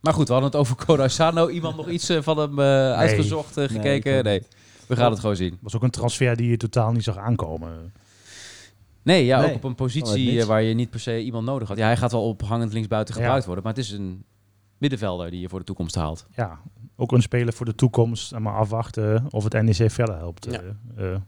Maar 0.03 0.13
goed, 0.15 0.27
we 0.27 0.33
hadden 0.33 0.51
het 0.51 0.61
over 0.61 0.77
Kodo 0.77 1.09
Sano. 1.09 1.49
Iemand 1.49 1.77
nog 1.77 1.89
iets 1.97 2.09
eh, 2.09 2.23
van 2.23 2.39
hem 2.39 2.59
eh, 2.59 2.93
uitgezocht, 2.93 3.57
eh, 3.57 3.69
Nee, 3.69 3.69
gekeken? 3.69 4.25
Nee, 4.25 4.43
we 4.87 4.97
gaan 4.97 5.11
het 5.11 5.21
gewoon 5.21 5.37
zien. 5.37 5.59
was 5.61 5.77
ook 5.77 5.83
een 5.83 5.91
transfer 5.91 6.37
die 6.37 6.51
je 6.51 6.57
totaal 6.57 6.93
niet 6.93 7.05
zag 7.05 7.17
aankomen. 7.17 7.93
Nee, 9.03 9.25
ja, 9.25 9.41
Nee, 9.41 9.49
ook 9.49 9.55
op 9.57 9.65
een 9.65 9.71
Oh, 9.71 9.77
positie 9.77 10.41
eh, 10.41 10.47
waar 10.47 10.63
je 10.63 10.75
niet 10.75 10.91
per 10.91 11.01
se 11.01 11.23
iemand 11.23 11.47
nodig 11.47 11.69
had. 11.69 11.77
Ja, 11.77 11.87
hij 11.87 11.97
gaat 11.97 12.13
wel 12.13 12.29
op 12.29 12.43
hangend 12.43 12.73
linksbuiten 12.73 13.15
Ja. 13.15 13.21
gebruikt 13.21 13.47
worden, 13.47 13.65
maar 13.65 13.75
het 13.75 13.83
is 13.85 13.91
een 13.91 14.25
middenvelder 14.79 15.31
die 15.31 15.41
je 15.41 15.49
voor 15.49 15.59
de 15.59 15.65
toekomst 15.65 15.95
haalt. 15.95 16.27
Ja, 16.37 16.61
ook 16.97 17.13
een 17.13 17.23
speler 17.23 17.53
voor 17.53 17.67
de 17.67 17.75
toekomst. 17.75 18.33
En 18.33 18.43
maar 18.43 18.55
afwachten 18.57 19.27
of 19.31 19.45
het 19.45 19.53
NEC 19.63 19.91
verder 19.91 20.17
helpt. 20.17 20.47
Ja. 20.97 21.23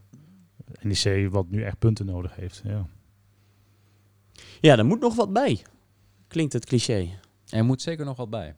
NEC 0.81 1.27
wat 1.31 1.49
nu 1.49 1.63
echt 1.63 1.79
punten 1.79 2.05
nodig 2.05 2.35
heeft. 2.35 2.61
Ja. 2.65 2.85
Ja, 4.61 4.77
er 4.77 4.85
moet 4.85 4.99
nog 4.99 5.15
wat 5.15 5.33
bij. 5.33 5.61
Klinkt 6.27 6.53
het 6.53 6.65
cliché. 6.65 7.07
Er 7.49 7.65
moet 7.65 7.81
zeker 7.81 8.05
nog 8.05 8.17
wat 8.17 8.29
bij. 8.29 8.55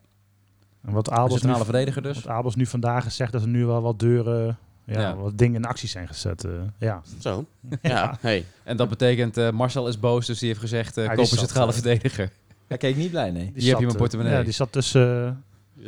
En 0.82 0.92
wat 0.92 1.04
De 1.04 1.10
Abels, 1.10 1.42
nu, 1.42 1.54
verdediger 1.54 2.02
dus. 2.02 2.14
wat 2.22 2.32
Abels 2.32 2.54
nu 2.56 2.66
vandaag 2.66 3.12
zegt 3.12 3.32
dat 3.32 3.42
er 3.42 3.48
nu 3.48 3.66
wel 3.66 3.82
wat 3.82 3.98
deuren, 3.98 4.58
ja, 4.84 5.00
Ja. 5.00 5.16
wat 5.16 5.38
dingen 5.38 5.54
in 5.54 5.64
actie 5.64 5.88
zijn 5.88 6.08
gezet. 6.08 6.44
eh, 6.44 6.50
ja. 6.78 7.02
Zo. 7.18 7.44
Ja, 7.82 8.16
hey. 8.20 8.44
En 8.64 8.76
dat 8.76 8.88
betekent, 8.88 9.36
eh, 9.36 9.50
Marcel 9.50 9.88
is 9.88 9.98
boos, 10.00 10.26
dus 10.26 10.38
die 10.38 10.48
heeft 10.48 10.60
gezegd, 10.60 10.96
eh 10.96 11.04
Ja, 11.04 11.14
koop 11.14 11.30
een 11.30 11.38
centrale 11.38 11.72
verdediger. 11.72 12.30
Hij 12.66 12.76
keek 12.76 12.96
niet 12.96 13.10
blij, 13.10 13.30
nee. 13.30 13.44
Die 13.52 13.62
Hier 13.62 13.70
heb 13.70 13.78
je 13.78 13.84
mijn 13.86 13.98
portemonnee. 13.98 14.32
Ja, 14.34 14.42
die 14.42 14.52
zat 14.52 14.72
tussen, 14.72 15.44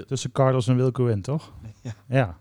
tussen 0.06 0.32
Carlos 0.32 0.68
en 0.68 0.76
Wilco 0.76 1.06
in, 1.06 1.22
toch? 1.22 1.52
Ja. 1.82 1.92
Ja. 2.08 2.36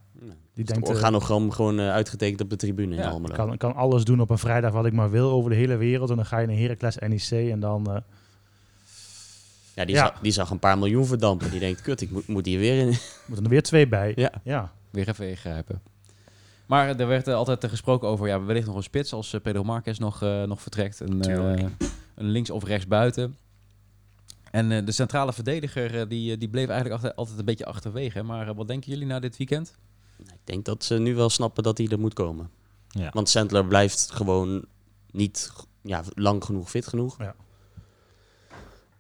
Die 0.54 0.68
Het 0.68 0.68
denkt, 0.68 0.90
eh, 0.90 0.96
organogram 0.96 1.52
gewoon 1.52 1.80
uitgetekend 1.80 2.42
op 2.42 2.50
de 2.50 2.56
tribune 2.56 2.96
in 2.96 3.02
Ja, 3.02 3.10
Almelo. 3.10 3.34
kan, 3.34 3.58
kan 3.58 3.76
alles 3.76 4.04
doen 4.04 4.20
op 4.20 4.30
een 4.30 4.38
vrijdag 4.38 4.72
wat 4.72 4.86
ik 4.86 4.94
maar 4.94 5.10
wil 5.10 5.32
over 5.32 5.50
de 5.50 5.56
hele 5.56 5.78
wereld. 5.78 6.10
En 6.10 6.16
dan 6.16 6.26
ga 6.26 6.38
je 6.40 6.48
naar 6.48 6.56
Heracles 6.56 6.98
NEC 6.98 7.52
en 7.52 7.60
dan... 7.60 8.04
eh, 9.70 9.76
Ja, 9.76 9.86
die, 9.86 9.96
Ja. 9.96 10.02
Zag, 10.06 10.20
die 10.22 10.32
zag 10.32 10.50
een 10.50 10.60
paar 10.60 10.78
miljoen 10.78 11.06
verdampen. 11.06 11.52
Die 11.52 11.60
denkt, 11.60 11.82
kut, 11.82 12.02
ik 12.02 12.12
moet, 12.12 12.28
moet 12.28 12.46
hier 12.46 12.60
weer 12.60 12.80
in. 12.80 12.88
moeten 13.28 13.44
er 13.46 13.52
weer 13.52 13.64
twee 13.64 13.88
bij. 13.88 14.14
Ja. 14.16 14.32
ja. 14.44 14.72
Weer 14.90 15.10
even 15.10 15.30
ingrijpen. 15.30 15.82
Maar 16.66 17.00
er 17.00 17.08
werd 17.08 17.28
eh, 17.28 17.34
altijd 17.34 17.64
eh, 17.64 17.70
gesproken 17.70 18.08
over, 18.08 18.28
ja, 18.28 18.44
wellicht 18.44 18.68
nog 18.68 18.76
een 18.76 18.84
spits 18.84 19.14
als 19.14 19.34
eh, 19.34 19.42
Pedro 19.42 19.64
Marquez 19.64 19.98
nog, 19.98 20.22
eh, 20.22 20.44
nog 20.44 20.62
vertrekt. 20.62 21.00
Een, 21.00 21.22
eh, 21.22 21.66
een 22.16 22.30
links 22.30 22.50
of 22.50 22.64
rechts 22.64 22.88
buiten. 22.88 23.36
En 24.52 24.72
eh, 24.72 24.86
de 24.86 24.92
centrale 24.92 25.34
verdediger, 25.34 26.00
eh, 26.00 26.10
die, 26.10 26.32
eh, 26.34 26.40
die 26.40 26.50
bleef 26.50 26.68
eigenlijk 26.68 26.96
achter, 27.02 27.18
altijd 27.18 27.40
een 27.40 27.46
beetje 27.46 27.66
achterwege. 27.66 28.24
Maar 28.24 28.48
eh, 28.48 28.56
wat 28.56 28.68
denken 28.68 28.92
jullie 28.92 29.06
na 29.08 29.20
dit 29.20 29.38
weekend? 29.38 29.76
Ik 30.18 30.40
denk 30.44 30.66
dat 30.66 30.84
ze 30.84 30.98
nu 31.00 31.16
wel 31.16 31.30
snappen 31.30 31.64
dat 31.64 31.78
hij 31.78 31.88
er 31.88 32.00
moet 32.00 32.14
komen. 32.14 32.50
Ja. 32.88 33.10
Want 33.14 33.30
Sandler 33.30 33.66
blijft 33.66 34.12
gewoon 34.12 34.66
niet 35.12 35.52
ja, 35.82 36.04
lang 36.16 36.44
genoeg 36.44 36.70
fit 36.70 36.88
genoeg. 36.88 37.18
Ja. 37.18 37.36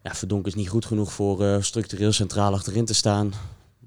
Ja, 0.04 0.14
Verdonk 0.16 0.46
is 0.48 0.54
niet 0.56 0.70
goed 0.70 0.86
genoeg 0.86 1.12
voor 1.14 1.44
eh, 1.46 1.62
structureel 1.62 2.12
centraal 2.12 2.54
achterin 2.54 2.86
te 2.86 2.94
staan. 2.94 3.32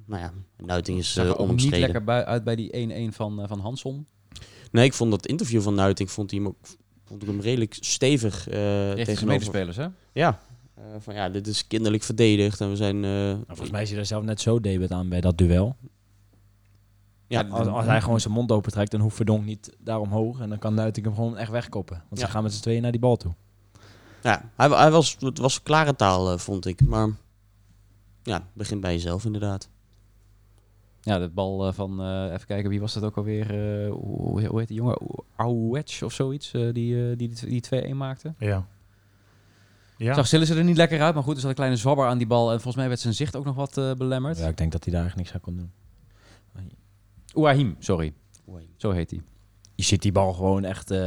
Nou 0.06 0.20
ja, 0.22 0.32
Nuiting 0.56 0.98
is 0.98 1.16
uh, 1.16 1.24
er 1.40 1.54
niet 1.54 1.76
lekker 1.76 2.04
bui- 2.04 2.24
uit 2.24 2.44
bij 2.44 2.56
die 2.56 3.08
1-1 3.10 3.14
van, 3.14 3.40
eh, 3.42 3.48
van 3.48 3.60
Hanson. 3.60 4.06
Nee, 4.70 4.84
ik 4.84 4.92
vond 4.92 5.10
dat 5.10 5.26
interview 5.26 5.60
van 5.62 5.74
Nuiting 5.74 6.10
vond, 6.10 6.30
hij 6.30 6.40
hem 6.40 6.48
ook, 6.48 6.56
vond 7.04 7.22
ik 7.22 7.28
hem 7.28 7.40
redelijk 7.40 7.76
stevig 7.80 8.48
eh 8.48 8.54
Tegen 8.54 8.94
tegenover. 8.96 9.26
medespelers, 9.26 9.76
hè? 9.76 9.86
Ja, 10.12 10.38
eh, 10.74 10.82
van 10.98 11.14
ja, 11.14 11.28
dit 11.28 11.46
is 11.46 11.66
kinderlijk 11.66 12.02
verdedigd 12.02 12.60
en 12.60 12.68
we 12.68 12.76
zijn. 12.76 12.96
eh, 13.04 13.10
Nou, 13.10 13.44
volgens 13.46 13.70
mij 13.70 13.82
is 13.82 13.90
hij 13.90 13.98
er 13.98 14.06
zelf 14.06 14.24
net 14.24 14.40
zo 14.40 14.60
debet 14.60 14.90
aan 14.90 15.08
bij 15.08 15.20
dat 15.20 15.38
duel. 15.38 15.76
ja, 17.26 17.42
Als, 17.42 17.66
als 17.66 17.86
hij 17.86 18.00
gewoon 18.00 18.20
zijn 18.20 18.34
mond 18.34 18.52
open 18.52 18.72
trekt, 18.72 18.90
dan 18.90 19.00
hoeft 19.00 19.16
Verdonk 19.16 19.44
niet 19.44 19.76
daar 19.78 20.00
omhoog. 20.00 20.40
En 20.40 20.48
dan 20.48 20.58
kan 20.58 20.74
Nuiting 20.74 21.06
hem 21.06 21.14
gewoon 21.14 21.36
echt 21.36 21.50
wegkoppen. 21.50 21.96
Want 22.08 22.20
Ja. 22.20 22.26
ze 22.26 22.32
gaan 22.32 22.42
met 22.42 22.52
z'n 22.52 22.60
tweeën 22.62 22.82
naar 22.82 22.90
die 22.92 23.00
bal 23.00 23.16
toe. 23.16 23.32
Ja 24.22 24.50
hij, 24.56 24.68
hij 24.68 24.90
was, 24.90 25.16
het 25.20 25.38
was 25.38 25.62
klare 25.62 25.96
taal, 25.96 26.32
eh, 26.32 26.38
vond 26.38 26.66
ik. 26.66 26.80
Maar 26.86 27.08
ja, 28.22 28.46
begin 28.52 28.80
bij 28.80 28.92
jezelf 28.92 29.24
inderdaad. 29.24 29.68
Ja, 31.00 31.18
de 31.18 31.28
bal 31.28 31.66
eh, 31.66 31.72
van, 31.72 32.00
eh, 32.02 32.32
even 32.32 32.46
kijken, 32.46 32.70
wie 32.70 32.80
was 32.80 32.92
dat 32.92 33.02
ook 33.02 33.16
alweer? 33.16 33.46
eh, 33.84 33.90
hoe, 33.92 34.46
hoe 34.46 34.58
heet 34.58 34.68
die 34.68 34.76
jongen? 34.76 34.98
Auwetsch 35.36 36.02
of 36.02 36.12
zoiets, 36.12 36.52
eh, 36.52 36.72
die, 36.72 37.10
eh, 37.10 37.16
die 37.18 37.32
die 37.46 37.60
2-1 37.60 37.96
maakte. 37.96 38.34
Ja. 38.38 38.66
Ja. 39.96 40.14
Zag 40.14 40.26
Sillissen 40.26 40.56
er 40.56 40.64
niet 40.64 40.76
lekker 40.76 41.00
uit, 41.02 41.14
maar 41.14 41.22
goed, 41.22 41.34
er 41.34 41.40
zat 41.40 41.50
een 41.50 41.56
kleine 41.56 41.76
zwabber 41.76 42.06
aan 42.06 42.18
die 42.18 42.26
bal. 42.26 42.46
En 42.46 42.54
volgens 42.54 42.76
mij 42.76 42.88
werd 42.88 43.00
zijn 43.00 43.14
zicht 43.14 43.36
ook 43.36 43.44
nog 43.44 43.54
wat 43.54 43.78
eh, 43.78 43.92
belemmerd. 43.92 44.38
Ja, 44.38 44.48
ik 44.48 44.56
denk 44.56 44.72
dat 44.72 44.84
hij 44.84 44.92
daar 44.92 45.02
eigenlijk 45.02 45.30
niks 45.30 45.46
aan 45.46 45.54
kon 45.54 45.56
doen. 45.56 45.72
Ouahim, 47.34 47.76
sorry. 47.78 48.12
Zo 48.76 48.90
heet 48.90 49.10
hij. 49.10 49.22
Je 49.82 49.88
ziet 49.88 50.02
die 50.02 50.12
bal 50.12 50.32
gewoon 50.32 50.64
echt 50.64 50.90
eh, 50.90 51.00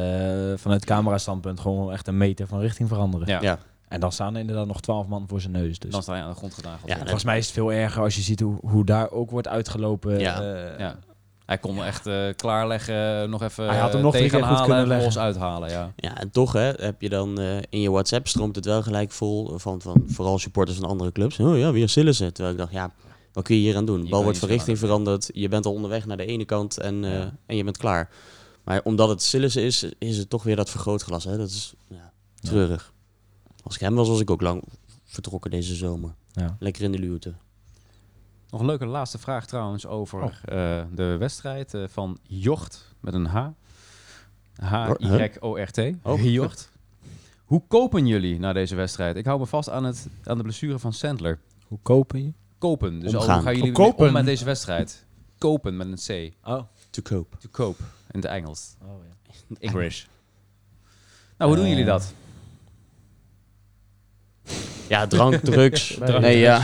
vanuit 0.55 0.85
camera-standpunt 0.85 1.59
gewoon 1.59 1.91
echt 1.91 2.07
een 2.07 2.17
meter 2.17 2.47
van 2.47 2.59
richting 2.59 2.87
veranderen. 2.89 3.27
Ja. 3.27 3.41
Ja. 3.41 3.59
En 3.87 3.99
dan 3.99 4.11
staan 4.11 4.33
er 4.33 4.39
inderdaad 4.39 4.67
nog 4.67 4.81
twaalf 4.81 5.07
man 5.07 5.25
voor 5.27 5.41
zijn 5.41 5.53
neus. 5.53 5.79
Dus. 5.79 5.91
Dan 5.91 6.01
sta 6.01 6.15
je 6.15 6.21
aan 6.21 6.29
de 6.29 6.35
grond 6.35 6.53
genageld. 6.53 6.89
Ja, 6.89 6.93
Ja, 6.95 7.01
Volgens 7.01 7.23
mij 7.23 7.37
is 7.37 7.45
het 7.45 7.53
veel 7.53 7.71
erger 7.71 8.01
als 8.03 8.15
je 8.15 8.21
ziet 8.21 8.39
hoe, 8.39 8.57
hoe 8.61 8.85
daar 8.85 9.11
ook 9.11 9.31
wordt 9.31 9.47
uitgelopen. 9.47 10.19
Ja. 10.19 10.41
eh, 10.41 10.79
Ja. 10.79 10.95
Hij 11.45 11.57
kon 11.57 11.83
echt 11.83 12.07
eh, 12.07 12.15
klaarleggen, 12.35 13.29
nog 13.29 13.41
even 13.41 13.65
Hij 13.67 13.77
had 13.77 13.93
hem 13.93 14.01
nog 14.01 14.11
drie 14.13 14.23
tegen 14.23 14.39
keer 14.39 14.47
goed 14.47 14.57
halen 14.57 14.77
kunnen 14.77 14.97
en 14.97 15.03
los 15.03 15.17
uithalen. 15.17 15.69
Ja. 15.69 15.91
Ja, 15.95 16.17
en 16.17 16.31
toch 16.31 16.53
hè, 16.53 16.71
heb 16.75 17.01
je 17.01 17.09
dan 17.09 17.39
eh, 17.39 17.57
in 17.69 17.81
je 17.81 17.91
WhatsApp 17.91 18.27
stroomt 18.27 18.55
het 18.55 18.65
wel 18.65 18.81
gelijk 18.83 19.11
vol 19.11 19.57
van, 19.59 19.81
van 19.81 20.03
vooral 20.07 20.39
supporters 20.39 20.77
van 20.77 20.89
andere 20.89 21.11
clubs. 21.11 21.39
Oh 21.39 21.57
ja, 21.57 21.71
weer 21.71 21.89
Sillissen. 21.89 22.33
Terwijl 22.33 22.55
ik 22.55 22.61
dacht, 22.61 22.73
ja, 22.73 22.91
wat 23.33 23.43
kun 23.43 23.55
je 23.55 23.61
hier 23.61 23.75
aan 23.75 23.85
doen? 23.85 24.01
De 24.03 24.09
bal 24.09 24.23
wordt 24.23 24.37
van 24.39 24.49
richting 24.49 24.79
veranderd. 24.79 25.29
Je 25.33 25.47
bent 25.47 25.65
al 25.65 25.73
onderweg 25.73 26.05
naar 26.05 26.17
de 26.17 26.25
ene 26.25 26.45
kant 26.45 26.77
en, 26.77 27.03
eh, 27.05 27.13
Ja. 27.13 27.31
en 27.45 27.55
je 27.55 27.63
bent 27.63 27.77
klaar. 27.77 28.09
Maar 28.65 28.81
omdat 28.83 29.09
het 29.09 29.21
Sillissen 29.21 29.63
is, 29.63 29.83
is 29.97 30.17
het 30.17 30.29
toch 30.29 30.43
weer 30.43 30.55
dat 30.55 30.69
vergrootglas. 30.69 31.23
Hè? 31.23 31.37
Dat 31.37 31.49
is 31.49 31.73
ja, 31.87 32.11
treurig. 32.39 32.93
Als 33.63 33.75
ik 33.75 33.81
hem 33.81 33.95
was, 33.95 34.07
was 34.07 34.19
ik 34.19 34.29
ook 34.29 34.41
lang 34.41 34.63
vertrokken 35.03 35.51
deze 35.51 35.75
zomer. 35.75 36.15
Ja. 36.31 36.55
Lekker 36.59 36.83
in 36.83 36.91
de 36.91 36.99
luwte. 36.99 37.33
Nog 38.49 38.59
een 38.59 38.65
leuke 38.65 38.85
laatste 38.85 39.17
vraag 39.17 39.45
trouwens 39.47 39.85
over 39.85 40.21
Oh. 40.23 40.31
eh, 40.45 40.85
de 40.93 41.17
wedstrijd 41.17 41.73
eh, 41.73 41.83
van 41.87 42.17
Jocht 42.23 42.95
met 42.99 43.13
een 43.13 43.25
H. 43.25 43.47
H-Y-O-R-T. 44.61 45.79
Oh. 46.03 46.23
Jocht. 46.23 46.71
Hoe 47.45 47.63
kopen 47.67 48.07
jullie 48.07 48.39
na 48.39 48.53
deze 48.53 48.75
wedstrijd? 48.75 49.15
Ik 49.15 49.25
hou 49.25 49.39
me 49.39 49.45
vast 49.45 49.69
aan, 49.69 49.83
het, 49.83 50.07
aan 50.23 50.37
de 50.37 50.43
blessure 50.43 50.79
van 50.79 50.93
Sandler. 50.93 51.39
Hoe 51.67 51.79
kopen 51.81 52.23
je? 52.23 52.33
Kopen. 52.57 52.99
Dus 52.99 53.13
Omgaan. 53.15 53.33
hoe 53.33 53.43
gaan 53.43 53.55
jullie 53.55 53.71
kopen. 53.71 54.07
om 54.07 54.13
met 54.13 54.25
deze 54.25 54.45
wedstrijd? 54.45 55.05
Kopen 55.37 55.77
met 55.77 56.07
een 56.07 56.31
C. 56.31 56.33
Oh. 56.47 56.61
To 56.95 57.01
cope. 57.01 57.37
To 57.37 57.49
cope 57.51 57.83
in 58.11 58.19
het 58.19 58.25
Engels. 58.25 58.75
oh 58.81 58.87
ja. 59.07 59.55
English. 59.59 60.05
Nou, 61.37 61.49
hoe 61.51 61.55
doen 61.55 61.65
Eh, 61.65 61.71
jullie 61.71 61.85
dat? 61.85 62.13
Ja, 64.87 65.07
drank, 65.07 65.35
drugs. 65.53 65.93
Drank, 65.99 66.21
nee, 66.21 66.37
ja. 66.39 66.61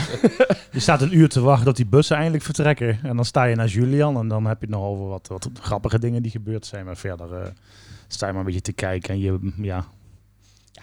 Je 0.72 0.80
staat 0.80 1.02
een 1.02 1.16
uur 1.16 1.28
te 1.28 1.40
wachten 1.40 1.64
dat 1.64 1.76
die 1.76 1.86
bussen 1.86 2.16
eindelijk 2.16 2.44
vertrekken. 2.44 2.98
En 3.02 3.16
dan 3.16 3.24
sta 3.24 3.44
je 3.44 3.54
naar 3.56 3.66
Julian 3.66 4.16
en 4.16 4.28
dan 4.28 4.44
heb 4.44 4.60
je 4.60 4.66
het 4.66 4.74
nog 4.74 4.84
over 4.84 5.06
wat, 5.06 5.28
wat 5.28 5.48
grappige 5.60 5.98
dingen 5.98 6.22
die 6.22 6.30
gebeurd 6.30 6.66
zijn. 6.66 6.84
Maar 6.84 6.96
verder 6.96 7.34
eh, 7.34 7.50
sta 8.08 8.26
je 8.26 8.32
maar 8.32 8.40
een 8.40 8.46
beetje 8.46 8.60
te 8.60 8.72
kijken 8.72 9.10
en 9.10 9.18
je, 9.20 9.52
ja, 9.56 9.84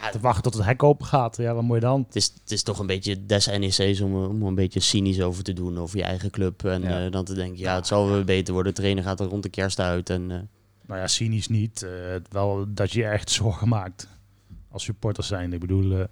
ja 0.01 0.09
te 0.09 0.19
wachten 0.19 0.43
tot 0.43 0.53
het 0.53 0.65
hek 0.65 0.83
open 0.83 1.05
gaat. 1.05 1.37
Ja, 1.37 1.53
wat 1.53 1.63
moet 1.63 1.75
je 1.75 1.81
dan? 1.81 2.03
Het 2.07 2.15
is, 2.15 2.25
het 2.41 2.51
is 2.51 2.63
toch 2.63 2.79
een 2.79 2.85
beetje 2.87 3.25
des 3.25 3.45
NEC's 3.47 4.01
om, 4.01 4.15
om 4.25 4.41
een 4.43 4.55
beetje 4.55 4.79
cynisch 4.79 5.21
over 5.21 5.43
te 5.43 5.53
doen 5.53 5.77
over 5.79 5.97
je 5.97 6.03
eigen 6.03 6.29
club. 6.29 6.65
En 6.65 6.81
Ja. 6.81 7.05
eh, 7.05 7.11
dan 7.11 7.25
te 7.25 7.33
denken, 7.33 7.59
ja, 7.59 7.75
het 7.75 7.87
zal 7.87 8.07
wel 8.09 8.23
beter 8.23 8.53
worden. 8.53 8.73
De 8.73 8.79
trainer 8.81 9.03
gaat 9.03 9.19
er 9.19 9.25
rond 9.27 9.43
de 9.43 9.49
kerst 9.49 9.79
uit. 9.79 10.09
En, 10.09 10.31
eh, 10.31 10.37
Nou 10.85 10.99
ja, 10.99 11.07
cynisch 11.07 11.47
niet. 11.47 11.83
eh, 11.83 11.91
wel 12.29 12.65
dat 12.69 12.91
je 12.91 13.05
echt 13.05 13.29
zorgen 13.31 13.67
maakt 13.67 14.07
als 14.71 14.83
supporters 14.83 15.27
zijn. 15.27 15.53
Ik 15.53 15.59
bedoel, 15.59 16.05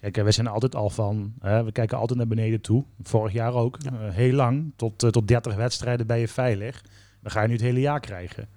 kijk, 0.00 0.16
we 0.16 0.30
zijn 0.32 0.46
altijd 0.46 0.74
al 0.74 0.90
van, 0.90 1.32
we 1.40 1.70
kijken 1.72 1.98
altijd 1.98 2.18
naar 2.18 2.28
beneden 2.28 2.60
toe. 2.60 2.84
Vorig 3.02 3.32
jaar 3.32 3.52
ook. 3.54 3.76
Ja. 3.82 4.10
Heel 4.10 4.32
lang, 4.32 4.72
tot, 4.76 4.98
tot 4.98 5.28
30 5.28 5.54
wedstrijden 5.54 6.06
ben 6.06 6.18
je 6.18 6.28
veilig. 6.28 6.82
Dan 7.22 7.30
ga 7.32 7.40
je 7.42 7.46
nu 7.48 7.52
het 7.54 7.62
hele 7.62 7.80
jaar 7.80 8.00
krijgen. 8.00 8.48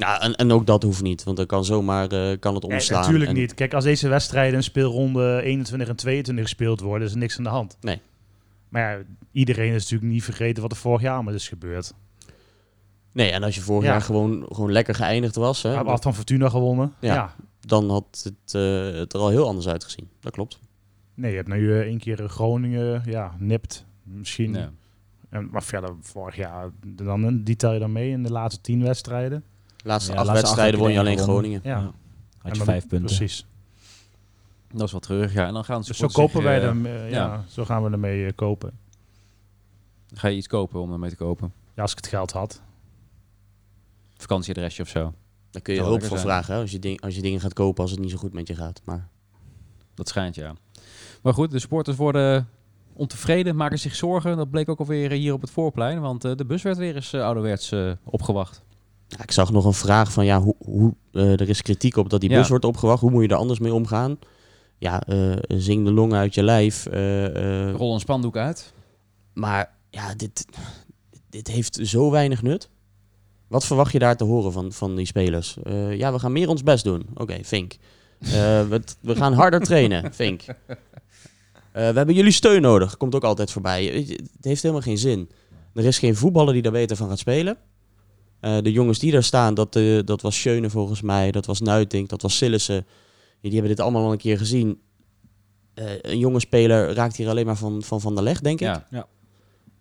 Ja, 0.00 0.20
en, 0.20 0.34
en 0.34 0.52
ook 0.52 0.66
dat 0.66 0.82
hoeft 0.82 1.02
niet, 1.02 1.24
want 1.24 1.36
dan 1.36 1.46
kan 1.46 1.64
zomaar 1.64 2.02
eh, 2.12 2.38
kan 2.38 2.54
het 2.54 2.62
Nee, 2.62 2.72
omslaan. 2.72 3.00
natuurlijk 3.00 3.30
En- 3.30 3.36
niet. 3.36 3.54
Kijk, 3.54 3.74
als 3.74 3.84
deze 3.84 4.08
wedstrijden 4.08 4.54
in 4.54 4.62
speelronde 4.62 5.40
21 5.42 5.88
en 5.88 5.96
22 5.96 6.44
gespeeld 6.44 6.80
worden, 6.80 7.06
is 7.06 7.12
er 7.12 7.18
niks 7.18 7.38
aan 7.38 7.44
de 7.44 7.50
hand. 7.50 7.76
Nee. 7.80 8.00
Maar 8.68 8.98
ja, 8.98 9.04
iedereen 9.32 9.72
is 9.74 9.82
natuurlijk 9.82 10.12
niet 10.12 10.24
vergeten 10.24 10.62
wat 10.62 10.72
er 10.72 10.78
vorig 10.78 11.00
jaar 11.02 11.24
met 11.24 11.34
is 11.34 11.48
gebeurd. 11.48 11.92
Nee, 13.12 13.30
en 13.30 13.42
als 13.42 13.54
je 13.54 13.60
vorig 13.60 13.84
Ja. 13.84 13.90
jaar 13.90 14.00
gewoon, 14.02 14.46
gewoon 14.48 14.72
lekker 14.72 14.94
geëindigd 14.94 15.34
was, 15.34 15.62
hè, 15.62 15.70
hebben 15.70 16.02
van 16.02 16.14
Fortuna 16.14 16.48
gewonnen. 16.48 16.92
Ja. 17.00 17.14
Ja. 17.14 17.34
dan 17.60 17.90
had 17.90 18.20
het, 18.24 18.54
eh, 18.54 18.98
het 18.98 19.12
er 19.12 19.20
al 19.20 19.28
heel 19.28 19.46
anders 19.46 19.68
uitgezien. 19.68 20.08
Dat 20.20 20.32
klopt. 20.32 20.58
Nee, 21.14 21.30
je 21.30 21.36
hebt 21.36 21.48
nu 21.48 21.72
eh, 21.72 21.80
één 21.80 21.98
keer 21.98 22.28
Groningen, 22.28 23.02
ja, 23.04 23.34
nipt. 23.38 23.84
Misschien. 24.02 24.54
Ja. 24.54 24.70
En, 25.30 25.48
maar 25.50 25.62
verder, 25.62 25.94
vorig 26.00 26.36
jaar, 26.36 26.70
dan, 26.86 27.42
die 27.44 27.56
tel 27.56 27.72
je 27.72 27.78
dan 27.78 27.92
mee 27.92 28.10
in 28.10 28.22
de 28.22 28.32
laatste 28.32 28.60
tien 28.60 28.82
wedstrijden. 28.82 29.44
Laatste 29.84 30.12
Ja, 30.12 30.18
acht 30.18 30.26
laatste 30.26 30.32
wedstrijden 30.46 30.74
acht 30.74 30.82
won 30.82 30.92
je 30.92 30.98
alleen 30.98 31.18
Groningen. 31.18 31.60
Ja, 31.64 31.78
Ja. 31.78 31.92
Had 32.38 32.52
je 32.52 32.56
dan- 32.58 32.66
vijf 32.66 32.86
punten. 32.86 33.16
Precies. 33.16 33.46
Dat 34.72 34.82
is 34.86 34.90
wel 34.92 35.00
terug. 35.00 35.32
Ja, 35.32 35.46
en 35.46 35.52
dan 35.52 35.64
gaan 35.64 35.80
de 35.80 35.86
Dus 35.86 35.96
zo 35.96 36.06
kopen 36.06 36.30
zich, 36.32 36.42
wij 36.42 36.58
eh, 36.58 36.62
hem, 36.64 36.86
eh, 36.86 37.10
ja. 37.10 37.26
ja. 37.26 37.44
zo 37.48 37.64
gaan 37.64 37.84
we 37.84 37.90
ermee 37.90 38.26
eh, 38.26 38.32
kopen. 38.34 38.78
Ga 40.14 40.28
je 40.28 40.36
iets 40.36 40.46
kopen 40.46 40.80
om 40.80 40.92
ermee 40.92 41.10
te 41.10 41.16
kopen? 41.16 41.52
Ja, 41.74 41.82
als 41.82 41.90
ik 41.90 41.96
het 41.96 42.06
geld 42.06 42.32
had. 42.32 42.60
Vakantieadresje 44.16 44.82
of 44.82 44.88
zo? 44.88 45.14
Daar 45.50 45.62
kun 45.62 45.74
je 45.74 45.82
hulp 45.82 46.02
voor 46.02 46.18
vragen 46.18 46.54
hè, 46.54 46.60
als, 46.60 46.70
je 46.70 46.78
ding, 46.78 47.00
als 47.00 47.14
je 47.14 47.22
dingen 47.22 47.40
gaat 47.40 47.52
kopen 47.52 47.82
als 47.82 47.90
het 47.90 48.00
niet 48.00 48.10
zo 48.10 48.16
goed 48.16 48.32
met 48.32 48.48
je 48.48 48.54
gaat. 48.54 48.80
Maar 48.84 49.08
Dat 49.94 50.08
schijnt, 50.08 50.34
ja. 50.34 50.54
Maar 51.22 51.34
goed, 51.34 51.50
de 51.50 51.58
supporters 51.58 51.96
worden 51.96 52.48
ontevreden, 52.92 53.56
maken 53.56 53.78
zich 53.78 53.94
zorgen. 53.94 54.36
Dat 54.36 54.50
bleek 54.50 54.68
ook 54.68 54.78
alweer 54.78 55.10
hier 55.10 55.32
op 55.32 55.40
het 55.40 55.50
voorplein, 55.50 56.00
want 56.00 56.24
eh, 56.24 56.34
de 56.36 56.44
bus 56.44 56.62
werd 56.62 56.76
weer 56.76 56.94
eens 56.94 57.14
ouderwets 57.14 57.72
eh, 57.72 57.92
opgewacht. 58.04 58.62
Ja, 59.16 59.22
ik 59.22 59.30
zag 59.32 59.52
nog 59.52 59.64
een 59.64 59.72
vraag 59.72 60.12
van 60.12 60.24
ja, 60.24 60.40
hoe, 60.40 60.54
hoe, 60.58 60.94
eh, 61.12 61.32
er 61.32 61.48
is 61.48 61.62
kritiek 61.62 61.96
op 61.96 62.10
dat 62.10 62.20
die 62.20 62.30
Ja. 62.30 62.36
bus 62.38 62.48
wordt 62.48 62.64
opgewacht. 62.64 63.00
Hoe 63.00 63.10
moet 63.10 63.22
je 63.22 63.28
er 63.28 63.34
anders 63.36 63.58
mee 63.58 63.74
omgaan? 63.74 64.18
Ja, 64.78 65.02
eh, 65.06 65.32
zing 65.48 65.84
de 65.84 65.92
longen 65.92 66.18
uit 66.18 66.34
je 66.34 66.42
lijf. 66.42 66.86
eh, 66.86 67.72
Rol 67.72 67.94
een 67.94 68.00
spandoek 68.00 68.36
uit. 68.36 68.72
maar 69.32 69.70
ja, 69.90 70.14
dit, 70.14 70.44
dit 71.30 71.46
heeft 71.48 71.78
zo 71.82 72.10
weinig 72.10 72.42
nut. 72.42 72.68
Wat 73.46 73.64
verwacht 73.66 73.92
je 73.92 73.98
daar 73.98 74.16
te 74.16 74.24
horen 74.24 74.52
van, 74.52 74.72
van 74.72 74.96
die 74.96 75.06
spelers? 75.06 75.56
Ja, 75.90 76.12
we 76.12 76.18
gaan 76.18 76.32
meer 76.32 76.48
ons 76.48 76.62
best 76.62 76.84
doen. 76.84 77.06
Oké, 77.14 77.38
Vink. 77.42 77.76
Eh, 78.20 78.30
we, 78.68 78.80
we 79.00 79.16
gaan 79.16 79.32
harder 79.32 79.60
trainen. 79.60 80.14
Vink. 80.14 80.42
We 81.72 81.80
hebben 81.80 82.14
jullie 82.14 82.32
steun 82.32 82.62
nodig. 82.62 82.96
Komt 82.96 83.14
ook 83.14 83.24
altijd 83.24 83.50
voorbij. 83.50 83.84
Het 83.84 84.44
heeft 84.44 84.62
helemaal 84.62 84.82
geen 84.84 84.98
zin. 84.98 85.30
Er 85.74 85.84
is 85.84 85.98
geen 85.98 86.16
voetballer 86.16 86.52
die 86.52 86.62
daar 86.62 86.72
beter 86.72 86.96
van 86.96 87.08
gaat 87.08 87.18
spelen. 87.18 87.56
Eh, 88.40 88.58
de 88.62 88.72
jongens 88.72 88.98
die 88.98 89.12
daar 89.12 89.22
staan, 89.22 89.54
dat, 89.54 89.76
eh, 89.76 89.98
dat 90.04 90.20
was 90.20 90.40
Schöne 90.40 90.70
volgens 90.70 91.02
mij. 91.02 91.30
Dat 91.30 91.46
was 91.46 91.60
Nuitink, 91.60 92.08
dat 92.08 92.22
was 92.22 92.36
Sillissen. 92.36 92.86
Die 93.40 93.52
hebben 93.52 93.70
dit 93.70 93.80
allemaal 93.80 94.04
al 94.04 94.12
een 94.12 94.18
keer 94.18 94.38
gezien. 94.38 94.80
Eh, 95.74 95.84
een 96.00 96.18
jonge 96.18 96.40
speler 96.40 96.92
raakt 96.92 97.16
hier 97.16 97.28
alleen 97.28 97.46
maar 97.46 97.56
van 97.56 97.82
van, 97.82 98.00
van 98.00 98.14
de 98.14 98.22
leg, 98.22 98.40
denk 98.40 98.60
ik. 98.60 98.80
Ja. 98.90 99.06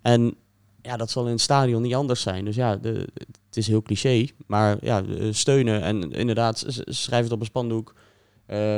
En 0.02 0.36
ja, 0.82 0.98
dat 0.98 1.12
zal 1.12 1.26
in 1.26 1.32
het 1.32 1.42
stadion 1.42 1.82
niet 1.82 1.94
anders 1.94 2.22
zijn. 2.22 2.46
Dus 2.46 2.56
ja, 2.56 2.76
de, 2.76 3.08
het 3.48 3.58
is 3.58 3.68
heel 3.68 3.82
cliché. 3.82 4.28
Maar 4.48 4.78
ja, 4.82 5.04
steunen 5.32 5.82
en 5.82 6.12
inderdaad, 6.12 6.66
schrijf 6.86 7.24
het 7.24 7.32
op 7.32 7.40
een 7.40 7.46
spandoek. 7.46 7.94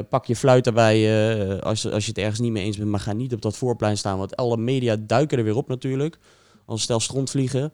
Pak 0.09 0.25
je 0.25 0.35
fluit 0.35 0.67
erbij 0.67 1.61
als, 1.61 1.91
als 1.91 2.03
je 2.03 2.09
het 2.09 2.19
ergens 2.19 2.39
niet 2.39 2.51
mee 2.51 2.63
eens 2.63 2.77
bent. 2.77 2.89
Maar 2.89 2.99
ga 2.99 3.13
niet 3.13 3.33
op 3.33 3.41
dat 3.41 3.57
voorplein 3.57 3.97
staan. 3.97 4.17
Want 4.17 4.35
alle 4.35 4.57
media 4.57 4.95
duiken 4.99 5.37
er 5.37 5.43
weer 5.43 5.55
op 5.55 5.67
natuurlijk. 5.67 6.17
Als 6.65 6.81
stel 6.81 6.99
strontvliegen. 6.99 7.73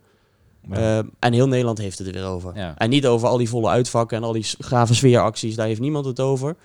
Ja. 0.70 0.76
Eh, 1.00 1.06
en 1.20 1.34
heel 1.34 1.48
Nederland 1.48 1.78
heeft 1.78 1.98
het 1.98 2.08
er 2.08 2.14
weer 2.14 2.26
over. 2.26 2.56
Ja. 2.56 2.78
En 2.78 2.90
niet 2.90 3.08
over 3.08 3.28
al 3.28 3.38
die 3.38 3.50
volle 3.50 3.70
uitvakken 3.70 4.18
en 4.18 4.24
al 4.24 4.32
die 4.32 4.46
gave 4.60 4.94
sfeeracties. 4.96 5.56
Daar 5.56 5.68
heeft 5.68 5.80
niemand 5.80 6.06
het 6.06 6.20
over. 6.20 6.56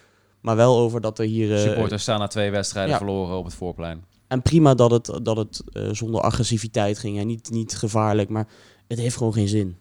Maar 0.41 0.57
wel 0.57 0.79
over 0.79 1.01
dat 1.01 1.19
er 1.19 1.25
hier... 1.25 1.55
eh, 1.55 1.61
Supporters 1.61 2.03
staan 2.03 2.19
na 2.19 2.27
twee 2.27 2.51
wedstrijden 2.51 2.93
ja. 2.93 2.99
verloren 2.99 3.37
op 3.37 3.45
het 3.45 3.55
voorplein. 3.55 4.05
en 4.29 4.43
prima 4.43 4.75
dat 4.75 4.91
het, 4.91 5.21
dat 5.23 5.37
het 5.37 5.63
eh, 5.73 5.89
zonder 5.91 6.21
agressiviteit 6.21 6.99
ging 6.99 7.19
en 7.19 7.27
niet, 7.27 7.51
niet 7.51 7.77
gevaarlijk, 7.77 8.29
maar 8.29 8.49
het 8.89 8.99
heeft 8.99 9.17
gewoon 9.17 9.33
geen 9.33 9.49
zin. 9.49 9.77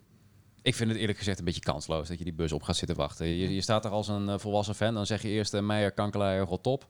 Ik 0.61 0.75
vind 0.75 0.89
het 0.89 0.99
eerlijk 0.99 1.17
gezegd 1.17 1.39
een 1.39 1.45
beetje 1.45 1.61
kansloos 1.61 2.07
dat 2.07 2.17
je 2.17 2.23
die 2.23 2.33
bus 2.33 2.51
op 2.51 2.63
gaat 2.63 2.75
zitten 2.75 2.97
wachten. 2.97 3.27
Je, 3.27 3.53
je 3.53 3.61
staat 3.61 3.85
er 3.85 3.91
als 3.91 4.07
een 4.07 4.29
eh, 4.29 4.37
volwassen 4.37 4.75
fan, 4.75 4.93
dan 4.93 5.05
zeg 5.05 5.21
je 5.21 5.27
eerst 5.27 5.53
uh, 5.53 5.61
Meijer, 5.61 5.91
Kankelaier, 5.91 6.45
rot 6.45 6.67
op. 6.67 6.87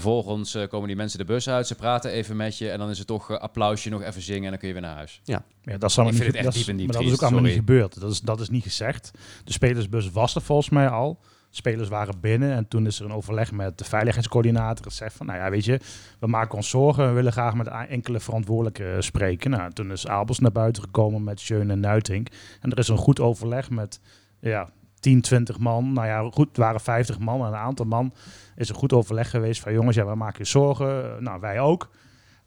Vervolgens 0.00 0.54
eh, 0.54 0.68
komen 0.68 0.86
die 0.88 0.96
mensen 0.96 1.18
de 1.18 1.24
bus 1.24 1.48
uit, 1.48 1.66
ze 1.66 1.74
praten 1.74 2.10
even 2.10 2.36
met 2.36 2.58
je 2.58 2.70
en 2.70 2.78
dan 2.78 2.90
is 2.90 2.98
het 2.98 3.06
toch 3.06 3.30
eh, 3.30 3.36
applausje, 3.36 3.88
nog 3.90 4.02
even 4.02 4.22
zingen 4.22 4.44
en 4.44 4.50
dan 4.50 4.58
kun 4.58 4.68
je 4.68 4.74
weer 4.74 4.82
naar 4.82 4.94
huis. 4.96 5.20
Ja, 5.24 5.44
dat 5.62 5.90
is 5.90 5.98
allemaal 5.98 6.20
niet, 6.20 6.34
echt 6.34 6.44
dat 6.44 6.54
is- 6.54 6.58
diep 6.58 6.68
en 6.68 6.76
diep 6.76 6.86
maar 6.86 6.96
dat 6.96 7.04
is 7.06 7.12
ook 7.12 7.20
allemaal 7.22 7.38
sorry. 7.40 7.54
niet 7.56 7.64
gebeurd. 7.68 8.00
Dat 8.00 8.10
is, 8.10 8.20
dat 8.20 8.40
is 8.40 8.48
niet 8.48 8.62
gezegd. 8.62 9.10
De 9.44 9.52
spelersbus 9.52 10.10
was 10.10 10.34
er 10.34 10.42
volgens 10.42 10.68
mij 10.68 10.88
al. 10.88 11.20
Spelers 11.50 11.88
waren 11.88 12.20
binnen 12.20 12.52
en 12.52 12.68
toen 12.68 12.86
is 12.86 12.98
er 12.98 13.04
een 13.04 13.12
overleg 13.12 13.52
met 13.52 13.78
de 13.78 13.84
veiligheidscoördinator. 13.84 14.84
Het 14.84 14.94
zegt 14.94 15.16
van, 15.16 15.26
nou 15.26 15.38
ja, 15.38 15.50
weet 15.50 15.64
je, 15.64 15.80
we 16.20 16.26
maken 16.26 16.56
ons 16.56 16.68
zorgen. 16.68 17.06
We 17.08 17.12
willen 17.12 17.32
graag 17.32 17.54
met 17.54 17.66
enkele 17.88 18.20
verantwoordelijken 18.20 19.04
spreken. 19.04 19.50
Nou, 19.50 19.72
toen 19.72 19.92
is 19.92 20.06
Abels 20.06 20.38
naar 20.38 20.52
buiten 20.52 20.82
gekomen 20.82 21.24
met 21.24 21.40
Schöne 21.40 21.72
en 21.72 21.80
Nuitink. 21.80 22.28
En 22.60 22.70
er 22.70 22.78
is 22.78 22.88
een 22.88 22.96
goed 22.96 23.20
overleg 23.20 23.70
met, 23.70 24.00
ja, 24.40 24.70
10, 25.04 25.20
20 25.20 25.58
man. 25.58 25.92
Nou 25.92 26.06
ja, 26.06 26.30
goed, 26.30 26.48
het 26.48 26.56
waren 26.56 26.80
50 26.80 27.18
man. 27.18 27.40
En 27.40 27.46
een 27.46 27.54
aantal 27.54 27.86
man 27.86 28.14
is 28.56 28.68
een 28.68 28.74
goed 28.74 28.92
overleg 28.92 29.30
geweest 29.30 29.60
van, 29.60 29.72
jongens, 29.72 29.96
ja, 29.96 30.06
we 30.06 30.14
maken 30.14 30.38
je 30.38 30.48
zorgen. 30.50 31.22
Nou, 31.22 31.40
wij 31.40 31.60
ook. 31.60 31.90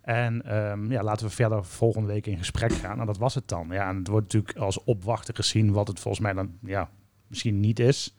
En 0.02 0.42
ehm, 0.46 0.92
ja, 0.92 1.04
laten 1.04 1.26
we 1.26 1.32
verder 1.32 1.66
volgende 1.66 2.08
week 2.08 2.26
in 2.26 2.38
gesprek 2.38 2.72
gaan. 2.74 2.96
Nou, 2.96 3.08
dat 3.08 3.18
was 3.18 3.36
het 3.36 3.48
dan. 3.48 3.68
Ja, 3.72 3.90
en 3.90 3.96
het 3.98 4.08
wordt 4.08 4.34
natuurlijk 4.34 4.58
als 4.58 4.84
opwachten 4.84 5.36
gezien 5.36 5.72
wat 5.72 5.88
het 5.88 6.00
volgens 6.00 6.24
mij 6.24 6.34
dan 6.34 6.52
ja, 6.62 6.90
misschien 7.28 7.60
niet 7.60 7.80
is. 7.80 8.16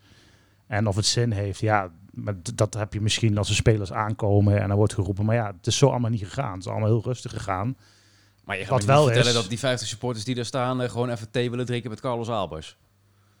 En 0.67 0.87
of 0.87 0.95
het 0.95 1.05
zin 1.05 1.31
heeft, 1.31 1.59
ja, 1.59 1.89
maar 2.13 2.35
dat 2.55 2.73
heb 2.73 2.93
je 2.93 3.01
misschien 3.01 3.37
als 3.37 3.47
de 3.47 3.53
spelers 3.53 3.93
aankomen 3.93 4.61
en 4.61 4.67
dan 4.67 4.77
wordt 4.77 4.93
geroepen. 4.93 5.25
Maar 5.25 5.35
ja, 5.35 5.53
het 5.57 5.67
is 5.67 5.77
zo 5.77 5.89
allemaal 5.89 6.09
niet 6.09 6.23
gegaan. 6.23 6.51
Het 6.53 6.61
is 6.65 6.67
allemaal 6.67 6.89
heel 6.89 7.03
rustig 7.03 7.31
gegaan. 7.31 7.77
Maar 8.45 8.57
je 8.57 8.61
gaat 8.65 8.71
Wat 8.71 8.79
me 8.79 8.85
niet 8.85 8.95
wel 8.95 9.03
vertellen 9.05 9.27
is- 9.31 9.39
dat 9.41 9.49
die 9.49 9.59
50 9.59 9.87
supporters 9.87 10.25
die 10.25 10.35
daar 10.35 10.45
staan 10.45 10.81
eh, 10.81 10.89
gewoon 10.89 11.09
even 11.09 11.31
thee 11.31 11.49
willen 11.49 11.65
drinken 11.65 11.89
met 11.89 11.99
Carlos 11.99 12.29
Albers. 12.29 12.77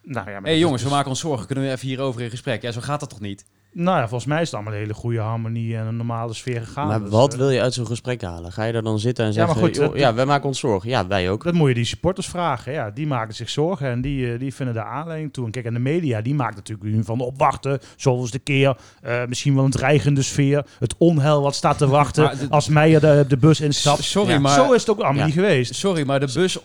Nou 0.03 0.29
ja, 0.31 0.39
maar 0.39 0.49
hey, 0.49 0.59
jongens, 0.59 0.83
we 0.83 0.89
maken 0.89 1.09
ons 1.09 1.19
zorgen. 1.19 1.45
Kunnen 1.47 1.65
we 1.65 1.71
even 1.71 1.87
hierover 1.87 2.21
in 2.21 2.29
gesprek? 2.29 2.61
Ja, 2.61 2.71
zo 2.71 2.81
gaat 2.81 2.99
dat 2.99 3.09
toch 3.09 3.19
niet? 3.19 3.45
Nou 3.73 3.97
ja, 3.99 4.07
volgens 4.07 4.25
mij 4.29 4.37
is 4.41 4.45
het 4.45 4.53
allemaal 4.55 4.73
een 4.73 4.79
hele 4.79 4.93
goede 4.93 5.19
harmonie 5.19 5.77
en 5.77 5.85
een 5.85 5.95
normale 5.97 6.33
sfeer 6.33 6.61
gegaan. 6.61 6.87
maar 6.87 6.99
Dus, 7.01 7.09
wat 7.09 7.31
eh, 7.33 7.39
wil 7.39 7.49
je 7.49 7.61
uit 7.61 7.73
zo'n 7.73 7.85
gesprek 7.85 8.21
halen? 8.21 8.51
Ga 8.51 8.63
je 8.63 8.73
daar 8.73 8.81
dan 8.81 8.99
zitten 8.99 9.23
en 9.25 9.29
Ja, 9.31 9.35
zeggen, 9.37 9.55
maar 9.55 9.65
goed, 9.69 9.75
dat- 9.75 9.95
ja, 9.95 10.13
wij 10.13 10.25
maken 10.25 10.47
ons 10.47 10.59
zorgen. 10.59 10.89
Ja, 10.89 11.07
wij 11.07 11.29
ook. 11.29 11.43
Dat 11.43 11.53
moet 11.53 11.67
je 11.67 11.73
die 11.73 11.85
supporters 11.85 12.27
vragen. 12.27 12.71
Ja, 12.73 12.89
die 12.91 13.07
maken 13.07 13.35
zich 13.35 13.49
zorgen 13.49 13.89
en 13.89 14.01
die, 14.01 14.33
eh, 14.33 14.39
die 14.39 14.53
vinden 14.55 14.75
de 14.75 14.83
aanleiding 14.83 15.33
toe. 15.33 15.45
En 15.45 15.51
kijk, 15.51 15.65
en 15.65 15.73
de 15.73 15.79
media, 15.79 16.21
die 16.21 16.35
maakt 16.35 16.55
natuurlijk 16.55 16.89
nu 16.95 17.03
van 17.03 17.19
opwachten. 17.19 17.79
Zoals 17.95 18.31
de 18.31 18.39
keer. 18.39 18.77
eh, 19.01 19.25
misschien 19.25 19.55
wel 19.55 19.63
een 19.65 19.71
dreigende 19.71 20.21
sfeer. 20.21 20.65
Het 20.79 20.95
onheil 20.97 21.41
wat 21.41 21.55
staat 21.55 21.77
te 21.77 21.87
wachten 21.99 22.49
als 22.49 22.67
Meijer 22.67 22.99
de, 22.99 23.25
de 23.27 23.37
bus 23.37 23.61
instapt. 23.61 24.03
Sorry, 24.03 24.31
Ja, 24.31 24.39
maar... 24.39 24.55
Zo 24.55 24.71
is 24.73 24.79
het 24.81 24.89
ook 24.89 24.97
allemaal 24.99 25.17
Ja. 25.19 25.25
niet 25.25 25.33
geweest. 25.33 25.75
Sorry, 25.75 26.05
maar 26.05 26.19
de 26.19 26.31
bus 26.33 26.61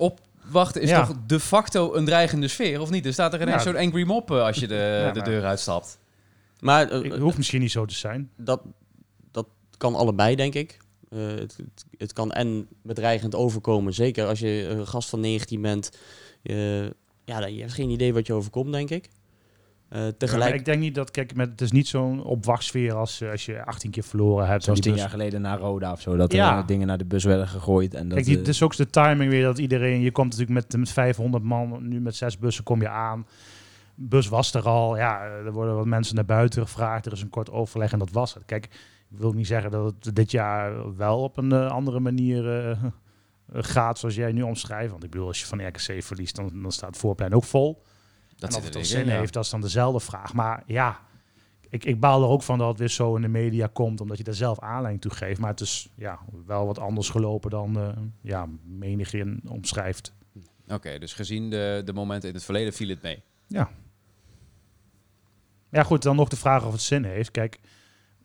opwachten 0.46 0.82
is 0.82 0.88
Ja. 0.88 1.06
toch 1.06 1.16
de 1.26 1.40
facto 1.40 1.94
een 1.94 2.04
dreigende 2.04 2.48
sfeer, 2.48 2.80
of 2.80 2.90
niet? 2.90 3.06
Er 3.06 3.12
staat 3.12 3.32
er 3.34 3.40
ineens 3.42 3.64
Ja. 3.64 3.70
zo'n 3.72 3.80
angry 3.80 4.02
mop 4.06 4.30
eh, 4.30 4.42
als 4.42 4.56
je 4.58 4.66
de, 4.66 5.00
Ja, 5.06 5.10
de 5.12 5.22
deur 5.22 5.44
uitstapt. 5.44 5.98
Maar 6.60 6.90
eh, 6.90 7.10
Het 7.10 7.20
hoeft 7.20 7.36
misschien 7.36 7.60
niet 7.60 7.70
zo 7.70 7.84
te 7.84 7.94
zijn. 7.94 8.30
dat, 8.36 8.62
dat 9.30 9.46
kan 9.76 9.94
allebei, 9.94 10.36
denk 10.36 10.54
ik. 10.54 10.78
Eh, 11.10 11.18
het, 11.26 11.56
het, 11.56 11.84
het 11.98 12.12
kan 12.12 12.32
en 12.32 12.68
bedreigend 12.82 13.34
overkomen. 13.34 13.94
Zeker 13.94 14.26
als 14.26 14.38
je 14.38 14.66
een 14.68 14.86
gast 14.86 15.08
van 15.08 15.20
19 15.20 15.62
bent. 15.62 15.90
eh, 16.42 16.82
ja, 17.24 17.40
dan- 17.40 17.54
je 17.54 17.60
hebt 17.60 17.72
geen 17.72 17.90
idee 17.90 18.12
wat 18.14 18.26
je 18.26 18.32
overkomt, 18.32 18.72
denk 18.72 18.90
ik. 18.90 19.08
Eh, 19.94 20.04
Ja, 20.04 20.12
tegelijk... 20.18 20.50
maar 20.50 20.58
ik 20.58 20.64
denk 20.64 20.80
niet 20.80 20.94
dat, 20.94 21.10
kijk, 21.10 21.34
met, 21.34 21.50
het 21.50 21.60
is 21.60 21.72
niet 21.72 21.88
zo'n 21.88 22.22
opwachtsfeer 22.24 22.94
als, 22.94 23.20
eh, 23.20 23.30
als 23.30 23.44
je 23.46 23.64
18 23.64 23.90
keer 23.90 24.02
verloren 24.02 24.46
hebt. 24.46 24.64
Zoals 24.64 24.80
tien 24.80 24.92
bus- 24.92 25.00
jaar 25.00 25.10
geleden 25.10 25.40
naar 25.40 25.58
Roda 25.58 25.92
of 25.92 26.00
zo. 26.00 26.16
Dat 26.16 26.32
er 26.32 26.38
Ja. 26.38 26.58
eh, 26.60 26.66
dingen 26.66 26.86
naar 26.86 26.98
de 26.98 27.04
bus 27.04 27.24
werden 27.24 27.48
gegooid. 27.48 27.94
En 27.94 28.02
dat, 28.04 28.12
Kijk, 28.14 28.24
die, 28.24 28.34
eh, 28.34 28.40
het 28.40 28.48
is 28.48 28.62
ook 28.62 28.76
de 28.76 28.90
timing 28.90 29.30
weer 29.30 29.42
dat 29.44 29.58
iedereen... 29.58 30.00
Je 30.00 30.12
komt 30.12 30.30
natuurlijk 30.30 30.66
met, 30.68 30.76
met 30.78 30.90
500 30.90 31.44
man, 31.44 31.88
nu 31.88 32.00
met 32.00 32.16
zes 32.16 32.38
bussen 32.38 32.64
kom 32.64 32.80
je 32.80 32.88
aan. 32.88 33.26
Bus 33.94 34.28
was 34.28 34.54
er 34.54 34.68
al. 34.68 34.96
Ja, 34.96 35.20
er 35.22 35.52
worden 35.52 35.74
wat 35.74 35.86
mensen 35.86 36.14
naar 36.14 36.24
buiten 36.24 36.62
gevraagd. 36.62 37.06
Er 37.06 37.12
is 37.12 37.22
een 37.22 37.28
kort 37.30 37.50
overleg 37.50 37.92
en 37.92 37.98
dat 37.98 38.10
was 38.12 38.34
het. 38.34 38.42
Kijk, 38.46 38.64
ik 39.10 39.18
wil 39.18 39.32
niet 39.32 39.46
zeggen 39.46 39.70
dat 39.70 39.94
het 40.00 40.16
dit 40.16 40.30
jaar 40.30 40.96
wel 40.96 41.22
op 41.22 41.36
een 41.36 41.52
eh, 41.52 41.66
andere 41.70 42.00
manier 42.00 42.68
eh, 42.68 42.78
gaat 43.72 43.98
zoals 43.98 44.14
jij 44.14 44.32
nu 44.32 44.42
omschrijft. 44.42 44.90
Want 44.90 45.04
ik 45.04 45.10
bedoel, 45.10 45.26
als 45.26 45.40
je 45.40 45.46
van 45.46 45.66
RKC 45.66 46.02
verliest, 46.02 46.36
dan, 46.36 46.50
dan 46.62 46.72
staat 46.72 46.88
het 46.90 46.98
voorplein 46.98 47.34
ook 47.34 47.44
vol. 47.44 47.82
Dat 48.36 48.48
en 48.48 48.54
zit 48.54 48.60
of 48.60 48.64
het 48.64 48.76
in, 48.76 48.84
zin 48.84 49.06
ja. 49.06 49.18
heeft, 49.18 49.32
dat 49.32 49.44
is 49.44 49.50
dan 49.50 49.60
dezelfde 49.60 50.00
vraag. 50.00 50.32
Maar 50.32 50.62
ja, 50.66 51.00
ik, 51.68 51.84
ik 51.84 52.00
baal 52.00 52.22
er 52.22 52.28
ook 52.28 52.42
van 52.42 52.58
dat 52.58 52.68
het 52.68 52.78
weer 52.78 52.88
zo 52.88 53.16
in 53.16 53.22
de 53.22 53.28
media 53.28 53.66
komt, 53.72 54.00
omdat 54.00 54.18
je 54.18 54.24
daar 54.24 54.34
zelf 54.34 54.60
aanleiding 54.60 55.00
toe 55.00 55.10
geeft. 55.10 55.40
Maar 55.40 55.50
het 55.50 55.60
is 55.60 55.88
ja, 55.94 56.18
wel 56.46 56.66
wat 56.66 56.78
anders 56.78 57.08
gelopen 57.10 57.50
dan 57.50 57.78
eh 57.78 57.88
ja, 58.20 58.48
menigeen 58.64 59.42
omschrijft. 59.48 60.12
Oké, 60.68 60.98
dus 60.98 61.12
gezien 61.12 61.50
de, 61.50 61.82
de 61.84 61.92
momenten 61.92 62.28
in 62.28 62.34
het 62.34 62.44
verleden 62.44 62.72
viel 62.72 62.88
het 62.88 63.02
mee. 63.02 63.22
Ja, 65.74 65.82
goed, 65.82 66.02
dan 66.02 66.16
nog 66.16 66.28
de 66.28 66.36
vraag 66.36 66.66
of 66.66 66.72
het 66.72 66.80
zin 66.80 67.04
heeft. 67.04 67.30
Kijk, 67.30 67.58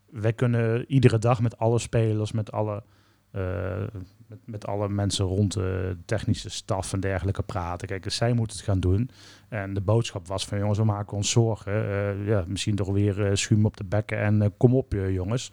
wij 0.10 0.34
kunnen 0.34 0.86
iedere 0.91 1.20
dag 1.20 1.41
met 1.41 1.57
alle 1.57 1.80
spelers, 1.80 2.32
met 2.32 2.51
alle, 2.51 2.84
eh, 3.32 3.84
met, 4.30 4.39
met 4.45 4.67
alle 4.67 4.89
mensen 4.89 5.25
rond 5.25 5.53
de 5.53 5.97
technische 6.05 6.49
staf 6.49 6.93
en 6.93 6.99
dergelijke 6.99 7.43
praten. 7.43 7.88
Kijk, 7.88 8.03
dus 8.03 8.15
zij 8.15 8.34
moeten 8.34 8.57
het 8.57 8.65
gaan 8.65 8.80
doen. 8.80 9.09
En 9.49 9.73
de 9.73 9.82
boodschap 9.82 10.27
was 10.27 10.45
van 10.45 10.57
jongens, 10.57 10.77
we 10.77 10.84
maken 10.84 11.17
ons 11.17 11.30
zorgen. 11.30 11.73
Eh, 11.73 12.27
ja, 12.27 12.43
misschien 12.47 12.75
toch 12.75 12.91
weer 12.91 13.25
eh 13.25 13.36
schuim 13.36 13.65
op 13.65 13.77
de 13.77 13.84
bekken 13.84 14.19
en 14.19 14.41
eh, 14.41 14.49
kom 14.57 14.75
op 14.75 14.93
jongens. 14.93 15.51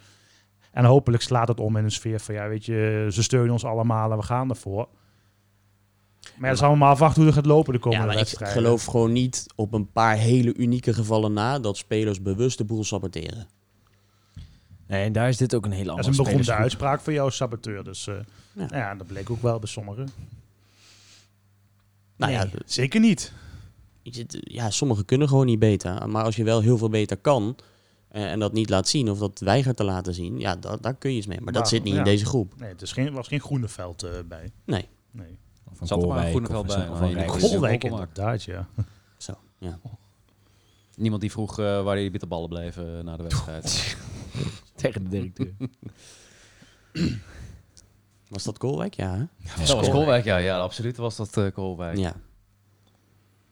En 0.73 0.85
hopelijk 0.85 1.23
slaat 1.23 1.49
het 1.49 1.61
om 1.61 1.77
in 1.77 1.85
een 1.85 1.91
sfeer 1.91 2.21
van 2.21 2.35
ja, 2.35 2.49
weet 2.49 2.65
je, 2.65 3.09
ze 3.11 3.23
steunen 3.23 3.53
ons 3.53 3.65
allemaal 3.65 4.11
en 4.11 4.17
we 4.17 4.23
gaan 4.23 4.51
ervoor. 4.51 4.89
Maar 6.39 6.49
het 6.49 6.59
is 6.59 6.65
allemaal 6.65 6.91
afwachten 6.91 7.23
hoe 7.23 7.31
het 7.31 7.39
gaat 7.39 7.47
lopen 7.47 7.73
de 7.73 7.79
ja, 7.79 7.85
komende 7.85 8.15
maar 8.15 8.23
ik 8.23 8.49
geloof 8.49 8.85
gewoon 8.85 9.13
niet 9.13 9.47
op 9.55 9.73
een 9.73 9.93
paar 9.93 10.17
hele 10.17 10.55
unieke 10.55 10.95
gevallen 10.95 11.33
na 11.33 11.59
dat 11.59 11.77
spelers 11.77 12.23
bewust 12.23 12.59
de 12.59 12.65
boel 12.65 12.85
saboteren. 12.85 13.49
nee, 14.87 15.05
en 15.05 15.13
daar 15.13 15.29
is 15.29 15.37
dit 15.37 15.55
ook 15.55 15.65
een 15.65 15.71
hele 15.71 15.85
Dat 15.85 15.95
andere 15.95 16.13
is 16.13 16.19
een 16.19 16.25
beroemde 16.25 16.53
uitspraak 16.53 17.01
van 17.01 17.13
jou, 17.13 17.31
saboteur. 17.31 17.85
Dus 17.85 18.07
eh, 18.07 18.15
Ja. 18.57 18.67
ja. 18.71 18.95
dat 18.95 19.07
bleek 19.07 19.31
ook 19.31 19.43
wel 19.43 19.59
bij 19.59 19.69
sommigen. 19.69 20.09
Nou 22.17 22.33
ja, 22.33 22.43
Nee, 22.45 22.53
zeker 22.67 23.01
niet. 23.01 23.33
Ja, 24.31 24.71
sommigen 24.71 25.05
kunnen 25.05 25.29
gewoon 25.29 25.47
niet 25.47 25.59
beter. 25.59 26.09
Maar 26.09 26.25
als 26.25 26.37
je 26.37 26.45
wel 26.45 26.61
heel 26.61 26.79
veel 26.79 26.89
beter 26.89 27.17
kan 27.17 27.57
eh, 28.09 28.31
en 28.31 28.39
dat 28.39 28.53
niet 28.53 28.71
laat 28.71 28.89
zien 28.89 29.11
of 29.11 29.19
dat 29.19 29.39
weigert 29.41 29.77
te 29.77 29.85
laten 29.85 30.15
zien, 30.15 30.39
ja, 30.39 30.57
da- 30.57 30.77
daar 30.77 30.95
kun 30.95 31.11
je 31.11 31.17
iets 31.17 31.27
mee. 31.27 31.41
Maar 31.41 31.53
dat 31.53 31.63
Nou, 31.63 31.75
zit 31.75 31.85
niet 31.85 31.93
ja. 31.93 31.99
in 31.99 32.05
deze 32.05 32.25
groep. 32.25 32.55
Nee, 32.59 32.69
het 32.69 32.83
is 32.83 32.93
geen, 32.93 33.13
was 33.13 33.29
geen 33.29 33.41
Groeneveld 33.41 34.03
eh 34.03 34.11
bij. 34.29 34.51
Nee. 34.65 34.89
Nee. 35.11 35.39
Of 35.71 35.81
een 35.81 35.87
Zat 35.87 36.03
er 36.03 36.09
maar 36.09 36.27
een 36.27 36.33
Koolwijk 36.33 36.47
Groeneveld 36.51 36.91
of 36.91 36.99
bij, 37.01 37.11
een- 37.25 37.29
of 37.31 37.35
een. 37.35 37.41
Golwijk 37.41 37.85
inderdaad, 37.85 38.43
ja. 38.43 38.69
Zo, 39.17 39.35
ja. 39.59 39.79
Niemand 40.97 41.21
die 41.21 41.31
vroeg 41.31 41.59
eh, 41.59 41.83
waar 41.83 41.97
die 41.97 42.11
bitterballen 42.11 42.49
bleven 42.49 43.05
na 43.05 43.17
de 43.17 43.23
wedstrijd. 43.23 43.97
Tegen 44.75 45.03
de 45.03 45.09
directeur. 45.09 45.55
Was 48.29 48.45
dat 48.45 48.59
Koolwijk? 48.59 48.95
Ja, 48.95 49.15
hè? 49.15 49.25
dat 49.67 49.77
was 49.77 49.89
Kolwijk, 49.89 50.25
ja, 50.25 50.37
ja, 50.37 50.59
absoluut 50.59 50.97
was 50.97 51.17
dat 51.17 51.37
eh 51.37 51.47
Kolwijk. 51.55 51.97
Ja, 51.97 52.13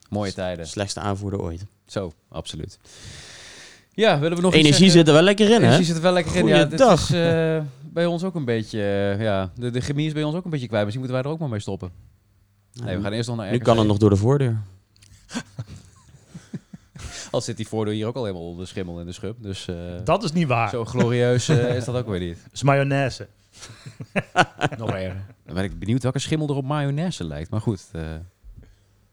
Mooie 0.08 0.32
tijden. 0.32 0.66
slechtste 0.66 1.00
aanvoerder 1.00 1.40
ooit. 1.40 1.66
Zo, 1.86 2.12
absoluut. 2.28 2.78
Ja, 3.92 4.18
willen 4.18 4.36
we 4.36 4.42
nog 4.42 4.54
iets 4.54 4.62
Energie 4.62 4.90
zeggen? 4.90 4.98
zit 4.98 5.06
er 5.08 5.14
wel 5.14 5.22
lekker 5.22 5.46
in, 5.50 5.60
hè? 5.60 5.66
Energie 5.66 5.84
zit 5.84 5.96
er 5.96 6.02
wel 6.02 6.12
lekker 6.12 6.36
in. 6.36 6.46
Ja, 6.46 6.64
dit 6.64 6.80
is 6.80 7.10
eh, 7.10 7.60
bij 7.92 8.06
ons 8.06 8.24
ook 8.24 8.34
een 8.34 8.44
beetje... 8.44 8.80
eh, 8.80 9.22
ja, 9.22 9.50
de, 9.56 9.70
de 9.70 9.80
chemie 9.80 10.06
is 10.06 10.12
bij 10.12 10.22
ons 10.24 10.34
ook 10.36 10.44
een 10.44 10.50
beetje 10.50 10.66
kwijt. 10.68 10.84
Misschien 10.84 11.04
moeten 11.06 11.22
wij 11.22 11.30
er 11.30 11.36
ook 11.36 11.40
maar 11.42 11.52
mee 11.52 11.60
stoppen. 11.60 11.90
Nee, 12.72 12.96
we 12.96 13.02
gaan 13.02 13.12
eerst 13.12 13.28
nog 13.28 13.36
naar 13.38 13.50
nu 13.50 13.58
kan 13.58 13.78
het 13.78 13.86
nog 13.86 13.96
door 13.96 14.10
de 14.10 14.16
voordeur. 14.16 14.62
Al 17.30 17.40
zit 17.40 17.56
die 17.56 17.68
voordeur 17.68 17.94
hier 17.94 18.06
ook 18.06 18.16
al 18.16 18.24
helemaal 18.24 18.46
onder 18.48 18.64
de 18.64 18.70
schimmel 18.70 19.00
in 19.00 19.06
de 19.06 19.12
schub. 19.12 19.36
Dus 19.40 19.68
eh, 19.68 19.76
Dat 20.04 20.24
is 20.24 20.32
niet 20.32 20.46
waar. 20.48 20.68
zo 20.68 20.84
glorieus 20.84 21.48
is 21.48 21.84
dat 21.84 21.94
ook 21.94 22.06
weer 22.08 22.20
niet. 22.20 22.36
Dat 22.44 22.52
is 22.52 22.62
mayonaise. 22.62 23.28
Nog 24.78 24.90
erger. 24.90 25.24
Dan 25.46 25.54
ben 25.54 25.64
ik 25.64 25.78
benieuwd 25.78 26.02
welke 26.02 26.18
schimmel 26.18 26.48
er 26.48 26.54
op 26.54 26.64
mayonaise 26.64 27.24
lijkt. 27.24 27.50
Maar 27.50 27.60
goed... 27.60 27.88
eh, 27.92 28.02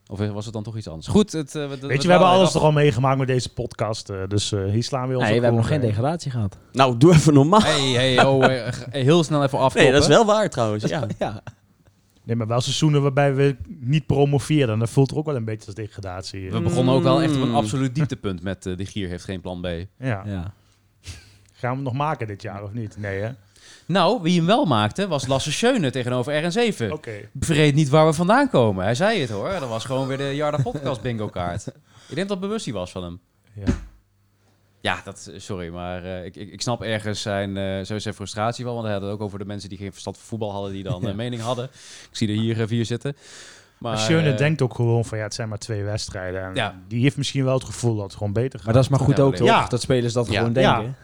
of 0.07 0.19
was 0.19 0.45
het 0.45 0.53
dan 0.53 0.63
toch 0.63 0.77
iets 0.77 0.87
anders? 0.87 1.07
Goed, 1.07 1.31
het, 1.31 1.55
eh, 1.55 1.67
Weet 1.69 2.01
je, 2.01 2.07
we 2.07 2.11
hebben 2.13 2.29
alles 2.29 2.53
er 2.55 2.61
al 2.61 2.71
meegemaakt 2.71 3.17
met 3.17 3.27
deze 3.27 3.53
podcast. 3.53 4.09
eh, 4.09 4.17
dus 4.27 4.51
eh, 4.51 4.63
hier 4.65 4.83
slaan 4.83 5.07
we 5.07 5.13
ons 5.15 5.23
Nee, 5.23 5.35
we 5.37 5.43
hebben 5.43 5.61
nog 5.61 5.69
geen 5.69 5.81
degradatie 5.81 6.31
gehad. 6.31 6.57
Nou, 6.71 6.97
doe 6.97 7.13
even 7.13 7.33
normaal. 7.33 7.61
Hey, 7.61 7.89
hey, 7.91 8.25
oh, 8.25 8.45
heel 8.89 9.23
snel 9.23 9.43
even 9.43 9.59
afkomen. 9.59 9.83
Nee, 9.83 9.91
dat 9.93 10.01
is 10.01 10.07
wel 10.07 10.25
waar 10.25 10.49
trouwens. 10.49 10.83
Ja. 10.83 11.07
Ja. 11.19 11.43
Nee, 12.23 12.35
maar 12.35 12.47
wel 12.47 12.61
seizoenen 12.61 13.01
waarbij 13.01 13.35
we 13.35 13.55
niet 13.79 14.05
promoveerden. 14.05 14.79
Dat 14.79 14.89
voelt 14.89 15.11
er 15.11 15.17
ook 15.17 15.25
wel 15.25 15.35
een 15.35 15.45
beetje 15.45 15.65
als 15.65 15.75
degradatie. 15.75 16.51
We 16.51 16.61
begonnen 16.61 16.93
ook 16.93 17.03
wel 17.03 17.21
echt 17.21 17.35
op 17.35 17.41
een 17.41 17.47
Mm. 17.47 17.55
absoluut 17.55 17.95
dieptepunt 17.95 18.41
met 18.43 18.65
eh, 18.65 18.77
de 18.77 18.85
Gier 18.85 19.07
heeft 19.09 19.23
geen 19.23 19.41
plan 19.41 19.61
B. 19.61 19.65
Ja. 19.65 19.85
ja. 20.25 20.53
Gaan 21.53 21.69
we 21.69 21.75
hem 21.75 21.81
nog 21.81 21.93
maken 21.93 22.27
dit 22.27 22.41
jaar 22.41 22.63
of 22.63 22.73
niet? 22.73 22.97
Nee, 22.97 23.19
hè? 23.21 23.29
Nou, 23.91 24.21
wie 24.21 24.37
hem 24.37 24.45
wel 24.45 24.65
maakte 24.65 25.07
was 25.07 25.27
Lasse 25.27 25.51
Schöne 25.51 25.89
tegenover 25.91 26.43
RN7. 26.43 26.91
Oké. 26.91 27.11
Vergeet 27.39 27.75
niet 27.75 27.89
waar 27.89 28.05
we 28.05 28.13
vandaan 28.13 28.49
komen. 28.49 28.83
Hij 28.83 28.95
zei 28.95 29.19
het 29.21 29.29
hoor. 29.29 29.49
Dat 29.59 29.69
was 29.69 29.85
gewoon 29.85 30.07
weer 30.07 30.17
de 30.17 30.35
Jarda 30.35 30.61
Podcast 30.61 31.01
bingo 31.01 31.27
kaart. 31.27 31.67
Ik 32.07 32.15
denk 32.15 32.27
dat 32.27 32.29
het 32.29 32.39
bewust 32.39 32.65
die 32.65 32.73
was 32.73 32.91
van 32.91 33.03
hem. 33.03 33.19
Ja. 33.53 33.63
Ja, 34.81 35.01
dat, 35.03 35.31
sorry, 35.35 35.69
maar 35.69 36.03
eh, 36.03 36.25
ik, 36.25 36.35
ik, 36.35 36.51
ik 36.51 36.61
snap 36.61 36.81
ergens 36.81 37.21
zijn, 37.21 37.57
eh, 37.57 37.81
zo 37.85 37.99
zijn 37.99 38.13
frustratie 38.13 38.65
wel. 38.65 38.73
Want 38.73 38.85
hij 38.85 38.93
had 38.95 39.03
het 39.03 39.11
ook 39.11 39.21
over 39.21 39.39
de 39.39 39.45
mensen 39.45 39.69
die 39.69 39.77
geen 39.77 39.91
verstand 39.91 40.17
van 40.17 40.25
voetbal 40.25 40.51
hadden, 40.51 40.71
die 40.71 40.83
dan 40.83 41.05
een 41.07 41.15
mening 41.15 41.41
hadden. 41.41 41.65
Ik 41.65 42.17
zie 42.17 42.27
er 42.27 42.33
hier 42.33 42.61
eh, 42.61 42.67
vier 42.67 42.85
zitten. 42.85 43.15
Maar, 43.77 43.97
Schöne 43.97 44.31
eh, 44.31 44.37
denkt 44.37 44.61
ook 44.61 44.73
gewoon 44.75 45.05
van 45.05 45.17
ja, 45.17 45.23
het 45.23 45.33
zijn 45.33 45.49
maar 45.49 45.57
twee 45.57 45.83
wedstrijden. 45.83 46.43
En 46.43 46.55
Ja. 46.55 46.75
Die 46.87 47.01
heeft 47.01 47.17
misschien 47.17 47.43
wel 47.43 47.53
het 47.53 47.63
gevoel 47.63 47.95
dat 47.95 48.03
het 48.03 48.13
gewoon 48.15 48.33
beter 48.33 48.57
gaat. 48.57 48.65
Maar 48.65 48.73
dat 48.73 48.83
is 48.83 48.89
maar 48.89 48.99
goed 48.99 49.17
Ja, 49.17 49.23
ook, 49.23 49.35
toch? 49.35 49.47
ja. 49.47 49.65
Dat 49.67 49.81
spelers 49.81 50.13
dat 50.13 50.27
Ja. 50.31 50.37
gewoon 50.39 50.53
Ja. 50.61 50.75
denken. 50.75 50.95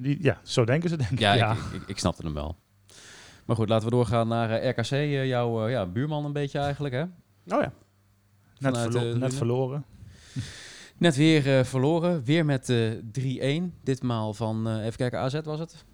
Die, 0.00 0.22
ja, 0.22 0.40
zo 0.42 0.64
denken 0.64 0.88
ze 0.90 0.96
denk 0.96 1.10
ik. 1.10 1.18
Ja, 1.18 1.32
Ja, 1.34 1.52
Ik, 1.52 1.58
ik, 1.72 1.82
ik 1.88 1.98
snapte 1.98 2.22
hem 2.22 2.34
wel. 2.34 2.56
Maar 3.44 3.56
goed, 3.56 3.68
laten 3.68 3.84
we 3.88 3.94
doorgaan 3.94 4.28
naar 4.28 4.50
eh, 4.50 4.68
RKC. 4.70 4.90
eh, 4.90 5.26
jouw 5.26 5.64
eh, 5.66 5.70
ja, 5.72 5.86
buurman 5.86 6.24
een 6.24 6.32
beetje 6.32 6.58
eigenlijk, 6.58 6.94
hè? 6.94 7.02
Oh 7.02 7.08
ja. 7.46 7.58
net, 7.58 7.72
vanuit, 8.58 8.90
verlo- 8.92 9.06
net 9.06 9.14
Lune. 9.14 9.30
verloren. 9.30 9.84
Net 10.98 11.16
weer 11.16 11.58
eh, 11.58 11.64
verloren. 11.64 12.24
Weer 12.24 12.44
met 12.44 12.68
eh 12.68 13.60
3-1. 13.60 13.72
Ditmaal 13.82 14.34
van, 14.34 14.68
eh, 14.68 14.84
even 14.84 14.96
kijken, 14.96 15.18
AZ 15.18 15.40
was 15.44 15.58
het? 15.58 15.84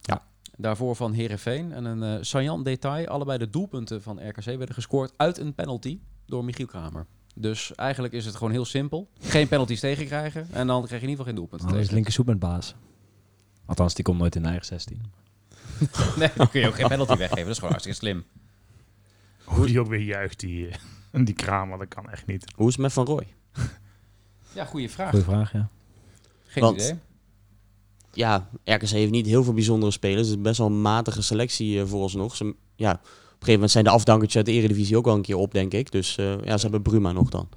Ja. 0.00 0.22
Daarvoor 0.56 0.96
van 0.96 1.12
Herenveen. 1.12 1.72
En 1.72 1.84
een 1.84 2.02
eh 2.02 2.22
saillant 2.22 2.64
detail. 2.64 3.06
Allebei 3.06 3.38
de 3.38 3.50
doelpunten 3.50 4.02
van 4.02 4.28
RKC 4.28 4.44
werden 4.44 4.74
gescoord 4.74 5.12
uit 5.16 5.38
een 5.38 5.54
penalty 5.54 5.98
door 6.26 6.44
Michiel 6.44 6.66
Kramer. 6.66 7.06
Dus 7.34 7.74
eigenlijk 7.74 8.14
is 8.14 8.24
het 8.26 8.34
gewoon 8.36 8.52
heel 8.52 8.64
simpel. 8.64 9.08
Geen 9.20 9.48
penalties 9.48 9.80
tegenkrijgen. 9.88 10.46
En 10.52 10.66
dan 10.66 10.84
krijg 10.84 11.00
je 11.00 11.06
in 11.06 11.12
ieder 11.12 11.24
geval 11.24 11.24
geen 11.24 11.34
doelpunten 11.34 11.68
Dan 11.68 11.78
is 11.78 11.90
linkersoep 11.90 12.26
met 12.26 12.38
baas. 12.38 12.74
Althans, 13.66 13.94
die 13.94 14.04
komt 14.04 14.18
nooit 14.18 14.34
in 14.36 14.42
de 14.42 14.48
eigen 14.48 14.66
16. 14.66 15.02
Nee, 16.16 16.30
dan 16.36 16.50
kun 16.50 16.60
je 16.60 16.66
ook 16.68 16.74
geen 16.74 16.88
penalty 16.88 17.16
weggeven. 17.16 17.42
Dat 17.42 17.50
is 17.52 17.54
gewoon 17.58 17.70
hartstikke 17.70 17.98
slim. 17.98 18.24
Hoe 19.44 19.66
die 19.66 19.80
ook 19.80 19.88
weer 19.88 20.00
juicht, 20.00 20.40
die, 20.40 20.68
eh, 20.68 21.24
die 21.24 21.34
kramer, 21.34 21.78
dat 21.78 21.88
kan 21.88 22.10
echt 22.10 22.26
niet. 22.26 22.52
Hoe 22.56 22.66
is 22.68 22.72
het 22.72 22.82
met 22.82 22.92
Van 22.92 23.06
Rooij? 23.06 23.26
Ja, 24.54 24.64
goede 24.64 24.88
vraag. 24.88 25.10
Goeie 25.10 25.24
vraag, 25.24 25.52
ja. 25.52 25.68
Geen 26.46 26.62
Want- 26.62 26.80
idee. 26.80 26.98
Ja, 28.12 28.48
RKC 28.64 28.88
heeft 28.88 29.10
niet 29.10 29.26
heel 29.26 29.44
veel 29.44 29.52
bijzondere 29.54 29.92
spelers. 29.92 30.28
Het 30.28 30.36
is 30.36 30.42
best 30.42 30.58
wel 30.58 30.66
een 30.66 30.82
matige 30.82 31.22
selectie 31.22 31.80
eh, 31.80 31.86
vooralsnog. 31.86 32.36
Ze, 32.36 32.54
ja, 32.76 32.90
op 32.92 32.98
een 33.00 33.06
gegeven 33.30 33.52
moment 33.52 33.70
zijn 33.70 33.84
de 33.84 33.90
afdankertjes 33.90 34.36
uit 34.36 34.46
de 34.46 34.52
Eredivisie 34.52 34.96
ook 34.96 35.04
wel 35.04 35.14
een 35.14 35.22
keer 35.22 35.36
op, 35.36 35.52
denk 35.52 35.72
ik. 35.72 35.90
Dus 35.90 36.16
eh, 36.16 36.42
ja, 36.44 36.56
ze 36.56 36.62
hebben 36.62 36.82
Bruma 36.82 37.12
nog 37.12 37.28
dan. 37.30 37.48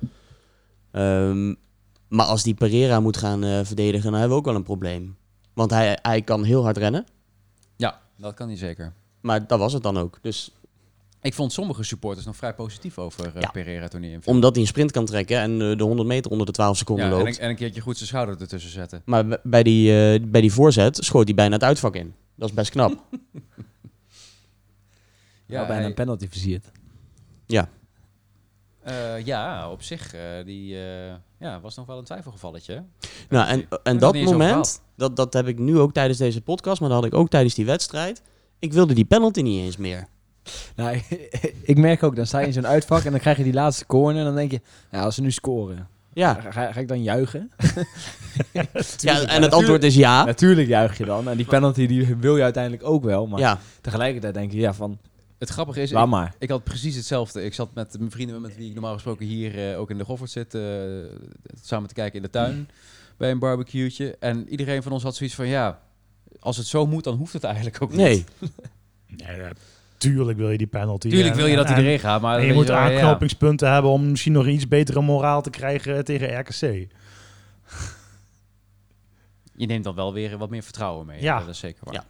Ehm, 0.92 1.54
Maar 2.08 2.26
als 2.26 2.44
die 2.44 2.54
Pereira 2.54 3.00
moet 3.00 3.18
gaan 3.18 3.44
eh, 3.44 3.60
verdedigen, 3.64 4.04
dan 4.12 4.20
hebben 4.20 4.30
we 4.30 4.36
ook 4.38 4.46
wel 4.46 4.56
een 4.56 4.64
probleem. 4.64 5.18
Want 5.58 5.72
hij, 5.72 5.98
hij 6.02 6.22
kan 6.22 6.44
heel 6.44 6.64
hard 6.64 6.78
rennen. 6.78 7.06
Ja, 7.76 8.02
dat 8.16 8.34
kan 8.34 8.48
hij 8.48 8.58
zeker. 8.58 8.94
Maar 9.22 9.48
dat 9.48 9.60
was 9.60 9.74
het 9.74 9.84
dan 9.84 9.98
ook. 9.98 10.18
Dus 10.22 10.52
Ik 11.22 11.34
vond 11.34 11.54
sommige 11.54 11.84
supporters 11.84 12.26
nog 12.26 12.36
vrij 12.36 12.54
positief 12.54 12.98
over 12.98 13.26
eh, 13.36 13.42
Ja. 13.42 13.50
Pereira 13.52 13.88
toen 13.88 14.02
hij 14.02 14.12
inviel. 14.12 14.34
omdat 14.34 14.52
hij 14.54 14.62
een 14.62 14.68
sprint 14.68 14.92
kan 14.92 15.06
trekken 15.06 15.40
en 15.40 15.52
eh, 15.72 15.78
de 15.78 15.84
100 15.84 16.08
meter 16.08 16.32
onder 16.32 16.46
de 16.46 16.52
12 16.52 16.78
seconden 16.78 17.06
Ja, 17.06 17.12
en, 17.12 17.18
loopt. 17.18 17.30
een, 17.38 17.44
en 17.44 17.50
een 17.50 17.56
keertje 17.56 17.82
goed 17.82 17.96
zijn 17.98 18.10
schouder 18.10 18.42
ertussen 18.42 18.72
zetten. 18.72 19.02
Maar 19.06 19.40
bij 19.44 19.64
die, 19.64 20.14
eh, 20.14 20.22
bij 20.28 20.42
die 20.42 20.52
voorzet 20.54 20.98
schoot 20.98 21.26
hij 21.26 21.36
bijna 21.36 21.54
het 21.54 21.64
uitvak 21.64 21.96
in. 21.96 22.14
Dat 22.36 22.50
is 22.50 22.56
best 22.56 22.70
knap. 22.72 22.92
Ja, 25.46 25.60
bijna 25.60 25.74
hij- 25.74 25.86
een 25.86 25.94
penalty 25.94 26.28
versierd. 26.30 26.66
eh, 28.82 29.26
ja, 29.26 29.72
op 29.72 29.82
zich, 29.82 30.14
eh, 30.14 30.22
die 30.46 30.80
eh, 30.90 31.14
ja, 31.40 31.60
was 31.60 31.76
nog 31.76 31.86
wel 31.86 31.98
een 31.98 32.04
twijfelgevalletje. 32.04 32.74
hè? 32.74 32.80
nou, 33.30 33.48
en, 33.48 33.68
en 33.84 33.98
dat 33.98 34.16
moment, 34.22 34.82
dat, 34.96 35.16
dat 35.16 35.34
heb 35.34 35.48
ik 35.48 35.60
nu 35.60 35.80
ook 35.80 35.94
tijdens 35.94 36.18
deze 36.18 36.42
podcast, 36.42 36.80
maar 36.80 36.90
dat 36.90 36.98
had 36.98 37.08
ik 37.08 37.14
ook 37.14 37.30
tijdens 37.30 37.54
die 37.56 37.66
wedstrijd. 37.66 38.22
Ik 38.60 38.74
wilde 38.74 38.94
die 38.94 39.06
penalty 39.06 39.42
niet 39.42 39.62
eens 39.64 39.78
meer. 39.78 40.08
Nou, 40.76 41.02
ik 41.62 41.78
merk 41.78 42.04
ook, 42.04 42.16
dan 42.16 42.26
sta 42.26 42.40
je 42.40 42.48
in 42.48 42.54
zo'n 42.54 42.68
uitvak 42.68 43.04
en 43.04 43.12
dan 43.12 43.20
krijg 43.20 43.38
je 43.38 43.44
die 43.44 43.54
laatste 43.54 43.86
corner. 43.86 44.20
En 44.20 44.26
dan 44.26 44.36
denk 44.36 44.52
je, 44.52 44.62
ja, 44.92 45.02
als 45.02 45.16
ze 45.16 45.22
nu 45.22 45.32
scoren, 45.32 45.88
Ja, 46.14 46.34
ga, 46.34 46.52
ga, 46.52 46.72
ga 46.72 46.80
ik 46.80 46.88
dan 46.88 47.04
juichen? 47.04 47.52
ja 48.98 49.22
en 49.28 49.42
het 49.42 49.54
antwoord 49.54 49.84
is 49.84 49.96
ja. 49.96 50.24
Natuurlijk 50.26 50.68
juich 50.68 50.98
je 50.98 51.06
dan. 51.06 51.30
En 51.30 51.38
die 51.38 51.46
penalty 51.46 51.88
die 51.88 52.16
wil 52.16 52.38
je 52.38 52.44
uiteindelijk 52.44 52.84
ook 52.84 53.04
wel. 53.04 53.28
Maar 53.28 53.40
Ja, 53.40 53.60
tegelijkertijd 53.82 54.34
denk 54.34 54.52
je, 54.52 54.58
ja, 54.58 54.74
van, 54.74 54.98
Het 55.38 55.50
grappige 55.50 55.82
is, 55.82 55.92
laat 55.92 56.04
ik, 56.04 56.10
maar. 56.10 56.36
ik 56.40 56.50
had 56.50 56.64
precies 56.64 56.96
hetzelfde. 56.96 57.44
Ik 57.44 57.54
zat 57.54 57.74
met 57.74 57.96
mijn 58.00 58.12
vrienden 58.12 58.42
met 58.42 58.56
wie 58.56 58.68
ik 58.68 58.74
normaal 58.74 58.94
gesproken 58.94 59.26
hier 59.26 59.72
eh, 59.72 59.80
ook 59.80 59.90
in 59.90 59.98
de 59.98 60.06
Goffert 60.06 60.32
zit, 60.32 60.54
eh, 60.56 60.62
samen 61.64 61.88
te 61.88 61.94
kijken 61.94 62.16
in 62.16 62.22
de 62.22 62.30
tuin 62.30 62.70
bij 63.18 63.32
een 63.32 63.40
barbecue'tje. 63.40 64.16
En 64.20 64.50
iedereen 64.50 64.84
van 64.84 64.92
ons 64.92 65.04
had 65.04 65.16
zoiets 65.16 65.36
van, 65.36 65.48
ja, 65.48 65.82
als 66.40 66.58
het 66.58 66.66
zo 66.66 66.86
moet, 66.86 67.04
dan 67.04 67.18
hoeft 67.18 67.34
het 67.34 67.44
eigenlijk 67.44 67.82
ook 67.82 67.90
niet. 67.90 68.00
nee. 68.00 68.26
Nee, 69.08 69.38
ja, 69.38 69.52
tuurlijk 69.98 70.38
wil 70.38 70.50
je 70.52 70.58
die 70.58 70.68
penalty. 70.68 71.10
Tuurlijk 71.10 71.32
En- 71.32 71.38
wil 71.38 71.46
je 71.48 71.56
dat 71.56 71.66
en- 71.66 71.74
hij 71.74 71.84
erin 71.84 72.00
gaat, 72.00 72.22
maar... 72.22 72.46
Je 72.46 72.54
moet 72.54 72.68
ja. 72.68 72.78
aanknopingspunten 72.78 73.72
hebben 73.72 73.92
om 73.92 74.10
misschien 74.10 74.34
nog 74.34 74.48
iets 74.48 74.68
betere 74.68 75.02
moraal 75.02 75.42
te 75.42 75.50
krijgen 75.50 76.04
tegen 76.06 76.40
RKC. 76.40 76.88
Je 79.56 79.66
neemt 79.66 79.84
dan 79.84 79.96
wel 79.96 80.14
weer 80.14 80.38
wat 80.38 80.50
meer 80.50 80.64
vertrouwen 80.64 81.06
mee. 81.06 81.22
Ja. 81.22 81.40
Dat 81.40 81.48
is 81.48 81.60
zeker 81.60 81.82
waar. 81.84 81.94
Ja. 81.94 82.06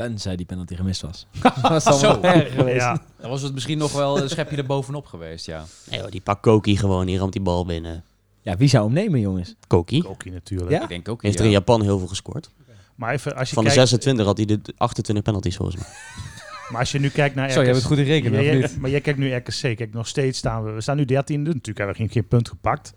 Tenzij 0.00 0.36
die 0.36 0.46
penalty 0.46 0.74
gemist 0.74 1.00
was. 1.00 1.26
dat 1.42 1.60
was 1.60 1.84
dan 1.84 1.98
Zo. 1.98 2.20
wel 2.20 2.32
erg 2.32 2.54
geweest. 2.54 2.80
Ja, 2.80 3.02
Dan 3.20 3.30
was 3.30 3.42
het 3.42 3.54
misschien 3.54 3.78
nog 3.78 3.92
wel 3.92 4.22
een 4.22 4.28
schepje 4.28 4.56
erbovenop 4.56 5.06
geweest, 5.06 5.46
ja. 5.46 5.64
nee 5.90 6.00
hoor, 6.00 6.10
die 6.10 6.20
pakt 6.20 6.40
Koki 6.40 6.76
gewoon, 6.76 7.06
die 7.06 7.18
ramt 7.18 7.32
die 7.32 7.42
bal 7.42 7.66
binnen. 7.66 8.04
Ja, 8.42 8.56
wie 8.56 8.68
zou 8.68 8.84
hem 8.84 8.94
nemen, 8.94 9.20
jongens? 9.20 9.54
Koki 9.66 10.02
Koki 10.02 10.30
natuurlijk. 10.30 10.70
Ja? 10.70 10.82
Ik 10.82 10.88
denk 10.88 11.08
ook, 11.08 11.22
heeft 11.22 11.34
ja. 11.34 11.40
er 11.40 11.46
in 11.46 11.52
Japan 11.52 11.82
heel 11.82 11.98
veel 11.98 12.08
gescoord. 12.08 12.50
Maar, 12.94 13.12
even, 13.12 13.36
als 13.36 13.48
je 13.48 13.54
Van 13.54 13.64
de 13.64 13.70
kijkt, 13.70 13.88
26 13.88 14.26
had 14.26 14.36
hij 14.36 14.46
de 14.46 14.60
28 14.76 15.24
penalties 15.24 15.56
volgens 15.56 15.76
mij. 15.76 15.86
maar 16.70 16.80
als 16.80 16.92
je 16.92 16.98
nu 16.98 17.08
kijkt 17.08 17.34
naar 17.34 17.44
RKC... 17.44 17.54
Zo, 17.54 17.60
je 17.60 17.66
hebt 17.66 17.78
het 17.78 17.86
goed 17.86 17.98
in 17.98 18.04
rekenen, 18.04 18.42
Ja, 18.42 18.52
niet? 18.52 18.80
Maar 18.80 18.90
jij 18.90 19.00
kijkt 19.00 19.18
nu 19.18 19.34
RKC. 19.34 19.76
Kijk, 19.76 19.92
nog 19.92 20.08
steeds 20.08 20.38
staan 20.38 20.64
we... 20.64 20.70
We 20.70 20.80
staan 20.80 20.96
nu 20.96 21.04
13 21.04 21.42
Natuurlijk 21.42 21.78
hebben 21.78 21.96
we 21.96 22.02
geen, 22.02 22.10
geen 22.10 22.28
punt 22.28 22.48
gepakt. 22.48 22.92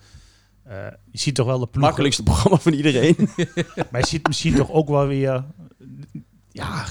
Eh, 0.64 0.78
je 1.12 1.20
ziet 1.20 1.36
toch 1.36 1.46
wel 1.46 1.60
de 1.60 1.68
ploeg... 1.68 1.84
Makkelijkste 1.84 2.24
programma 2.24 2.58
van 2.58 2.74
iedereen. 2.74 3.16
Maar 3.92 4.02
je 4.02 4.08
ziet 4.08 4.28
misschien 4.28 4.56
toch 4.56 4.72
ook 4.72 4.90
wel 4.90 5.08
weer... 5.08 5.44
Ja, 6.54 6.86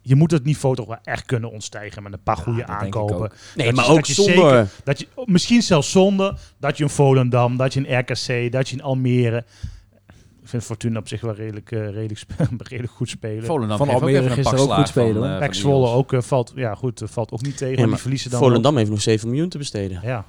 je 0.00 0.14
moet 0.14 0.30
het 0.30 0.44
niveau 0.44 0.74
toch 0.76 0.86
wel 0.86 0.98
echt 1.02 1.24
kunnen 1.26 1.50
ontstijgen 1.50 2.02
met 2.02 2.12
een 2.12 2.22
paar 2.22 2.36
goede 2.36 2.58
dat 2.58 2.66
denk 2.66 2.78
ik 2.80 2.84
aankopen. 2.84 3.16
ook. 3.16 3.34
Nee, 3.56 3.66
Dat 3.66 3.74
maar 3.76 3.84
je- 3.84 3.90
ook 3.90 3.96
dat 3.96 4.06
je 4.06 4.12
zonder... 4.14 4.34
zeker- 4.50 4.68
Dat 4.84 4.98
je, 4.98 5.06
misschien 5.24 5.62
zelfs 5.62 5.90
zonder 5.90 6.38
dat 6.58 6.76
je 6.76 6.84
een 6.84 6.90
Volendam, 6.90 7.56
dat 7.56 7.72
je 7.74 7.88
een 7.88 7.98
RKC, 7.98 8.52
dat 8.52 8.68
je 8.68 8.76
een 8.76 8.82
Almere... 8.82 9.44
Ik 10.42 10.50
vind 10.50 10.64
Fortuna 10.64 10.98
op 10.98 11.08
zich 11.08 11.20
wel 11.20 11.34
redelijk, 11.34 11.72
eh, 11.72 11.78
redelijk, 11.90 12.20
redelijk 12.68 12.92
goed 12.92 13.08
spelen. 13.08 13.44
Volendam 13.44 13.76
Van 13.78 13.88
ook 13.88 13.94
Almere 13.94 14.24
een 14.24 14.30
gisteren 14.30 14.60
ook 14.64 14.72
goed 14.74 14.88
spelen, 14.88 15.14
van, 15.22 15.30
eh, 15.30 15.38
Pek 15.38 15.44
van 15.46 15.54
Zwolle 15.54 15.88
ook, 15.88 16.12
eh, 16.12 16.20
valt, 16.20 16.52
ja, 16.54 16.74
goed, 16.74 17.02
valt 17.04 17.30
ook 17.32 17.42
niet 17.42 17.56
tegen. 17.56 17.68
Ja, 17.68 17.74
maar 17.74 17.82
maar 17.84 17.92
die 17.94 18.00
verliezen 18.02 18.30
dan 18.30 18.40
Volendam 18.40 18.76
heeft 18.76 18.90
nog 18.90 19.00
7 19.00 19.28
miljoen 19.28 19.48
te 19.48 19.58
besteden. 19.58 20.00
Ja, 20.02 20.24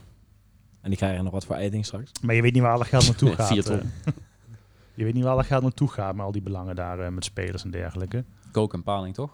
En 0.82 0.90
die 0.90 0.98
krijgen 0.98 1.24
nog 1.24 1.34
wat 1.34 1.46
voor 1.46 1.56
eiting 1.56 1.86
straks. 1.86 2.12
maar 2.22 2.36
je 2.36 2.42
weet 2.42 2.54
niet 2.54 2.62
waar 2.62 2.74
alle 2.74 2.86
geld 2.86 3.06
naartoe 3.06 3.28
Nee, 3.38 3.38
gaat. 3.38 3.56
je 4.96 5.04
weet 5.04 5.14
niet 5.14 5.24
waar 5.24 5.34
alle 5.34 5.44
geld 5.44 5.62
naartoe 5.62 5.88
gaat 5.90 6.16
met 6.16 6.26
al 6.26 6.32
die 6.32 6.42
belangen 6.42 6.76
daar 6.76 7.14
met 7.14 7.26
spelers 7.26 7.64
en 7.64 7.72
dergelijke. 7.72 8.24
Kook 8.56 8.74
en 8.74 8.84
paling, 8.84 9.14
toch? 9.14 9.32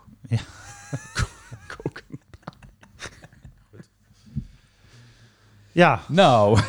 Ja, 5.72 6.00
Nou, 6.08 6.60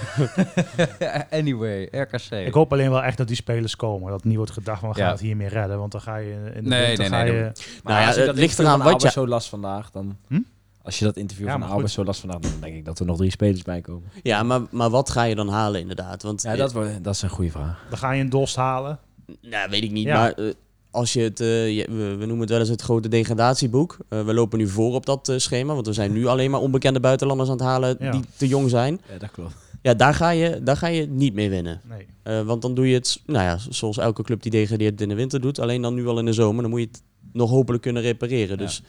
anyway, 1.31 1.89
RKC. 1.91 2.31
ik 2.31 2.55
hoop 2.55 2.73
alleen 2.73 2.91
wel 2.91 3.03
echt 3.03 3.17
dat 3.17 3.27
die 3.27 3.37
spelers 3.37 3.77
komen. 3.77 4.11
Dat 4.11 4.25
niet 4.25 4.37
wordt 4.37 4.51
gedacht 4.53 4.81
van 4.81 4.89
we 4.89 4.95
gaan 4.95 5.05
Ja. 5.05 5.11
het 5.11 5.21
hiermee 5.21 5.49
redden. 5.49 5.79
Want 5.79 5.93
dan 5.93 6.01
ga 6.01 6.17
je 6.17 6.51
in 6.55 6.63
de 6.65 6.69
Nee, 6.69 6.87
winter 6.87 7.11
nee, 7.11 7.19
ga 7.21 7.25
nee, 7.25 7.35
je, 7.35 7.43
dat 7.43 7.65
Nou 7.83 8.01
ja, 8.01 8.07
als 8.07 8.17
het 8.17 8.27
dat 8.27 8.35
ligt 8.37 8.59
eraan 8.59 8.83
wat 8.83 9.03
je- 9.03 9.11
zo 9.11 9.27
las 9.27 9.49
vandaag, 9.49 9.91
dan... 9.91 10.17
Hm? 10.29 10.41
Als 10.83 10.99
je 10.99 11.05
dat 11.05 11.17
interview 11.17 11.47
Ja, 11.47 11.59
van 11.59 11.69
goed. 11.69 11.91
zo 11.91 12.05
las 12.05 12.21
vandaag, 12.21 12.39
dan 12.41 12.51
denk 12.61 12.75
ik 12.75 12.85
dat 12.85 12.99
er 12.99 13.07
nog 13.07 13.17
drie 13.17 13.31
spelers 13.31 13.63
bij 13.63 13.81
komen. 13.81 14.09
Ja, 14.23 14.43
maar, 14.43 14.61
maar 14.71 14.91
wat 14.91 15.11
ga 15.11 15.23
je 15.23 15.35
dan 15.35 15.49
halen 15.49 15.81
inderdaad? 15.81 16.23
Want, 16.23 16.43
Ja, 16.43 16.57
dat, 16.57 16.73
wordt, 16.73 17.05
dat 17.05 17.15
is 17.15 17.23
een 17.23 17.29
goede 17.29 17.51
vraag. 17.51 17.85
dan 17.89 17.99
ga 17.99 18.11
je 18.13 18.21
een 18.21 18.29
Dost 18.31 18.57
halen. 18.57 18.99
Nou, 19.41 19.71
weet 19.71 19.83
ik 19.83 19.91
niet. 19.91 20.05
Ja. 20.07 20.15
Maar 20.15 20.33
eh, 20.33 20.53
als 20.93 21.13
je 21.13 21.21
het, 21.21 21.41
eh, 21.41 21.77
je- 21.77 21.87
we, 21.91 22.17
noemen 22.27 22.41
het 22.41 22.49
wel 22.51 22.59
eens 22.59 22.69
het 22.69 22.83
grote 22.83 23.09
degradatieboek. 23.09 23.97
Eh, 24.09 24.25
we 24.25 24.35
lopen 24.35 24.59
nu 24.59 24.69
voor 24.69 24.95
op 24.95 25.07
dat 25.07 25.29
eh, 25.29 25.39
schema, 25.39 25.75
want 25.75 25.87
we 25.87 25.93
zijn 25.93 26.13
nu 26.13 26.27
alleen 26.27 26.51
maar 26.51 26.61
onbekende 26.61 27.01
buitenlanders 27.01 27.49
aan 27.51 27.57
het 27.57 27.65
halen 27.65 27.97
Ja. 28.01 28.11
die 28.11 28.21
te 28.37 28.49
jong 28.49 28.71
zijn. 28.71 29.01
Ja, 29.13 29.19
dat 29.19 29.31
klopt. 29.31 29.55
Ja, 29.83 29.95
daar 29.95 30.15
ga 30.15 30.31
je, 30.31 30.61
daar 30.63 30.77
ga 30.77 30.87
je 30.87 31.07
niet 31.07 31.35
mee 31.35 31.51
winnen. 31.51 31.81
Nee. 31.89 32.07
Eh, 32.23 32.41
want 32.41 32.63
dan 32.63 32.75
doe 32.75 32.89
je 32.89 32.95
het, 32.95 33.21
nou 33.27 33.45
ja, 33.45 33.59
zoals 33.71 33.99
elke 33.99 34.23
club 34.23 34.43
die 34.43 34.51
degradeert 34.51 35.01
in 35.01 35.09
de 35.09 35.15
winter 35.15 35.41
doet. 35.41 35.59
Alleen 35.59 35.83
dan 35.83 35.95
nu 35.95 36.07
al 36.07 36.19
in 36.19 36.25
de 36.25 36.33
zomer. 36.33 36.63
Dan 36.63 36.71
moet 36.71 36.81
je 36.81 36.87
het 36.87 37.03
nog 37.33 37.51
hopelijk 37.51 37.83
kunnen 37.83 38.03
repareren. 38.03 38.59
Dus 38.59 38.83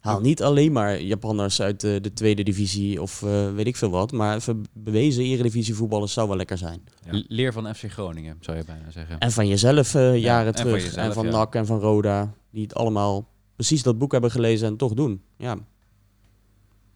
haal 0.00 0.20
niet 0.20 0.42
alleen 0.42 0.72
maar 0.72 1.00
Japanners 1.00 1.60
uit 1.60 1.80
de, 1.80 2.00
de 2.00 2.12
tweede 2.12 2.42
divisie 2.42 3.02
of 3.02 3.22
eh, 3.22 3.54
weet 3.54 3.66
ik 3.66 3.76
veel 3.76 3.90
wat. 3.90 4.12
Maar 4.12 4.36
even 4.36 4.64
bewezen 4.72 5.24
eredivisie 5.24 5.74
voetballers 5.74 6.12
zou 6.12 6.28
wel 6.28 6.36
lekker 6.36 6.58
zijn. 6.58 6.84
Ja. 7.10 7.22
Leer 7.28 7.52
van 7.52 7.74
FC 7.74 7.90
Groningen, 7.90 8.36
zou 8.40 8.56
je 8.56 8.64
bijna 8.64 8.90
zeggen. 8.90 9.18
En 9.18 9.32
van 9.32 9.46
jezelf 9.46 9.94
eh, 9.94 10.16
jaren 10.16 10.46
en 10.46 10.54
van 10.54 10.64
terug. 10.66 10.84
jezelf, 10.84 11.06
en 11.06 11.12
van 11.12 11.24
ja. 11.24 11.30
NAC 11.30 11.54
en 11.54 11.66
van 11.66 11.80
Roda. 11.80 12.34
Die 12.50 12.62
het 12.62 12.74
allemaal 12.74 13.28
precies 13.54 13.82
dat 13.82 13.98
boek 13.98 14.12
hebben 14.12 14.30
gelezen 14.30 14.68
en 14.68 14.76
toch 14.76 14.94
doen. 14.94 15.22
Ja, 15.36 15.56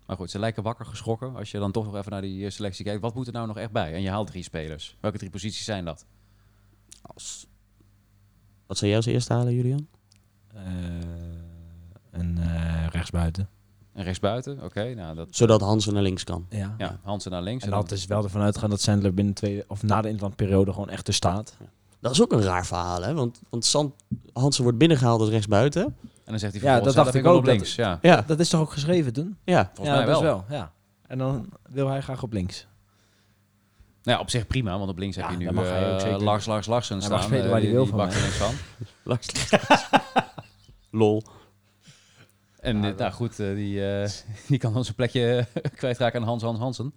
Maar 0.07 0.17
goed, 0.17 0.31
ze 0.31 0.39
lijken 0.39 0.63
wakker 0.63 0.87
geschrokken. 0.87 1.37
Als 1.37 1.51
je 1.51 1.59
dan 1.59 1.73
toch 1.73 1.85
nog 1.85 1.97
even 1.97 2.11
naar 2.11 2.21
die 2.23 2.45
eh, 2.45 2.51
selectie 2.51 2.85
kijkt. 2.85 3.01
Wat 3.01 3.15
moet 3.15 3.27
er 3.27 3.33
nou 3.33 3.47
nog 3.47 3.59
echt 3.59 3.73
bij? 3.73 3.93
En 3.95 4.03
je 4.03 4.11
haalt 4.11 4.27
drie 4.27 4.43
spelers. 4.43 4.97
Welke 5.01 5.19
drie 5.19 5.31
posities 5.31 5.65
zijn 5.65 5.85
dat? 5.85 6.07
als... 7.03 7.47
Wat 8.67 8.79
zou 8.79 8.91
jij 8.91 9.01
als 9.01 9.09
eerste 9.09 9.33
halen, 9.33 9.55
Julian? 9.55 9.87
Eh, 10.55 10.63
en 12.13 12.39
eh, 12.41 12.87
rechtsbuiten. 12.91 13.49
En 13.93 14.05
rechtsbuiten, 14.05 14.63
oké. 14.63 14.95
nou, 14.95 15.15
dat, 15.17 15.29
Zodat 15.31 15.61
Hansen 15.61 15.93
naar 15.95 16.03
links 16.03 16.25
kan. 16.25 16.47
Ja. 16.51 16.75
ja, 16.79 16.99
Hansen 17.03 17.31
naar 17.31 17.43
links. 17.43 17.65
En 17.65 17.71
dan- 17.71 17.81
dat 17.81 17.91
is 17.91 18.07
wel 18.07 18.25
ervan 18.25 18.41
uitgaan 18.43 18.71
dat 18.71 18.81
Sandler 18.81 19.15
binnen 19.15 19.35
twee 19.35 19.65
of 19.69 19.83
na 19.83 20.01
de 20.01 20.09
interlandperiode 20.09 20.73
gewoon 20.73 20.89
echt 20.89 21.09
er 21.09 21.15
staat. 21.15 21.57
Dat 22.01 22.13
is 22.13 22.23
ook 22.23 22.33
een 22.33 22.43
raar 22.43 22.67
verhaal, 22.67 23.03
hè? 23.03 23.15
Want, 23.15 23.41
want 23.51 23.75
Hansen 24.33 24.63
wordt 24.63 24.79
binnengehaald 24.79 25.21
als 25.21 25.29
rechtsbuiten. 25.31 25.83
En 25.85 25.95
dan 26.25 26.39
zegt 26.39 26.53
hij 26.53 26.63
Ja, 26.63 26.69
vervolgens, 26.69 26.95
dat 26.95 27.05
dacht 27.05 27.15
"Ja, 27.17 27.21
ik 27.21 27.27
ook, 27.27 27.39
op 27.39 27.45
dat- 27.45 27.55
links. 27.55 27.75
Ja. 27.75 27.99
Ja, 28.03 28.23
Dat 28.27 28.41
is 28.41 28.49
toch 28.49 28.61
ook 28.61 28.73
geschreven 28.73 29.13
toen? 29.13 29.37
ja. 29.45 29.65
Volgens 29.75 29.89
ja, 29.89 29.95
mij 30.05 30.13
dat 30.13 30.21
wel. 30.21 30.37
is 30.41 30.47
wel. 30.49 30.59
Ja. 30.59 30.73
En 31.07 31.19
dan 31.19 31.49
wil 31.71 31.89
hij 31.89 32.01
graag 32.01 32.23
op 32.23 32.33
links. 32.33 32.67
Nou 34.03 34.17
ja, 34.17 34.23
op 34.23 34.31
zich 34.31 34.47
prima, 34.47 34.79
want 34.79 34.91
op 34.91 34.99
links 34.99 35.17
Ja, 35.17 35.23
heb 35.23 35.31
je 35.31 35.37
nu 35.39 35.45
dat 35.45 35.55
mag 35.55 35.65
hij 35.69 35.87
ook 35.93 35.99
eh, 35.99 36.05
zeker. 36.07 36.23
Lars, 36.23 36.47
Lars, 36.47 36.67
Larsen 36.67 36.97
Hij 36.97 37.05
staan. 37.05 37.17
mag 37.19 37.27
spelen 37.27 37.45
eh, 37.45 37.51
waar 37.51 37.59
hij 37.61 37.69
die- 37.69 37.77
wil 37.79 37.87
van 37.87 38.13
van. 38.13 38.55
Lol. 41.01 41.23
En 42.63 42.83
Ja, 42.83 42.91
eh, 42.91 42.97
nou 42.97 43.13
goed, 43.13 43.41
eh, 43.41 43.55
die, 43.55 43.87
eh, 44.01 44.11
die 44.49 44.59
kan 44.59 44.73
dan 44.73 44.85
zijn 44.85 44.97
plekje 44.97 45.47
kwijtraken 45.77 46.21
aan 46.21 46.27
Hans 46.27 46.43
Hans 46.43 46.59
Hansen. 46.59 46.95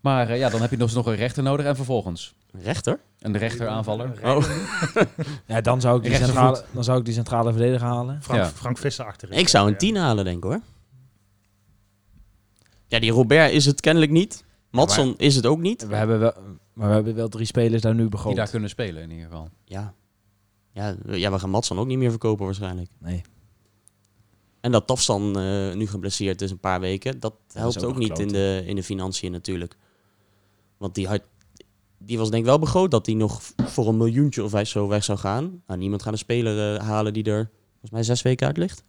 Maar 0.00 0.28
eh, 0.30 0.38
ja, 0.38 0.48
dan 0.48 0.60
heb 0.60 0.70
je 0.70 0.76
nog, 0.76 0.92
nog 0.94 1.06
een 1.06 1.14
rechter 1.14 1.42
nodig 1.42 1.66
en 1.66 1.76
vervolgens 1.76 2.34
Rechter? 2.52 3.00
een 3.18 3.36
rechter 3.36 3.68
aanvaller. 3.68 4.18
Oh. 4.36 4.44
Ja, 5.46 5.60
dan 5.60 5.80
zou 5.80 5.96
ik 5.96 6.02
die, 6.02 6.14
centrale, 6.14 6.64
dan 6.70 6.84
zou 6.84 6.98
ik 6.98 7.04
die 7.04 7.14
centrale 7.14 7.52
verdediger 7.52 7.86
halen. 7.86 8.22
Frank, 8.22 8.40
Ja. 8.40 8.48
Frank 8.48 8.78
Visser 8.78 9.04
achterin. 9.04 9.38
Ik 9.38 9.48
zou 9.48 9.66
een 9.66 9.72
Ja. 9.72 9.78
10 9.78 9.96
halen, 9.96 10.24
denk 10.24 10.36
ik 10.36 10.42
hoor. 10.42 10.60
Ja, 12.86 12.98
die 12.98 13.10
Robert 13.10 13.52
is 13.52 13.64
het 13.66 13.80
kennelijk 13.80 14.12
niet. 14.12 14.44
Matson 14.70 15.14
is 15.16 15.36
het 15.36 15.46
ook 15.46 15.58
niet. 15.58 15.86
We 15.86 15.96
hebben 15.96 16.18
wel, 16.18 16.32
maar 16.72 16.88
we 16.88 16.94
hebben 16.94 17.14
wel 17.14 17.28
drie 17.28 17.46
spelers 17.46 17.82
daar 17.82 17.94
nu 17.94 18.00
Die 18.00 18.08
begonnen. 18.08 18.36
daar 18.36 18.50
kunnen 18.50 18.70
spelen 18.70 19.02
in 19.02 19.10
ieder 19.10 19.24
geval. 19.24 19.48
Ja. 19.64 19.94
Ja, 20.72 20.94
we- 21.02 21.18
ja, 21.18 21.30
we 21.32 21.38
gaan 21.38 21.50
Matson 21.50 21.78
ook 21.78 21.86
niet 21.86 21.98
meer 21.98 22.10
verkopen 22.10 22.44
waarschijnlijk. 22.44 22.90
Nee. 22.98 23.22
En 24.60 24.72
dat 24.72 24.86
Tafsan 24.86 25.38
eh, 25.38 25.74
nu 25.74 25.86
geblesseerd 25.86 26.42
is 26.42 26.50
een 26.50 26.58
paar 26.58 26.80
weken, 26.80 27.20
dat 27.20 27.34
helpt 27.52 27.84
ook 27.84 27.96
niet 27.96 28.18
in 28.18 28.28
de, 28.28 28.62
in 28.66 28.76
de 28.76 28.82
financiën 28.82 29.32
natuurlijk. 29.32 29.76
Want 30.76 30.94
die, 30.94 31.06
had, 31.08 31.22
die 31.98 32.18
was 32.18 32.30
denk 32.30 32.42
ik 32.42 32.48
wel 32.48 32.58
begroot 32.58 32.90
dat 32.90 33.06
hij 33.06 33.14
nog 33.14 33.40
voor 33.56 33.88
een 33.88 33.96
miljoentje 33.96 34.44
of 34.44 34.66
zo 34.68 34.88
weg 34.88 35.04
zou 35.04 35.18
gaan. 35.18 35.62
Nou, 35.66 35.78
niemand 35.80 36.02
gaat 36.02 36.12
een 36.12 36.18
speler 36.18 36.76
eh, 36.76 36.86
halen 36.86 37.12
die 37.12 37.24
er 37.24 37.50
volgens 37.70 37.90
mij 37.90 38.02
zes 38.02 38.22
weken 38.22 38.46
uit 38.46 38.56
ligt. 38.56 38.84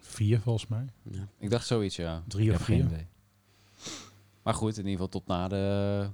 Vier 0.00 0.40
volgens 0.40 0.66
mij. 0.66 0.84
Ja. 1.02 1.28
Ik 1.38 1.50
dacht 1.50 1.66
zoiets, 1.66 1.96
ja. 1.96 2.22
Drie 2.28 2.48
Ik 2.50 2.54
of 2.54 2.62
vier. 2.62 3.06
Maar 4.42 4.54
goed, 4.54 4.70
in 4.72 4.76
ieder 4.76 4.92
geval 4.92 5.08
tot 5.08 5.26
na 5.26 5.48
de, 5.48 6.08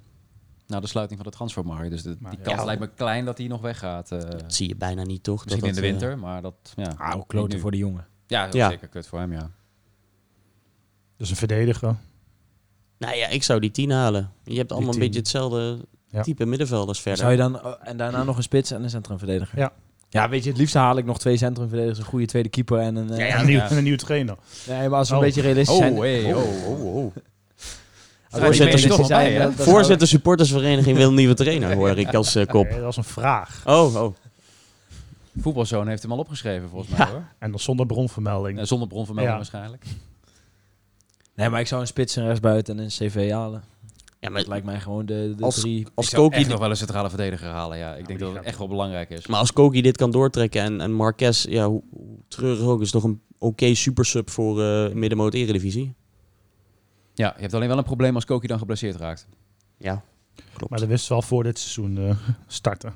Na 0.67 0.81
de 0.81 0.87
sluiting 0.87 1.21
van 1.21 1.31
de 1.31 1.37
transfermarkt. 1.37 1.91
Dus 1.91 2.03
de, 2.03 2.17
Maar 2.21 2.31
die 2.31 2.39
ja. 2.41 2.45
kans 2.47 2.59
Ja. 2.59 2.65
lijkt 2.65 2.81
me 2.81 2.89
klein 2.95 3.25
dat 3.25 3.39
hij 3.39 3.47
nog 3.47 3.61
weggaat. 3.61 4.13
eh, 4.13 4.19
Dat 4.19 4.55
zie 4.55 4.69
je 4.69 4.77
bijna 4.77 5.03
niet, 5.03 5.23
toch? 5.23 5.45
misschien 5.45 5.61
dat 5.61 5.69
in 5.69 5.75
de 5.75 5.81
dat, 5.81 5.91
winter, 6.01 6.19
maar 6.19 6.43
dat... 6.43 6.73
Ja, 6.77 6.93
Ah, 6.97 7.23
kloten 7.27 7.61
voor 7.61 7.71
de 7.71 7.77
jongen. 7.77 8.07
Ja, 8.33 8.45
dat 8.45 8.55
is 8.55 8.61
Ja. 8.61 8.69
zeker 8.71 8.89
kut 8.89 9.07
voor 9.07 9.19
hem, 9.19 9.33
ja. 9.33 9.51
Dus 11.17 11.31
een 11.31 11.37
verdediger. 11.37 11.95
Nou 12.99 13.17
ja, 13.17 13.29
ik 13.29 13.43
zou 13.43 13.61
die 13.61 13.71
tien 13.71 13.91
halen. 13.91 14.31
Je 14.45 14.57
hebt 14.59 14.73
allemaal 14.73 14.93
een 14.93 14.99
beetje 14.99 15.19
hetzelfde 15.19 15.79
Ja. 16.09 16.23
type 16.23 16.45
middenvelders 16.47 17.01
verder. 17.01 17.21
Zou 17.21 17.31
je 17.31 17.37
dan, 17.39 17.65
oh, 17.65 17.73
en 17.83 17.97
daarna 17.97 18.23
nog 18.23 18.37
een 18.37 18.43
spits 18.43 18.71
en 18.71 18.83
een 18.83 18.91
centrumverdediger? 18.91 19.59
Ja. 19.59 19.73
Ja, 20.09 20.29
weet 20.29 20.43
je, 20.45 20.49
het 20.51 20.59
liefst 20.59 20.75
haal 20.75 20.97
ik 20.99 21.05
nog 21.05 21.19
twee 21.19 21.37
centrumverdedigers, 21.37 21.99
een 21.99 22.05
goede 22.11 22.27
tweede 22.27 22.49
keeper 22.49 22.79
en 22.79 22.97
een... 22.97 23.11
eh, 23.11 23.29
Ja, 23.29 23.41
een, 23.41 23.47
nieuw, 23.47 23.57
Ja. 23.59 23.71
een 23.71 23.83
nieuwe 23.83 23.99
trainer. 23.99 24.37
Nee, 24.69 24.89
maar 24.89 24.99
als 24.99 25.09
we 25.09 25.15
een 25.15 25.21
Oh. 25.21 25.27
beetje 25.27 25.41
realistisch 25.43 25.77
zijn... 25.77 25.93
Oh, 25.93 25.99
hey, 25.99 26.35
oh. 26.35 26.69
oh, 26.69 26.97
oh. 26.97 27.15
We 27.15 27.21
Voorzitter- 28.41 28.65
realistisch 28.79 29.07
zijn, 29.07 29.53
Voorzitter- 29.53 30.09
supportersvereniging 30.09 30.97
wil 30.97 31.09
een 31.09 31.15
nieuwe 31.15 31.35
trainer, 31.35 31.75
hoor 31.75 31.99
ik 31.99 32.15
als 32.15 32.35
eh, 32.35 32.47
kop. 32.47 32.65
Nee, 32.65 32.75
dat 32.75 32.83
was 32.83 32.97
een 32.97 33.05
vraag. 33.05 33.63
Oh, 33.67 33.95
oh. 34.03 34.15
Voetbalzoon 35.37 35.89
heeft 35.89 36.03
hem 36.03 36.13
al 36.13 36.19
opgeschreven, 36.19 36.69
volgens 36.69 36.99
mij, 36.99 37.07
hoor. 37.07 37.25
En 37.39 37.51
dan 37.51 37.61
zonder 37.61 37.87
bronvermelding. 37.87 38.59
Eh, 38.59 38.65
zonder 38.65 38.89
bronvermelding 38.89 39.37
Ja. 39.37 39.41
waarschijnlijk. 39.43 39.85
Nee, 41.35 41.49
maar 41.49 41.61
ik 41.61 41.67
zou 41.67 41.81
een 41.81 41.87
spits 41.87 42.17
en 42.17 42.25
rechtsbuiten 42.25 42.79
en 42.79 42.83
een 42.85 42.89
CV 42.89 43.31
halen. 43.31 43.63
Ja, 44.21 44.29
maar 44.31 44.39
Dat 44.39 44.49
lijkt 44.49 44.67
mij 44.67 44.81
gewoon 44.81 45.07
de, 45.07 45.35
de 45.37 45.45
Als- 45.45 45.61
drie... 45.61 45.87
als 45.95 46.07
ik 46.07 46.13
zou 46.13 46.23
Koki 46.23 46.37
echt 46.41 46.49
nog 46.49 46.59
wel 46.59 46.71
een 46.71 46.77
centrale 46.77 47.09
verdediger 47.09 47.49
halen, 47.49 47.79
ja. 47.79 47.95
Ik 47.95 48.07
denk 48.07 48.19
dat 48.19 48.35
het 48.35 48.45
echt 48.45 48.59
wel 48.59 48.69
belangrijk 48.69 49.11
is. 49.11 49.27
Maar 49.27 49.39
als 49.39 49.53
Koki 49.53 49.83
dit 49.83 49.97
kan 49.97 50.11
doortrekken 50.11 50.63
en, 50.63 50.81
en 50.81 50.93
Marquez, 50.93 51.45
ja, 51.45 51.69
hoe, 51.69 51.83
hoe 51.91 52.19
treurig 52.29 52.67
ook, 52.67 52.81
is 52.81 52.91
toch 52.91 53.05
een 53.05 53.21
oké 53.39 53.75
supersub 53.75 54.31
voor 54.31 54.63
eh 54.63 54.93
middenmoot 54.95 55.35
eredivisie. 55.35 55.95
Ja, 57.15 57.33
je 57.37 57.41
hebt 57.41 57.55
alleen 57.55 57.69
wel 57.69 57.79
een 57.79 57.85
probleem 57.85 58.15
als 58.15 58.25
Koki 58.25 58.47
dan 58.47 58.59
geblesseerd 58.59 58.97
raakt. 58.97 59.27
Ja, 59.77 60.03
klopt. 60.55 60.71
Maar 60.71 60.79
dat 60.81 60.89
wisten 60.89 61.09
we 61.09 61.15
al 61.15 61.23
voor 61.23 61.43
dit 61.43 61.59
seizoen 61.59 61.99
eh, 62.09 62.17
starten. 62.47 62.93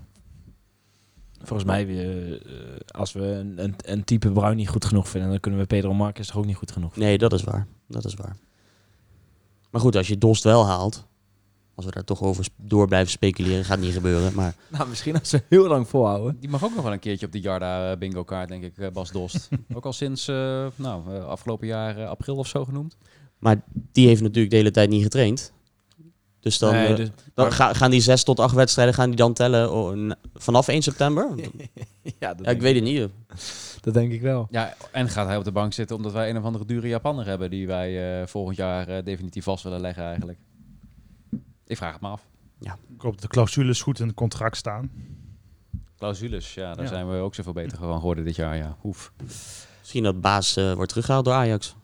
Volgens 1.43 1.65
mij, 1.65 1.87
eh, 1.87 2.33
eh, 2.33 2.41
als 2.87 3.13
we 3.13 3.21
een, 3.21 3.63
een, 3.63 3.75
een 3.85 4.05
type 4.05 4.33
Bruin 4.33 4.57
niet 4.57 4.69
goed 4.69 4.85
genoeg 4.85 5.09
vinden, 5.09 5.31
dan 5.31 5.41
kunnen 5.41 5.61
we 5.61 5.67
Pedro 5.67 5.95
Marquez 5.95 6.27
toch 6.27 6.37
ook 6.37 6.47
niet 6.47 6.57
goed 6.57 6.73
genoeg 6.73 6.97
Nee, 6.97 7.19
dat 7.19 7.33
is 7.33 7.43
waar. 7.43 7.67
Dat 7.87 8.05
is 8.05 8.15
waar. 8.15 8.37
Maar 9.71 9.81
goed, 9.81 9.97
als 9.97 10.09
je 10.09 10.19
Dost 10.19 10.45
wel 10.45 10.67
haalt, 10.67 11.07
als 11.77 11.85
we 11.85 11.91
daar 11.91 12.05
toch 12.05 12.23
over 12.23 12.47
door 12.57 12.87
blijven 12.89 13.11
speculeren, 13.11 13.65
gaat 13.65 13.79
niet 13.79 13.93
gebeuren. 13.93 14.35
Maar 14.35 14.55
Nou, 14.69 14.89
misschien 14.89 15.19
als 15.19 15.29
ze 15.29 15.43
heel 15.49 15.67
lang 15.67 15.89
volhouden. 15.89 16.37
Die 16.41 16.49
mag 16.49 16.65
ook 16.65 16.75
nog 16.75 16.83
wel 16.83 16.93
een 16.93 16.99
keertje 16.99 17.27
op 17.27 17.33
de 17.33 17.41
Jarda 17.41 17.91
eh, 17.91 17.99
bingo 17.99 18.25
kaart, 18.25 18.49
denk 18.49 18.65
ik, 18.65 18.93
Bas 18.93 19.11
Dost. 19.11 19.49
ook 19.75 19.85
al 19.85 19.93
sinds, 19.93 20.29
eh, 20.29 20.67
nou, 20.77 21.15
eh, 21.15 21.25
afgelopen 21.25 21.67
jaar 21.67 22.07
april 22.07 22.37
of 22.37 22.47
zo 22.47 22.65
genoemd. 22.65 22.97
Maar 23.39 23.63
die 23.93 24.07
heeft 24.07 24.23
natuurlijk 24.23 24.51
de 24.51 24.57
hele 24.57 24.71
tijd 24.71 24.89
niet 24.89 25.03
getraind. 25.03 25.53
Dus 26.47 26.59
dan, 26.59 26.73
Nee, 26.75 26.87
eh, 26.87 26.97
dus- 26.97 27.11
dan 27.35 27.49
maar- 27.59 27.75
gaan 27.75 27.91
die 27.91 28.01
zes 28.01 28.25
tot 28.25 28.41
acht 28.41 28.55
wedstrijden 28.55 28.95
gaan 28.95 29.09
die 29.09 29.17
dan 29.17 29.33
tellen 29.33 29.73
oh, 29.73 30.11
vanaf 30.35 30.69
1 30.69 30.83
september? 30.83 31.29
ja, 32.19 32.35
dat, 32.35 32.47
Ja, 32.47 32.51
ik 32.51 32.61
weet 32.61 32.75
het 32.75 32.85
niet. 32.85 33.09
dat 33.81 33.95
denk 33.95 34.13
ik 34.13 34.21
wel. 34.21 34.47
Ja, 34.51 34.75
en 34.93 35.09
gaat 35.09 35.27
hij 35.27 35.37
op 35.37 35.45
de 35.45 35.53
bank 35.53 35.73
zitten 35.73 35.97
omdat 35.97 36.13
wij 36.13 36.31
een 36.31 36.37
of 36.39 36.45
andere 36.45 36.65
dure 36.65 36.89
Japanner 36.89 37.27
hebben 37.27 37.51
die 37.51 37.67
wij 37.67 38.21
eh, 38.21 38.27
volgend 38.27 38.57
jaar 38.57 38.89
eh, 38.89 39.05
definitief 39.05 39.45
vast 39.45 39.63
willen 39.65 39.81
leggen 39.81 40.05
eigenlijk. 40.05 40.39
Ik 41.67 41.77
vraag 41.77 41.93
het 41.93 42.01
me 42.01 42.09
af. 42.09 42.27
Ik 42.61 42.71
hoop 43.03 43.13
dat 43.13 43.21
de 43.23 43.29
clausules 43.29 43.83
goed 43.83 43.99
in 44.01 44.07
het 44.07 44.17
contract 44.17 44.57
staan. 44.57 44.91
Clausules, 45.99 46.55
ja, 46.55 46.75
daar 46.75 46.85
Ja. 46.85 46.91
zijn 46.91 47.11
we 47.11 47.17
ook 47.17 47.35
zoveel 47.35 47.53
beter 47.53 47.79
van 47.79 47.99
geworden 47.99 48.25
dit 48.25 48.37
jaar, 48.37 48.57
ja. 48.57 48.77
Hoef. 48.81 49.13
Misschien 49.81 50.03
dat 50.03 50.21
Baas 50.21 50.55
wordt 50.55 50.89
teruggehaald 50.89 51.25
door 51.25 51.35
Ajax. 51.35 51.77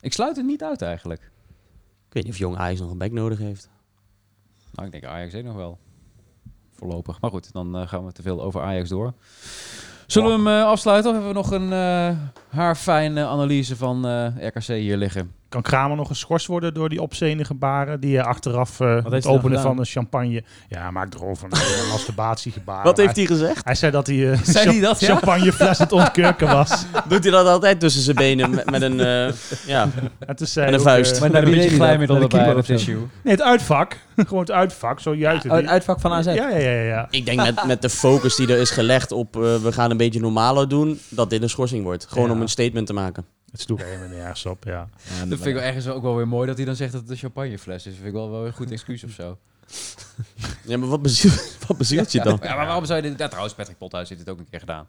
Ik 0.00 0.12
sluit 0.12 0.36
het 0.36 0.46
niet 0.46 0.62
uit 0.62 0.82
eigenlijk. 0.82 1.32
Weet 2.14 2.24
niet 2.24 2.32
of 2.32 2.38
jong 2.38 2.56
Ajax 2.56 2.80
nog 2.80 2.90
een 2.90 2.98
back 2.98 3.10
nodig 3.12 3.38
heeft. 3.38 3.70
Nou, 4.72 4.86
ik 4.86 4.92
denk 4.92 5.04
Ajax 5.04 5.34
ook 5.34 5.44
nog 5.44 5.54
wel. 5.54 5.78
Voorlopig. 6.72 7.20
Maar 7.20 7.30
goed, 7.30 7.52
dan 7.52 7.76
eh, 7.76 7.88
gaan 7.88 8.06
we 8.06 8.12
te 8.12 8.22
veel 8.22 8.42
over 8.42 8.62
Ajax 8.62 8.88
door. 8.88 9.12
Zullen 10.06 10.28
we 10.28 10.50
hem 10.50 10.60
eh, 10.60 10.66
afsluiten 10.66 11.10
of 11.10 11.16
hebben 11.16 11.34
we 11.34 11.40
nog 11.40 11.50
een 11.50 11.72
eh 11.72 12.18
haarfijne 12.48 13.26
analyse 13.26 13.76
van 13.76 14.06
RKC 14.46 14.66
hier 14.66 14.96
liggen? 14.96 15.32
Kan 15.54 15.62
Kramer 15.62 15.96
nog 15.96 16.08
geschorst 16.08 16.46
worden 16.46 16.74
door 16.74 16.88
die 16.88 17.02
opzenige 17.02 17.54
baren 17.54 18.00
die 18.00 18.18
eh, 18.18 18.26
achteraf 18.26 18.80
eh, 18.80 19.04
het 19.10 19.26
openen 19.26 19.60
van 19.60 19.78
een 19.78 19.84
champagne... 19.84 20.42
Ja, 20.68 20.90
maakt 20.90 21.14
erover 21.14 21.44
een 21.50 21.88
masturbatiegebaar. 21.90 22.84
Wat 22.84 22.96
heeft 22.96 23.16
hij? 23.16 23.26
gezegd? 23.26 23.64
Hij 23.64 23.74
zei 23.74 23.92
dat 23.92 24.06
hij 24.06 24.30
eh, 24.32 24.38
Zei 24.54 24.68
hij 24.70 24.80
dat, 24.80 25.00
ja? 25.00 25.06
champagnefles 25.06 25.78
het 25.78 25.92
ontkurken 25.92 26.46
was. 26.48 26.84
Doet 27.08 27.22
hij 27.22 27.32
dat 27.32 27.46
altijd 27.46 27.80
tussen 27.80 28.02
zijn 28.02 28.16
benen 28.16 28.50
met, 28.50 28.70
met 28.70 28.82
een... 28.82 29.00
eh, 29.00 29.32
ja. 29.66 29.88
En 30.18 30.36
toen 30.36 30.46
zei 30.46 30.64
Met 30.70 30.74
een 30.74 30.80
ook, 30.80 30.86
vuist. 30.86 31.20
Maar 31.20 31.30
Met 31.30 31.42
een 31.42 31.48
naar 31.50 31.54
beetje 31.58 31.76
glijmiddel 31.76 32.16
erbij, 32.20 32.54
of 32.54 32.64
tissue. 32.66 32.96
nee, 33.22 33.34
het 33.34 33.42
uitvak. 33.42 33.98
Gewoon 34.16 34.40
het 34.40 34.50
uitvak. 34.50 35.00
Zo 35.00 35.14
juist 35.14 35.44
Oh, 35.44 35.52
het 35.56 35.66
uitvak 35.66 36.00
van 36.00 36.12
AZ. 36.12 36.24
Ja, 36.26 36.32
ja, 36.32 36.48
ja, 36.48 36.70
ja. 36.70 36.82
ja. 36.82 37.06
Ik 37.10 37.26
denk 37.26 37.40
met, 37.42 37.64
met 37.66 37.82
de 37.82 37.90
focus 37.90 38.36
die 38.36 38.48
er 38.52 38.58
is 38.58 38.70
gelegd 38.70 39.12
op 39.12 39.36
eh, 39.36 39.42
we 39.56 39.72
gaan 39.72 39.90
een 39.90 39.96
beetje 39.96 40.20
normaler 40.20 40.68
doen, 40.68 41.00
dat 41.08 41.30
dit 41.30 41.42
een 41.42 41.50
schorsing 41.50 41.84
wordt. 41.84 42.06
Gewoon 42.08 42.28
Ja. 42.28 42.34
om 42.34 42.40
een 42.40 42.48
statement 42.48 42.86
te 42.86 42.92
maken. 42.92 43.24
Het 43.54 43.62
sloeg 43.62 43.82
helemaal 43.82 44.08
nergens 44.08 44.46
op, 44.46 44.64
ja. 44.64 44.88
Ja, 45.02 45.18
Dat 45.18 45.28
vind 45.28 45.46
ik 45.46 45.54
wel 45.54 45.62
ergens 45.62 45.88
ook 45.88 46.02
wel 46.02 46.16
weer 46.16 46.28
mooi 46.28 46.46
dat 46.46 46.56
hij 46.56 46.66
dan 46.66 46.76
zegt 46.76 46.92
dat 46.92 47.00
het 47.00 47.10
een 47.10 47.16
champagnefles 47.16 47.76
is. 47.76 47.84
Dat 47.84 47.94
vind 47.94 48.06
ik 48.06 48.12
wel, 48.12 48.30
wel 48.30 48.46
een 48.46 48.52
goed 48.52 48.70
excuus 48.70 49.04
of 49.04 49.10
zo. 49.10 49.38
Ja, 50.66 50.76
maar 50.76 50.88
wat 50.88 51.02
bezielt, 51.02 51.56
wat 51.68 51.76
bezielt 51.76 52.12
je 52.12 52.20
dan? 52.20 52.38
Ja, 52.42 52.54
maar 52.54 52.66
waarom 52.66 52.84
zou 52.84 53.02
je 53.02 53.08
dit... 53.08 53.18
Ja, 53.18 53.26
trouwens, 53.28 53.54
Patrick 53.54 53.78
Pothuis 53.78 54.08
heeft 54.08 54.20
het 54.20 54.30
ook 54.30 54.38
een 54.38 54.48
keer 54.50 54.58
gedaan. 54.60 54.86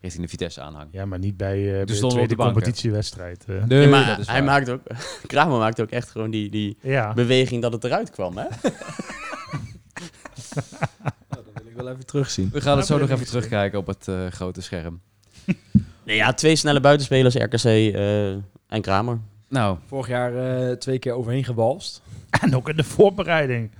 Richting 0.00 0.22
de 0.24 0.28
Vitesse 0.28 0.60
aanhang. 0.60 0.88
Ja, 0.92 1.04
maar 1.06 1.18
niet 1.18 1.36
bij, 1.36 1.66
eh, 1.66 1.72
bij 1.72 1.84
de 1.84 2.06
tweede 2.06 2.26
de 2.26 2.36
competitiewedstrijd. 2.36 3.44
eh. 3.46 3.64
Nee, 3.64 3.88
maar 3.88 4.06
dat 4.06 4.18
is 4.18 4.26
hij 4.26 4.42
maakt 4.42 4.68
ook, 4.70 4.80
Kramer 5.26 5.58
maakt 5.58 5.80
ook 5.80 5.90
echt 5.90 6.10
gewoon 6.10 6.30
die, 6.30 6.50
die 6.50 6.76
Ja, 6.80 7.12
beweging 7.14 7.62
dat 7.62 7.72
het 7.72 7.84
eruit 7.84 8.10
kwam. 8.10 8.36
Hè? 8.36 8.44
dat 11.28 11.42
wil 11.54 11.66
ik 11.66 11.74
wel 11.74 11.88
even 11.88 12.06
terugzien. 12.06 12.50
We 12.52 12.60
gaan 12.60 12.76
het 12.76 12.86
zo 12.86 12.98
nog 12.98 13.10
even 13.10 13.26
terugkijken 13.26 13.78
op 13.78 13.86
het 13.86 14.08
eh, 14.08 14.26
grote 14.26 14.60
scherm. 14.62 15.00
Nee, 16.08 16.16
ja, 16.16 16.32
twee 16.32 16.56
snelle 16.56 16.80
buitenspelers, 16.80 17.34
RKC 17.34 17.64
eh, 17.64 18.28
en 18.68 18.80
Kramer. 18.80 19.18
Nou, 19.48 19.76
Vorig 19.86 20.08
jaar 20.08 20.34
eh, 20.68 20.72
twee 20.76 20.98
keer 20.98 21.12
overheen 21.12 21.44
gewalst. 21.44 22.02
en 22.42 22.56
ook 22.56 22.68
in 22.68 22.76
de 22.76 22.84
voorbereiding. 22.84 23.70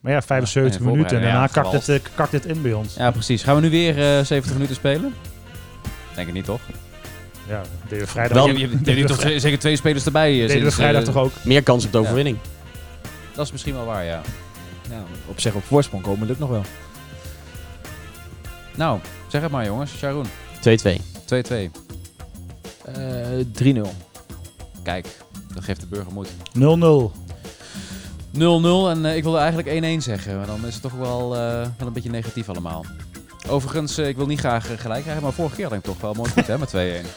Maar 0.00 0.12
ja, 0.12 0.22
75 0.22 0.72
Ja, 0.72 0.78
in 0.78 0.84
de 0.84 0.96
minuten. 0.96 1.16
En 1.16 1.22
daarna 1.22 1.46
voorbereiding, 1.48 1.72
kakt 1.72 1.86
ja, 1.86 1.92
het, 1.92 2.04
eh, 2.08 2.14
kakt 2.16 2.32
het 2.32 2.46
in 2.46 2.62
bij 2.62 2.72
ons. 2.72 2.94
ja 2.94 3.10
precies. 3.10 3.42
Gaan 3.42 3.54
we 3.54 3.60
nu 3.60 3.70
weer 3.70 4.18
eh 4.18 4.24
70 4.24 4.52
minuten 4.52 4.74
spelen? 4.74 5.14
Denk 6.14 6.28
ik 6.28 6.34
niet, 6.34 6.44
toch? 6.44 6.60
Ja, 7.48 7.62
deden 7.88 8.04
we 8.04 8.10
vrijdag, 8.10 8.36
Wel- 8.36 8.48
je, 8.48 8.96
je, 8.96 9.04
toch 9.04 9.20
zeker 9.20 9.58
twee 9.58 9.76
spelers 9.76 10.06
erbij. 10.06 10.32
deden 10.46 10.62
we 10.64 10.70
vrijdag 10.70 11.04
toch 11.04 11.16
ook. 11.16 11.32
Meer 11.42 11.62
kans 11.62 11.84
op 11.84 11.92
de 11.92 11.98
overwinning. 11.98 12.38
Dat 13.34 13.46
is 13.46 13.52
misschien 13.52 13.74
wel 13.74 13.84
waar, 13.84 14.04
ja. 14.04 14.20
Ja, 14.90 15.02
op 15.26 15.40
zich 15.40 15.54
op 15.54 15.64
voorsprong 15.64 16.02
komen 16.02 16.26
lukt 16.26 16.38
nog 16.38 16.48
wel. 16.48 16.62
Nou, 18.74 19.00
zeg 19.28 19.42
het 19.42 19.50
maar 19.50 19.64
jongens. 19.64 19.96
Sharon, 19.96 20.26
2-2. 20.60 21.15
2-2. 21.34 21.70
Eh 22.84 23.74
3-0. 23.74 23.80
Kijk, 24.82 25.06
dat 25.54 25.64
geeft 25.64 25.80
de 25.80 25.86
burger 25.86 26.12
moed. 26.12 26.28
0-0. 26.28 27.12
0-0 28.32 28.88
en 28.88 29.04
eh, 29.04 29.16
ik 29.16 29.22
wilde 29.22 29.38
eigenlijk 29.38 29.98
1-1 30.00 30.02
zeggen, 30.02 30.36
maar 30.36 30.46
dan 30.46 30.66
is 30.66 30.72
het 30.72 30.82
toch 30.82 30.92
wel, 30.92 31.34
eh, 31.36 31.40
wel 31.78 31.86
een 31.86 31.92
beetje 31.92 32.10
negatief 32.10 32.48
allemaal. 32.48 32.84
Overigens, 33.48 33.98
eh, 33.98 34.08
ik 34.08 34.16
wil 34.16 34.26
niet 34.26 34.38
graag 34.38 34.70
eh, 34.70 34.78
gelijk 34.78 35.02
krijgen, 35.02 35.22
maar 35.22 35.32
vorige 35.32 35.56
keer 35.56 35.64
had 35.64 35.74
ik 35.74 35.82
toch 35.82 36.00
wel 36.00 36.14
mooi 36.14 36.30
goed 36.30 36.46
hè, 36.46 36.58
met 36.58 36.68
2-1. 36.68 36.74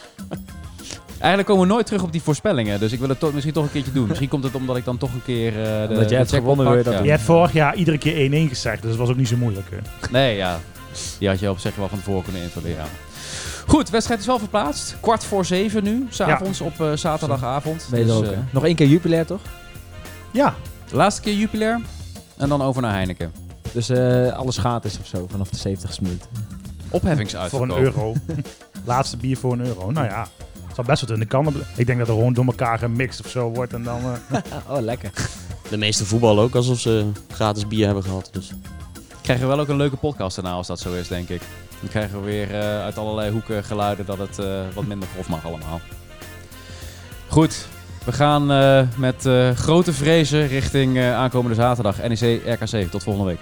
Eigenlijk 1.18 1.48
komen 1.48 1.66
we 1.66 1.72
nooit 1.72 1.86
terug 1.86 2.02
op 2.02 2.12
die 2.12 2.22
voorspellingen, 2.22 2.80
dus 2.80 2.92
ik 2.92 2.98
wil 2.98 3.08
het 3.08 3.18
toch, 3.18 3.32
misschien 3.32 3.54
toch 3.54 3.64
een 3.64 3.70
keertje 3.70 3.92
doen. 3.92 4.08
Misschien 4.08 4.28
komt 4.28 4.44
het 4.44 4.54
omdat 4.54 4.76
ik 4.76 4.84
dan 4.84 4.98
toch 4.98 5.12
een 5.12 5.22
keer 5.24 5.48
eh, 5.48 5.64
de, 5.64 5.86
Omdat 5.88 6.08
jij 6.10 6.18
hebt 6.18 6.32
gewonnen, 6.32 6.66
pak. 6.66 6.76
je 6.76 6.82
dat 6.82 6.92
Ja. 6.92 7.02
Je 7.02 7.10
hebt 7.10 7.22
vorig 7.22 7.52
jaar 7.52 7.74
iedere 7.74 7.98
keer 7.98 8.30
1-1 8.30 8.48
gezegd, 8.48 8.82
dus 8.82 8.90
dat 8.90 9.00
was 9.00 9.08
ook 9.08 9.16
niet 9.16 9.28
zo 9.28 9.36
moeilijk. 9.36 9.66
Hè. 9.70 9.76
Nee, 10.10 10.36
ja. 10.36 10.60
Die 11.18 11.28
had 11.28 11.38
je 11.38 11.50
op 11.50 11.58
zich 11.58 11.76
wel 11.76 11.88
van 11.88 11.98
tevoren 11.98 12.22
kunnen 12.22 12.42
invullen, 12.42 12.70
ja. 12.70 12.84
Goed, 13.70 13.90
wedstrijd 13.90 14.20
is 14.20 14.26
wel 14.26 14.38
verplaatst. 14.38 14.96
Kwart 15.00 15.24
voor 15.24 15.44
zeven 15.44 15.82
nu, 15.84 16.06
s'avonds 16.08 16.60
op 16.60 16.80
eh, 16.80 16.92
zaterdagavond. 16.92 17.88
Er 17.92 18.04
Dus, 18.04 18.10
ook, 18.10 18.24
eh, 18.24 18.30
hè? 18.30 18.36
Nog 18.50 18.64
één 18.64 18.74
keer 18.74 18.86
Jupiler, 18.86 19.26
toch? 19.26 19.40
Ja, 20.30 20.54
laatste 20.92 21.22
keer 21.22 21.34
Jupiler 21.34 21.80
en 22.36 22.48
dan 22.48 22.62
over 22.62 22.82
naar 22.82 22.92
Heineken. 22.92 23.32
Dus 23.72 23.88
eh 23.88 24.32
alles 24.32 24.58
gratis 24.58 24.98
of 24.98 25.06
zo, 25.06 25.26
vanaf 25.30 25.48
de 25.48 25.56
70 25.56 26.00
minuut. 26.00 26.22
voor 26.32 27.00
Opheffingsuitverkoop. 27.00 27.70
een 27.70 27.82
euro. 27.82 28.14
Laatste 28.84 29.16
bier 29.16 29.36
voor 29.36 29.52
een 29.52 29.66
euro. 29.66 29.90
Nou 29.90 30.06
ja, 30.06 30.26
het 30.66 30.74
zal 30.74 30.84
best 30.84 31.00
wat 31.00 31.10
in 31.10 31.18
de 31.20 31.26
kan. 31.26 31.54
Ik 31.76 31.86
denk 31.86 31.98
dat 31.98 32.08
er 32.08 32.14
gewoon 32.14 32.32
door 32.32 32.46
elkaar 32.46 32.78
gemixt 32.78 33.24
of 33.24 33.30
zo 33.30 33.50
wordt. 33.50 33.72
En 33.72 33.82
dan, 33.82 34.00
eh, 34.30 34.38
oh, 34.76 34.80
lekker. 34.80 35.10
De 35.68 35.76
meeste 35.76 36.04
voetballen 36.04 36.44
ook 36.44 36.54
alsof 36.54 36.80
ze 36.80 37.10
gratis 37.32 37.66
bier 37.66 37.84
hebben 37.86 38.04
gehad. 38.04 38.28
Dus. 38.32 38.50
Krijgen 39.22 39.48
we 39.48 39.54
wel 39.54 39.62
ook 39.62 39.68
een 39.68 39.76
leuke 39.76 39.96
podcast 39.96 40.36
daarna 40.36 40.52
als 40.52 40.66
dat 40.66 40.80
zo 40.80 40.92
is, 40.92 41.08
denk 41.08 41.28
ik. 41.28 41.42
Dan 41.80 41.88
krijgen 41.88 42.20
we 42.20 42.26
weer 42.26 42.54
eh, 42.54 42.82
uit 42.82 42.98
allerlei 42.98 43.30
hoeken 43.30 43.64
geluiden 43.64 44.06
dat 44.06 44.18
het 44.18 44.38
eh, 44.38 44.60
wat 44.74 44.86
minder 44.86 45.08
grof 45.14 45.28
mag 45.28 45.44
allemaal. 45.46 45.80
Goed, 47.28 47.66
we 48.04 48.12
gaan 48.12 48.52
eh, 48.52 48.82
met 48.96 49.28
grote 49.54 49.92
vrezen 49.92 50.46
richting 50.46 51.00
aankomende 51.00 51.54
zaterdag. 51.56 51.96
NEC 52.08 52.42
RKC. 52.46 52.90
Tot 52.90 53.02
volgende 53.02 53.28
week. 53.28 53.40